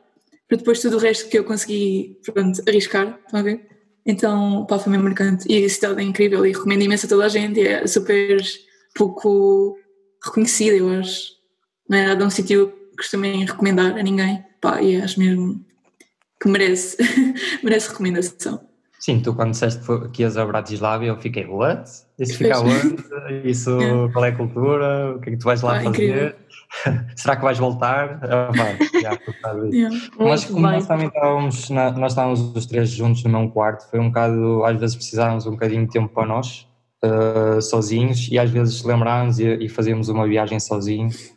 para 0.48 0.56
depois 0.56 0.80
tudo 0.80 0.96
o 0.96 1.00
resto 1.00 1.28
que 1.28 1.38
eu 1.38 1.44
consegui 1.44 2.18
pronto, 2.24 2.60
arriscar. 2.66 3.20
Estão 3.24 3.40
a 3.40 3.42
ver? 3.42 3.68
Então 4.04 4.66
pá, 4.66 4.78
foi 4.78 4.90
mesmo 4.90 5.04
marcante. 5.04 5.46
E 5.50 5.64
a 5.64 5.68
cidade 5.68 6.00
é 6.00 6.04
incrível 6.04 6.44
e 6.44 6.52
recomendo 6.52 6.82
imenso 6.82 7.06
a 7.06 7.08
toda 7.08 7.26
a 7.26 7.28
gente. 7.28 7.60
É 7.60 7.86
super 7.86 8.40
pouco 8.94 9.78
reconhecida, 10.24 10.76
eu 10.76 10.88
acho. 10.88 11.32
Não 11.88 11.98
é 11.98 12.06
nada 12.06 12.24
um 12.24 12.30
sítio 12.30 12.72
que 12.90 12.96
costumem 12.96 13.44
recomendar 13.44 13.96
a 13.98 14.02
ninguém. 14.02 14.44
Pá, 14.60 14.82
e 14.82 14.96
acho 14.96 15.20
mesmo 15.20 15.64
que 16.40 16.48
merece, 16.48 16.96
merece 17.62 17.90
recomendação. 17.90 18.67
Sim, 19.08 19.20
tu 19.20 19.34
quando 19.34 19.52
disseste 19.52 19.82
que 20.12 20.20
ias 20.20 20.36
a 20.36 20.44
Bratislava 20.44 21.02
eu 21.02 21.16
fiquei, 21.16 21.46
what? 21.46 21.88
Isso 22.18 22.36
fica 22.36 22.60
onde? 22.60 22.96
Isso, 23.42 23.70
É. 23.80 24.12
qual 24.12 24.22
é 24.26 24.28
a 24.28 24.36
cultura? 24.36 25.14
O 25.16 25.20
que 25.20 25.30
é 25.30 25.32
que 25.32 25.38
tu 25.38 25.44
vais 25.44 25.62
lá 25.62 25.78
Ah, 25.78 25.82
fazer? 25.84 26.36
Será 27.16 27.36
que 27.36 27.42
vais 27.42 27.58
voltar? 27.58 28.20
Ah, 28.22 28.50
vai, 28.54 28.76
já. 29.00 29.18
Yeah. 29.72 29.96
Mas 30.18 30.44
como 30.44 30.60
bem. 30.60 30.72
nós 30.72 30.86
também 30.86 31.06
estávamos, 31.08 31.70
na- 31.70 31.90
nós 31.92 32.12
estávamos 32.12 32.54
os 32.54 32.66
três 32.66 32.90
juntos 32.90 33.24
no 33.24 33.30
mesmo 33.30 33.50
quarto, 33.50 33.88
foi 33.88 33.98
um 33.98 34.08
bocado, 34.08 34.62
às 34.66 34.78
vezes 34.78 34.94
precisávamos 34.94 35.46
um 35.46 35.52
bocadinho 35.52 35.86
de 35.86 35.90
tempo 35.90 36.12
para 36.12 36.26
nós, 36.26 36.68
eh, 37.02 37.62
sozinhos, 37.62 38.28
e 38.30 38.38
às 38.38 38.50
vezes 38.50 38.84
lembrávamos 38.84 39.38
e, 39.38 39.46
e 39.54 39.70
fazíamos 39.70 40.10
uma 40.10 40.28
viagem 40.28 40.60
sozinhos, 40.60 41.34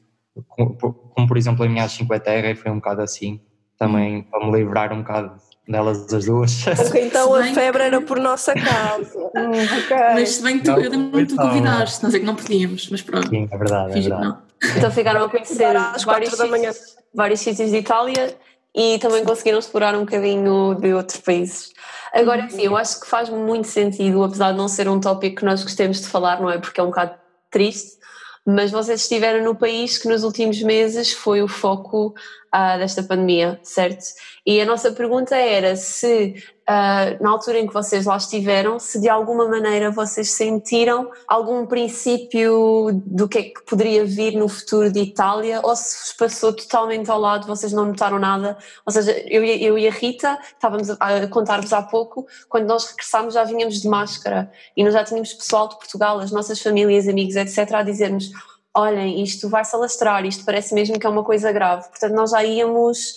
como, 0.49 0.75
como, 0.75 1.25
por 1.25 1.37
exemplo 1.37 1.63
a 1.63 1.69
minha 1.69 1.85
às 1.85 1.93
5 1.93 2.13
é 2.13 2.19
terra, 2.19 2.49
e 2.51 2.55
foi 2.55 2.69
um 2.69 2.75
bocado 2.75 3.01
assim, 3.01 3.39
também 3.79 4.23
para 4.23 4.45
me 4.45 4.51
livrar 4.51 4.91
um 4.91 4.97
bocado 4.97 5.35
delas 5.71 6.13
as 6.13 6.25
duas. 6.25 6.51
Então 6.95 7.33
a 7.35 7.43
febre 7.45 7.81
que- 7.81 7.87
era 7.87 8.01
por 8.01 8.19
nossa 8.19 8.53
causa. 8.53 9.19
Hum, 9.33 9.51
ok. 9.63 9.97
Mas 10.13 10.29
se 10.35 10.43
bem 10.43 10.57
que 10.59 10.65
tu, 10.65 10.71
Não, 10.71 10.79
eu 10.81 10.91
lembro-me 10.91 11.25
de 11.25 11.33
tu 11.35 11.41
convidaste, 11.41 12.03
não 12.03 12.11
sei 12.11 12.19
que 12.19 12.25
não 12.25 12.35
podíamos, 12.35 12.89
mas 12.89 13.01
pronto, 13.01 13.29
Sim, 13.29 13.47
é 13.49 13.57
verdade, 13.57 13.97
é 13.97 14.01
verdade. 14.01 14.37
Então 14.77 14.91
ficaram 14.91 15.23
a 15.25 15.29
conhecer 15.29 15.75
Às 15.75 16.03
vários 16.03 16.29
quatro 16.31 16.37
da 16.37 16.45
manhã. 16.47 16.71
sítios, 16.73 16.95
vários 17.13 17.39
sítios 17.39 17.71
de 17.71 17.77
Itália 17.77 18.35
e 18.75 18.99
também 18.99 19.23
conseguiram 19.23 19.57
explorar 19.59 19.95
um 19.95 20.01
bocadinho 20.01 20.75
de 20.75 20.93
outros 20.93 21.19
países. 21.21 21.71
Agora 22.13 22.49
sim, 22.49 22.61
eu 22.63 22.75
acho 22.75 22.99
que 22.99 23.07
faz 23.07 23.29
muito 23.29 23.67
sentido, 23.69 24.21
apesar 24.23 24.51
de 24.51 24.57
não 24.57 24.67
ser 24.67 24.89
um 24.89 24.99
tópico 24.99 25.37
que 25.37 25.45
nós 25.45 25.63
gostemos 25.63 26.01
de 26.01 26.07
falar, 26.07 26.41
não 26.41 26.49
é? 26.49 26.57
Porque 26.57 26.79
é 26.79 26.83
um 26.83 26.87
bocado 26.87 27.13
triste, 27.49 27.97
mas 28.45 28.71
vocês 28.71 29.01
estiveram 29.01 29.43
no 29.43 29.55
país 29.55 29.97
que 29.97 30.07
nos 30.07 30.23
últimos 30.23 30.61
meses 30.61 31.13
foi 31.13 31.41
o 31.41 31.47
foco 31.47 32.13
ah, 32.51 32.77
desta 32.77 33.03
pandemia, 33.03 33.59
certo? 33.63 34.03
E 34.45 34.59
a 34.59 34.65
nossa 34.65 34.91
pergunta 34.91 35.35
era 35.35 35.75
se, 35.75 36.35
ah, 36.73 37.17
na 37.19 37.31
altura 37.31 37.59
em 37.59 37.67
que 37.67 37.73
vocês 37.73 38.05
lá 38.05 38.15
estiveram, 38.15 38.79
se 38.79 38.97
de 39.01 39.09
alguma 39.09 39.45
maneira 39.45 39.91
vocês 39.91 40.31
sentiram 40.31 41.11
algum 41.27 41.65
princípio 41.65 42.91
do 43.05 43.27
que 43.27 43.37
é 43.37 43.43
que 43.43 43.61
poderia 43.65 44.05
vir 44.05 44.37
no 44.37 44.47
futuro 44.47 44.89
de 44.89 45.01
Itália 45.01 45.59
ou 45.63 45.75
se 45.75 45.99
vos 45.99 46.13
passou 46.13 46.53
totalmente 46.53 47.11
ao 47.11 47.19
lado, 47.19 47.45
vocês 47.45 47.73
não 47.73 47.83
notaram 47.83 48.17
nada. 48.17 48.57
Ou 48.85 48.93
seja, 48.93 49.11
eu, 49.27 49.43
e- 49.43 49.61
eu 49.61 49.77
e 49.77 49.85
a 49.85 49.91
Rita 49.91 50.39
estávamos 50.53 50.89
a, 50.91 51.27
contar-vos 51.27 51.73
há 51.73 51.81
pouco, 51.81 52.25
quando 52.47 52.67
nós 52.67 52.85
regressámos 52.85 53.33
já 53.33 53.43
vínhamos 53.43 53.81
de 53.81 53.89
máscara 53.89 54.49
e 54.77 54.81
nós 54.81 54.93
já 54.93 55.03
tínhamos 55.03 55.33
pessoal 55.33 55.67
de 55.67 55.77
Portugal, 55.77 56.19
as 56.19 56.31
nossas 56.31 56.61
famílias, 56.61 57.05
amigos, 57.05 57.35
etc., 57.35 57.69
a 57.73 57.83
dizer-nos: 57.83 58.29
olhem, 58.73 59.21
isto 59.21 59.49
vai 59.49 59.65
se 59.65 59.75
alastrar, 59.75 60.25
isto 60.25 60.45
parece 60.45 60.73
mesmo 60.73 60.97
que 60.97 61.05
é 61.05 61.09
uma 61.09 61.23
coisa 61.25 61.51
grave. 61.51 61.89
Portanto, 61.89 62.13
nós 62.13 62.31
já 62.31 62.41
íamos, 62.45 63.15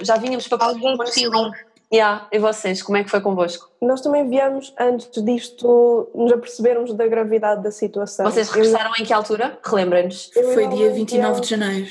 já 0.00 0.16
vínhamos 0.16 0.48
para 0.48 0.64
Algum 0.64 0.96
feeling. 1.06 1.52
Yeah, 1.92 2.26
e 2.32 2.38
vocês, 2.38 2.82
como 2.82 2.96
é 2.96 3.04
que 3.04 3.10
foi 3.10 3.20
convosco? 3.20 3.70
Nós 3.82 4.00
também 4.00 4.26
viemos 4.28 4.72
antes 4.80 5.22
disto 5.22 6.08
nos 6.14 6.32
apercebermos 6.32 6.94
da 6.94 7.06
gravidade 7.06 7.62
da 7.62 7.70
situação. 7.70 8.24
Vocês 8.24 8.48
Eu- 8.48 8.54
regressaram 8.54 8.92
em 8.98 9.04
que 9.04 9.12
altura? 9.12 9.58
Relembrem-nos. 9.62 10.30
eu 10.34 10.54
Foi 10.54 10.66
dia 10.68 10.86
Alman 10.86 10.92
29 10.94 11.40
de 11.40 11.48
viemos- 11.48 11.48
janeiro. 11.48 11.90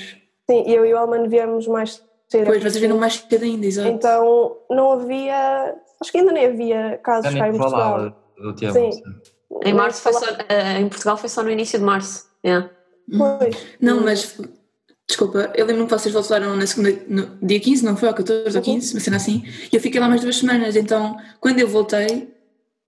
Sim, 0.49 0.63
eu 0.67 0.85
e 0.85 0.93
o 0.93 0.97
Alman 0.97 1.27
viemos 1.27 1.67
mais 1.67 2.03
cedo. 2.27 2.45
Depois 2.45 2.61
vocês 2.63 2.77
viram 2.77 2.97
mais 2.97 3.13
cedo 3.15 3.43
ainda, 3.43 3.65
exato. 3.65 3.89
Então 3.89 4.57
não 4.69 4.93
havia. 4.93 5.75
Acho 6.01 6.11
que 6.11 6.17
ainda 6.17 6.31
nem 6.31 6.47
havia 6.47 6.99
casos 7.03 7.31
cá 7.33 7.47
em 7.47 7.51
Portugal. 7.55 7.79
falava 7.79 8.15
do 8.37 8.55
tema. 8.55 8.73
Sim. 8.73 8.91
sim. 8.91 9.03
Em 9.63 9.73
março 9.73 10.01
foi 10.01 10.13
só, 10.13 10.25
eh, 10.49 10.79
em 10.79 10.89
Portugal 10.89 11.15
foi 11.17 11.29
só 11.29 11.43
no 11.43 11.51
início 11.51 11.77
de 11.77 11.85
março. 11.85 12.25
Yeah. 12.43 12.71
Pois. 13.15 13.55
Não, 13.79 14.01
mas 14.01 14.39
desculpa, 15.11 15.51
eu 15.55 15.65
lembro-me 15.65 15.87
que 15.89 15.93
vocês 15.97 16.13
voltaram 16.13 16.55
na 16.55 16.65
segunda, 16.65 16.97
no 17.07 17.37
dia 17.41 17.59
15, 17.59 17.83
não 17.85 17.95
foi? 17.95 18.09
Ou 18.09 18.15
14 18.15 18.57
ou 18.57 18.63
15, 18.63 18.93
uma 18.93 18.99
cena 18.99 19.17
assim. 19.17 19.43
E 19.71 19.75
eu 19.75 19.81
fiquei 19.81 19.99
lá 20.01 20.07
mais 20.09 20.21
duas 20.21 20.37
semanas, 20.37 20.75
então 20.75 21.15
quando 21.39 21.59
eu 21.59 21.67
voltei, 21.67 22.29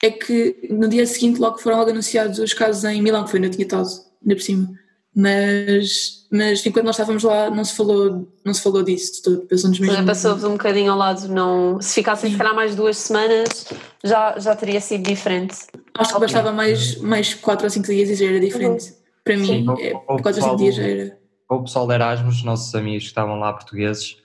é 0.01 0.09
que 0.09 0.67
no 0.69 0.87
dia 0.87 1.05
seguinte 1.05 1.39
logo 1.39 1.57
foram 1.59 1.77
logo 1.77 1.91
anunciados 1.91 2.39
os 2.39 2.53
casos 2.53 2.83
em 2.83 3.01
Milão, 3.01 3.23
que 3.23 3.31
foi 3.31 3.39
onde 3.39 3.47
eu 3.49 3.51
tinha 3.51 3.65
estado, 3.65 3.87
ainda 4.21 4.35
por 4.35 4.41
cima. 4.41 4.69
Mas, 5.15 6.25
mas 6.31 6.65
enquanto 6.65 6.85
nós 6.85 6.95
estávamos 6.95 7.23
lá 7.23 7.49
não 7.49 7.63
se 7.63 7.75
falou, 7.75 8.27
não 8.43 8.53
se 8.53 8.61
falou 8.61 8.81
disso 8.83 9.13
de 9.13 9.21
todo, 9.21 9.47
seja, 9.57 9.67
mesmo. 9.81 10.05
Passou-vos 10.05 10.43
um 10.43 10.53
bocadinho 10.53 10.91
ao 10.91 10.97
lado, 10.97 11.27
não, 11.27 11.79
se 11.81 11.95
ficassem 11.95 12.31
se 12.31 12.37
calhar 12.37 12.55
mais 12.55 12.75
duas 12.75 12.97
semanas 12.97 13.67
já, 14.03 14.37
já 14.39 14.55
teria 14.55 14.81
sido 14.81 15.03
diferente. 15.03 15.55
Acho 15.97 16.13
que 16.15 16.19
bastava 16.19 16.51
mais, 16.51 16.97
mais 16.97 17.33
4 17.35 17.65
ou 17.65 17.69
5 17.69 17.85
dias 17.87 18.09
e 18.09 18.15
já 18.15 18.25
era 18.25 18.39
diferente. 18.39 18.93
Para 19.23 19.37
mim, 19.37 19.45
Sim, 19.45 19.69
o- 19.69 19.73
o 19.73 19.77
4 19.77 19.93
ou 20.09 20.17
5 20.17 20.23
pessoal- 20.33 20.55
dias 20.55 20.75
já 20.75 20.83
era. 20.83 21.17
O 21.49 21.61
pessoal 21.63 21.87
de 21.87 21.93
Erasmus, 21.93 22.43
nossos 22.43 22.73
amigos 22.75 23.03
que 23.03 23.09
estavam 23.09 23.39
lá 23.39 23.53
portugueses, 23.53 24.17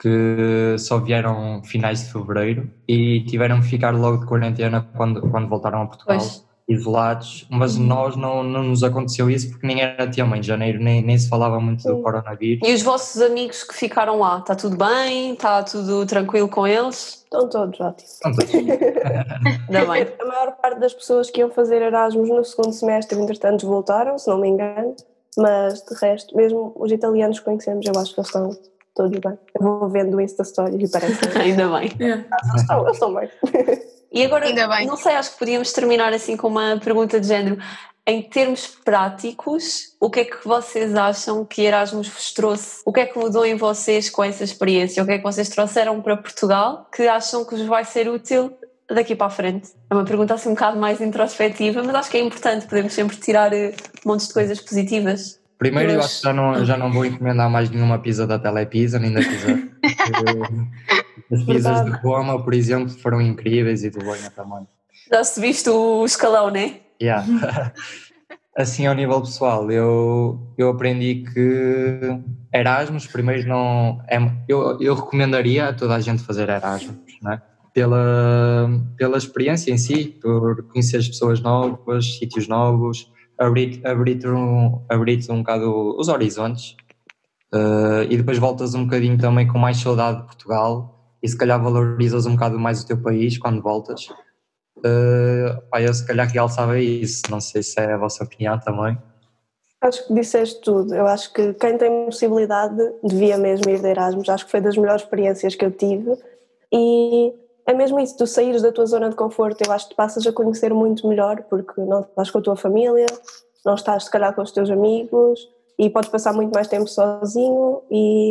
que 0.00 0.76
só 0.78 0.98
vieram 0.98 1.60
finais 1.64 2.04
de 2.04 2.12
fevereiro 2.12 2.70
e 2.86 3.24
tiveram 3.24 3.60
que 3.60 3.66
ficar 3.66 3.90
logo 3.94 4.18
de 4.18 4.26
quarentena 4.26 4.88
quando, 4.96 5.20
quando 5.28 5.48
voltaram 5.48 5.82
a 5.82 5.86
Portugal, 5.86 6.18
Pois. 6.18 6.46
isolados, 6.68 7.48
mas 7.50 7.76
Uhum. 7.76 7.84
nós 7.86 8.14
não, 8.14 8.44
não 8.44 8.62
nos 8.62 8.84
aconteceu 8.84 9.28
isso 9.28 9.50
porque 9.50 9.66
nem 9.66 9.80
era 9.80 10.08
tema, 10.08 10.38
em 10.38 10.42
janeiro 10.42 10.78
nem, 10.80 11.02
nem 11.02 11.18
se 11.18 11.28
falava 11.28 11.58
muito 11.58 11.82
do 11.82 12.00
coronavírus. 12.00 12.68
E 12.68 12.72
os 12.72 12.82
vossos 12.82 13.20
amigos 13.20 13.64
que 13.64 13.74
ficaram 13.74 14.20
lá, 14.20 14.38
está 14.38 14.54
tudo 14.54 14.76
bem? 14.76 15.32
Está 15.32 15.64
tudo 15.64 16.06
tranquilo 16.06 16.48
com 16.48 16.64
eles? 16.64 17.24
Estão 17.24 17.48
todos 17.48 17.80
ótimos. 17.80 18.18
Pronto, 18.22 18.38
Ainda 19.68 19.92
bem. 19.92 20.06
A 20.20 20.24
maior 20.24 20.52
parte 20.62 20.78
das 20.78 20.94
pessoas 20.94 21.28
que 21.28 21.40
iam 21.40 21.50
fazer 21.50 21.82
Erasmus 21.82 22.28
no 22.28 22.44
segundo 22.44 22.72
semestre, 22.72 23.18
entretanto, 23.18 23.66
voltaram, 23.66 24.16
se 24.16 24.28
não 24.28 24.38
me 24.40 24.48
engano. 24.48 24.94
Mas 25.38 25.82
de 25.82 25.94
resto, 25.94 26.36
mesmo 26.36 26.72
os 26.76 26.90
italianos 26.90 27.38
que 27.38 27.44
conhecemos, 27.44 27.86
eu 27.86 27.92
acho 27.98 28.12
que 28.12 28.20
eles 28.20 28.28
estão 28.28 28.50
todos 28.94 29.18
bem. 29.20 29.38
Eu 29.54 29.62
vou 29.62 29.88
vendo 29.88 30.20
Insta 30.20 30.42
Stories 30.42 30.88
e 30.88 30.92
parece 30.92 31.20
que 31.30 31.38
Ainda 31.38 31.68
bem. 31.78 31.92
É. 32.00 32.04
eles 32.04 32.60
estão, 32.62 32.80
eles 32.82 32.92
estão 32.94 33.14
bem. 33.14 33.30
E 34.10 34.24
agora, 34.24 34.46
Ainda 34.46 34.66
bem. 34.68 34.86
não 34.86 34.96
sei, 34.96 35.12
acho 35.12 35.32
que 35.32 35.38
podíamos 35.38 35.70
terminar 35.70 36.14
assim 36.14 36.34
com 36.34 36.48
uma 36.48 36.80
pergunta 36.82 37.20
de 37.20 37.26
género. 37.28 37.58
Em 38.06 38.22
termos 38.22 38.66
práticos, 38.66 39.94
o 40.00 40.08
que 40.08 40.20
é 40.20 40.24
que 40.24 40.48
vocês 40.48 40.94
acham 40.94 41.44
que 41.44 41.60
Erasmus 41.60 42.08
vos 42.08 42.32
trouxe? 42.32 42.80
O 42.86 42.92
que 42.92 43.00
é 43.00 43.06
que 43.06 43.18
mudou 43.18 43.44
em 43.44 43.54
vocês 43.54 44.08
com 44.08 44.24
essa 44.24 44.42
experiência? 44.42 45.02
O 45.02 45.06
que 45.06 45.12
é 45.12 45.18
que 45.18 45.22
vocês 45.22 45.50
trouxeram 45.50 46.00
para 46.00 46.16
Portugal 46.16 46.88
que 46.90 47.06
acham 47.06 47.44
que 47.44 47.54
vos 47.54 47.66
vai 47.66 47.84
ser 47.84 48.08
útil 48.08 48.50
daqui 48.90 49.14
para 49.14 49.26
a 49.26 49.30
frente? 49.30 49.72
É 49.90 49.94
uma 49.94 50.06
pergunta 50.06 50.32
assim 50.32 50.48
um 50.48 50.54
bocado 50.54 50.78
mais 50.78 51.02
introspectiva, 51.02 51.82
mas 51.82 51.94
acho 51.94 52.10
que 52.10 52.16
é 52.16 52.20
importante, 52.20 52.66
podemos 52.66 52.94
sempre 52.94 53.14
tirar 53.18 53.52
eh, 53.52 53.74
montes 54.06 54.28
de 54.28 54.32
coisas 54.32 54.58
positivas. 54.58 55.37
Primeiro, 55.58 55.92
eu 55.92 56.00
acho 56.00 56.18
que 56.18 56.22
já 56.22 56.32
não, 56.32 56.64
já 56.64 56.76
não 56.76 56.92
vou 56.92 57.04
encomendar 57.04 57.50
mais 57.50 57.68
nenhuma 57.68 57.98
pizza 57.98 58.26
da 58.26 58.38
Telepizza, 58.38 58.98
nem 58.98 59.12
da 59.12 59.20
pizza. 59.20 59.58
As 61.32 61.42
pizzas 61.42 61.84
de 61.84 61.90
Roma, 61.90 62.42
por 62.42 62.54
exemplo, 62.54 62.88
foram 62.88 63.20
incríveis 63.20 63.84
e 63.84 63.90
do 63.90 63.98
Bolonha 63.98 64.30
também. 64.30 64.66
Já 65.10 65.24
subiste 65.24 65.68
o 65.68 66.04
escalão, 66.04 66.50
não 66.50 66.60
é? 66.60 66.80
Yeah. 67.02 67.26
assim 68.56 68.86
ao 68.86 68.94
nível 68.94 69.20
pessoal, 69.20 69.70
eu, 69.70 70.40
eu 70.56 70.70
aprendi 70.70 71.24
que 71.32 72.00
Erasmus, 72.52 73.06
primeiro 73.06 73.48
não 73.48 74.02
é, 74.08 74.18
eu, 74.48 74.80
eu 74.80 74.94
recomendaria 74.94 75.68
a 75.68 75.72
toda 75.72 75.94
a 75.94 76.00
gente 76.00 76.22
fazer 76.24 76.48
Erasmus, 76.48 76.96
né? 77.22 77.40
pela, 77.72 78.68
pela 78.96 79.16
experiência 79.16 79.70
em 79.70 79.78
si, 79.78 80.18
por 80.20 80.64
conhecer 80.64 80.96
as 80.96 81.06
pessoas 81.06 81.40
novas, 81.40 82.18
sítios 82.18 82.48
novos, 82.48 83.08
abrir-te 83.38 83.86
abrir 83.86 84.26
um, 84.26 84.84
abrir 84.88 85.20
um 85.30 85.38
bocado 85.38 85.96
os 85.96 86.08
horizontes 86.08 86.76
uh, 87.54 88.02
e 88.08 88.16
depois 88.16 88.38
voltas 88.38 88.74
um 88.74 88.84
bocadinho 88.84 89.18
também 89.18 89.46
com 89.46 89.58
mais 89.58 89.78
saudade 89.78 90.20
de 90.20 90.26
Portugal 90.26 91.16
e 91.22 91.28
se 91.28 91.36
calhar 91.36 91.62
valorizas 91.62 92.26
um 92.26 92.32
bocado 92.32 92.58
mais 92.58 92.82
o 92.82 92.86
teu 92.86 93.00
país 93.00 93.38
quando 93.38 93.62
voltas 93.62 94.08
Uh, 94.78 95.60
pá, 95.70 95.82
eu 95.82 95.92
se 95.92 96.06
calhar 96.06 96.28
realçava 96.28 96.78
isso, 96.78 97.22
não 97.30 97.40
sei 97.40 97.62
se 97.62 97.80
é 97.80 97.92
a 97.92 97.96
vossa 97.96 98.24
opinião 98.24 98.58
também. 98.60 98.96
Acho 99.80 100.06
que 100.06 100.14
disseste 100.14 100.60
tudo. 100.60 100.94
Eu 100.94 101.06
acho 101.06 101.32
que 101.32 101.54
quem 101.54 101.78
tem 101.78 102.04
possibilidade 102.06 102.76
devia 103.02 103.38
mesmo 103.38 103.70
ir 103.70 103.80
de 103.80 103.88
Erasmus. 103.88 104.28
Acho 104.28 104.44
que 104.44 104.50
foi 104.50 104.60
das 104.60 104.76
melhores 104.76 105.02
experiências 105.02 105.54
que 105.54 105.64
eu 105.64 105.70
tive. 105.70 106.16
E 106.72 107.32
é 107.68 107.74
mesmo 107.74 108.00
isso, 108.00 108.16
tu 108.16 108.26
saíres 108.26 108.62
da 108.62 108.72
tua 108.72 108.86
zona 108.86 109.10
de 109.10 109.14
conforto, 109.14 109.62
eu 109.62 109.70
acho 109.70 109.90
que 109.90 109.94
passas 109.94 110.26
a 110.26 110.32
conhecer 110.32 110.72
muito 110.72 111.06
melhor, 111.06 111.42
porque 111.50 111.78
não 111.82 112.00
estás 112.00 112.30
com 112.30 112.38
a 112.38 112.40
tua 112.42 112.56
família, 112.56 113.04
não 113.62 113.74
estás 113.74 114.04
se 114.04 114.10
calhar 114.10 114.34
com 114.34 114.40
os 114.40 114.50
teus 114.50 114.70
amigos 114.70 115.46
e 115.78 115.90
podes 115.90 116.08
passar 116.08 116.32
muito 116.32 116.50
mais 116.54 116.66
tempo 116.66 116.88
sozinho 116.88 117.82
e 117.90 118.30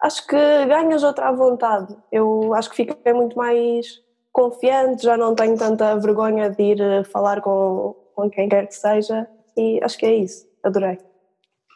acho 0.00 0.24
que 0.28 0.36
ganhas 0.66 1.02
outra 1.02 1.32
vontade. 1.32 1.92
Eu 2.12 2.54
acho 2.54 2.70
que 2.70 2.76
fica 2.76 3.12
muito 3.12 3.36
mais 3.36 4.00
confiante, 4.32 5.02
já 5.02 5.16
não 5.16 5.34
tenho 5.34 5.58
tanta 5.58 5.96
vergonha 5.96 6.48
de 6.48 6.62
ir 6.62 6.80
eh, 6.80 7.02
falar 7.02 7.40
com, 7.40 7.96
com 8.14 8.30
quem 8.30 8.48
quer 8.48 8.68
que 8.68 8.76
seja 8.76 9.26
e 9.56 9.80
acho 9.82 9.98
que 9.98 10.06
é 10.06 10.14
isso, 10.14 10.46
adorei. 10.62 10.98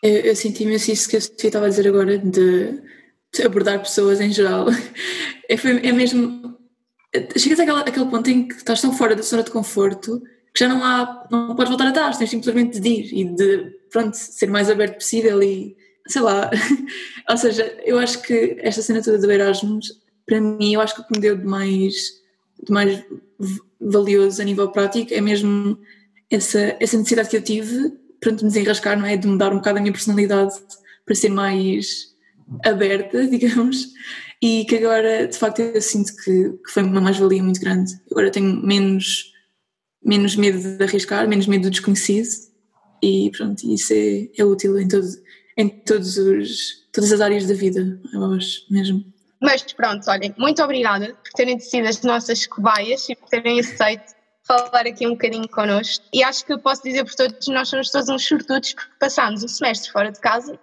Eu, 0.04 0.20
eu 0.20 0.36
senti 0.36 0.62
imenso 0.62 0.92
isso 0.92 1.08
que 1.10 1.20
Sofia 1.20 1.48
estava 1.48 1.66
a 1.66 1.68
dizer 1.68 1.88
agora, 1.88 2.16
de, 2.16 2.80
de 3.34 3.42
abordar 3.44 3.80
pessoas 3.80 4.20
em 4.20 4.30
geral. 4.30 4.66
É, 5.50 5.88
é 5.88 5.90
mesmo. 5.90 6.59
Chegas 7.36 7.60
àquele, 7.60 7.78
àquele 7.78 8.06
ponto 8.06 8.30
em 8.30 8.46
que 8.46 8.54
estás 8.54 8.80
tão 8.80 8.92
fora 8.92 9.16
da 9.16 9.22
zona 9.22 9.42
de 9.42 9.50
conforto 9.50 10.22
que 10.54 10.60
já 10.60 10.68
não 10.68 10.82
há. 10.84 11.26
não 11.30 11.54
podes 11.54 11.70
voltar 11.70 11.88
atrás, 11.88 12.16
tens 12.16 12.30
simplesmente 12.30 12.80
de 12.80 12.88
ir 12.88 13.12
e 13.12 13.24
de, 13.24 13.78
pronto, 13.90 14.14
ser 14.14 14.48
mais 14.48 14.70
aberto 14.70 14.94
possível 14.94 15.42
e. 15.42 15.76
sei 16.06 16.22
lá. 16.22 16.50
Ou 17.28 17.36
seja, 17.36 17.64
eu 17.84 17.98
acho 17.98 18.22
que 18.22 18.56
esta 18.60 18.82
cena 18.82 19.02
toda 19.02 19.18
do 19.18 19.30
Erasmus, 19.30 20.00
para 20.26 20.40
mim, 20.40 20.74
eu 20.74 20.80
acho 20.80 20.94
que 20.94 21.00
o 21.00 21.04
que 21.04 21.16
me 21.16 21.20
deu 21.20 21.36
de 21.36 21.44
mais 21.44 22.20
de 22.62 22.72
mais 22.72 23.02
valioso 23.80 24.42
a 24.42 24.44
nível 24.44 24.68
prático 24.68 25.14
é 25.14 25.20
mesmo 25.20 25.78
essa, 26.30 26.76
essa 26.78 26.96
necessidade 26.96 27.28
que 27.28 27.36
eu 27.36 27.42
tive 27.42 27.92
para 28.20 28.32
me 28.32 28.38
desenrascar, 28.38 28.98
não 28.98 29.06
é? 29.06 29.16
De 29.16 29.26
mudar 29.26 29.52
um 29.52 29.56
bocado 29.56 29.78
a 29.78 29.80
minha 29.80 29.92
personalidade 29.92 30.54
para 31.06 31.14
ser 31.14 31.30
mais 31.30 32.14
aberta, 32.64 33.24
digamos, 33.28 33.88
e 34.42 34.64
que 34.64 34.76
agora 34.76 35.26
de 35.26 35.36
facto 35.36 35.60
eu 35.60 35.82
sinto 35.82 36.14
que, 36.16 36.50
que 36.64 36.70
foi 36.70 36.82
uma 36.82 37.00
mais-valia 37.00 37.42
muito 37.42 37.60
grande. 37.60 37.92
Agora 38.10 38.30
tenho 38.30 38.54
menos, 38.64 39.32
menos 40.02 40.36
medo 40.36 40.76
de 40.76 40.82
arriscar, 40.82 41.28
menos 41.28 41.46
medo 41.46 41.64
do 41.64 41.70
desconhecido 41.70 42.28
e 43.02 43.30
pronto, 43.36 43.62
isso 43.66 43.92
é, 43.92 44.28
é 44.36 44.44
útil 44.44 44.78
em, 44.78 44.88
todo, 44.88 45.06
em 45.56 45.68
todos 45.68 46.16
os, 46.16 46.88
todas 46.92 47.12
as 47.12 47.20
áreas 47.20 47.46
da 47.46 47.54
vida, 47.54 48.00
eu 48.12 48.24
acho 48.32 48.64
mesmo. 48.70 49.04
Mas 49.40 49.62
pronto, 49.72 50.10
olhem, 50.10 50.34
muito 50.36 50.62
obrigada 50.62 51.14
por 51.14 51.32
terem 51.32 51.58
sido 51.58 51.88
as 51.88 52.02
nossas 52.02 52.46
cobaias 52.46 53.08
e 53.08 53.16
por 53.16 53.28
terem 53.28 53.60
aceito 53.60 54.14
falar 54.46 54.86
aqui 54.86 55.06
um 55.06 55.12
bocadinho 55.12 55.48
connosco. 55.48 56.04
E 56.12 56.22
acho 56.22 56.44
que 56.44 56.58
posso 56.58 56.82
dizer 56.82 57.04
por 57.04 57.14
todos, 57.14 57.46
nós 57.48 57.68
somos 57.68 57.90
todos 57.90 58.08
uns 58.08 58.26
sortudos 58.26 58.74
porque 58.74 58.90
passámos 58.98 59.42
um 59.42 59.48
semestre 59.48 59.90
fora 59.90 60.12
de 60.12 60.20
casa, 60.20 60.58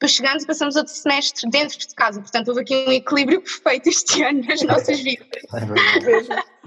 depois 0.00 0.12
chegamos 0.12 0.44
e 0.44 0.46
passamos 0.46 0.76
outro 0.76 0.94
semestre 0.94 1.50
dentro 1.50 1.78
de 1.78 1.94
casa. 1.94 2.22
Portanto, 2.22 2.48
houve 2.48 2.62
aqui 2.62 2.86
um 2.88 2.92
equilíbrio 2.92 3.42
perfeito 3.44 3.90
este 3.90 4.22
ano 4.22 4.42
nas 4.48 4.62
nossas 4.62 4.98
vidas. 4.98 5.28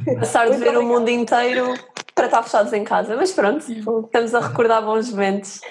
É 0.06 0.16
Passar 0.20 0.52
de 0.52 0.58
ver 0.58 0.78
o 0.78 0.84
mundo 0.84 1.10
inteiro 1.10 1.74
para 2.14 2.28
estar 2.28 2.44
fechados 2.44 2.72
em 2.74 2.84
casa, 2.84 3.16
mas 3.16 3.32
pronto, 3.32 3.66
estamos 4.06 4.36
a 4.36 4.40
recordar 4.40 4.86
bons 4.86 5.10
momentos. 5.10 5.62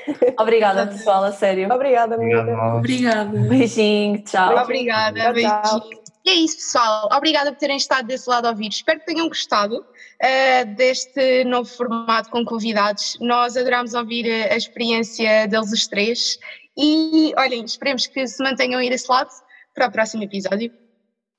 Obrigada, 0.40 0.88
pessoal, 0.88 1.22
a 1.22 1.30
sério. 1.30 1.72
Obrigada, 1.72 2.16
amiga. 2.16 2.42
Obrigada. 2.78 3.38
Beijinho, 3.38 4.24
tchau. 4.24 4.56
Obrigada, 4.56 5.32
beijinho. 5.32 6.02
E 6.24 6.30
é 6.30 6.34
isso, 6.34 6.56
pessoal. 6.56 7.08
Obrigada 7.12 7.52
por 7.52 7.58
terem 7.58 7.76
estado 7.76 8.06
desse 8.06 8.28
lado 8.28 8.46
a 8.46 8.50
ouvir. 8.50 8.68
Espero 8.68 9.00
que 9.00 9.06
tenham 9.06 9.28
gostado 9.28 9.78
uh, 9.78 10.74
deste 10.76 11.44
novo 11.44 11.68
formato 11.68 12.30
com 12.30 12.44
convidados. 12.44 13.16
Nós 13.20 13.56
adorámos 13.56 13.92
ouvir 13.94 14.30
a, 14.30 14.54
a 14.54 14.56
experiência 14.56 15.48
deles 15.48 15.72
os 15.72 15.86
três. 15.88 16.38
E 16.76 17.32
olhem, 17.36 17.64
esperemos 17.64 18.06
que 18.06 18.26
se 18.26 18.42
mantenham 18.42 18.80
aí 18.80 18.88
desse 18.88 19.10
lado 19.10 19.30
para 19.74 19.88
o 19.88 19.92
próximo 19.92 20.22
episódio. 20.22 20.72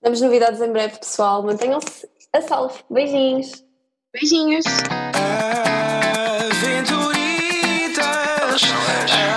Damos 0.01 0.21
novidades 0.21 0.61
em 0.61 0.71
breve, 0.71 0.99
pessoal. 0.99 1.41
Mantenham-se 1.43 2.07
a 2.34 2.41
salvo. 2.41 2.84
Beijinhos. 2.89 3.63
Beijinhos. 4.13 4.65
Aventuritas. 6.51 8.05
Aventuritas. 8.41 9.32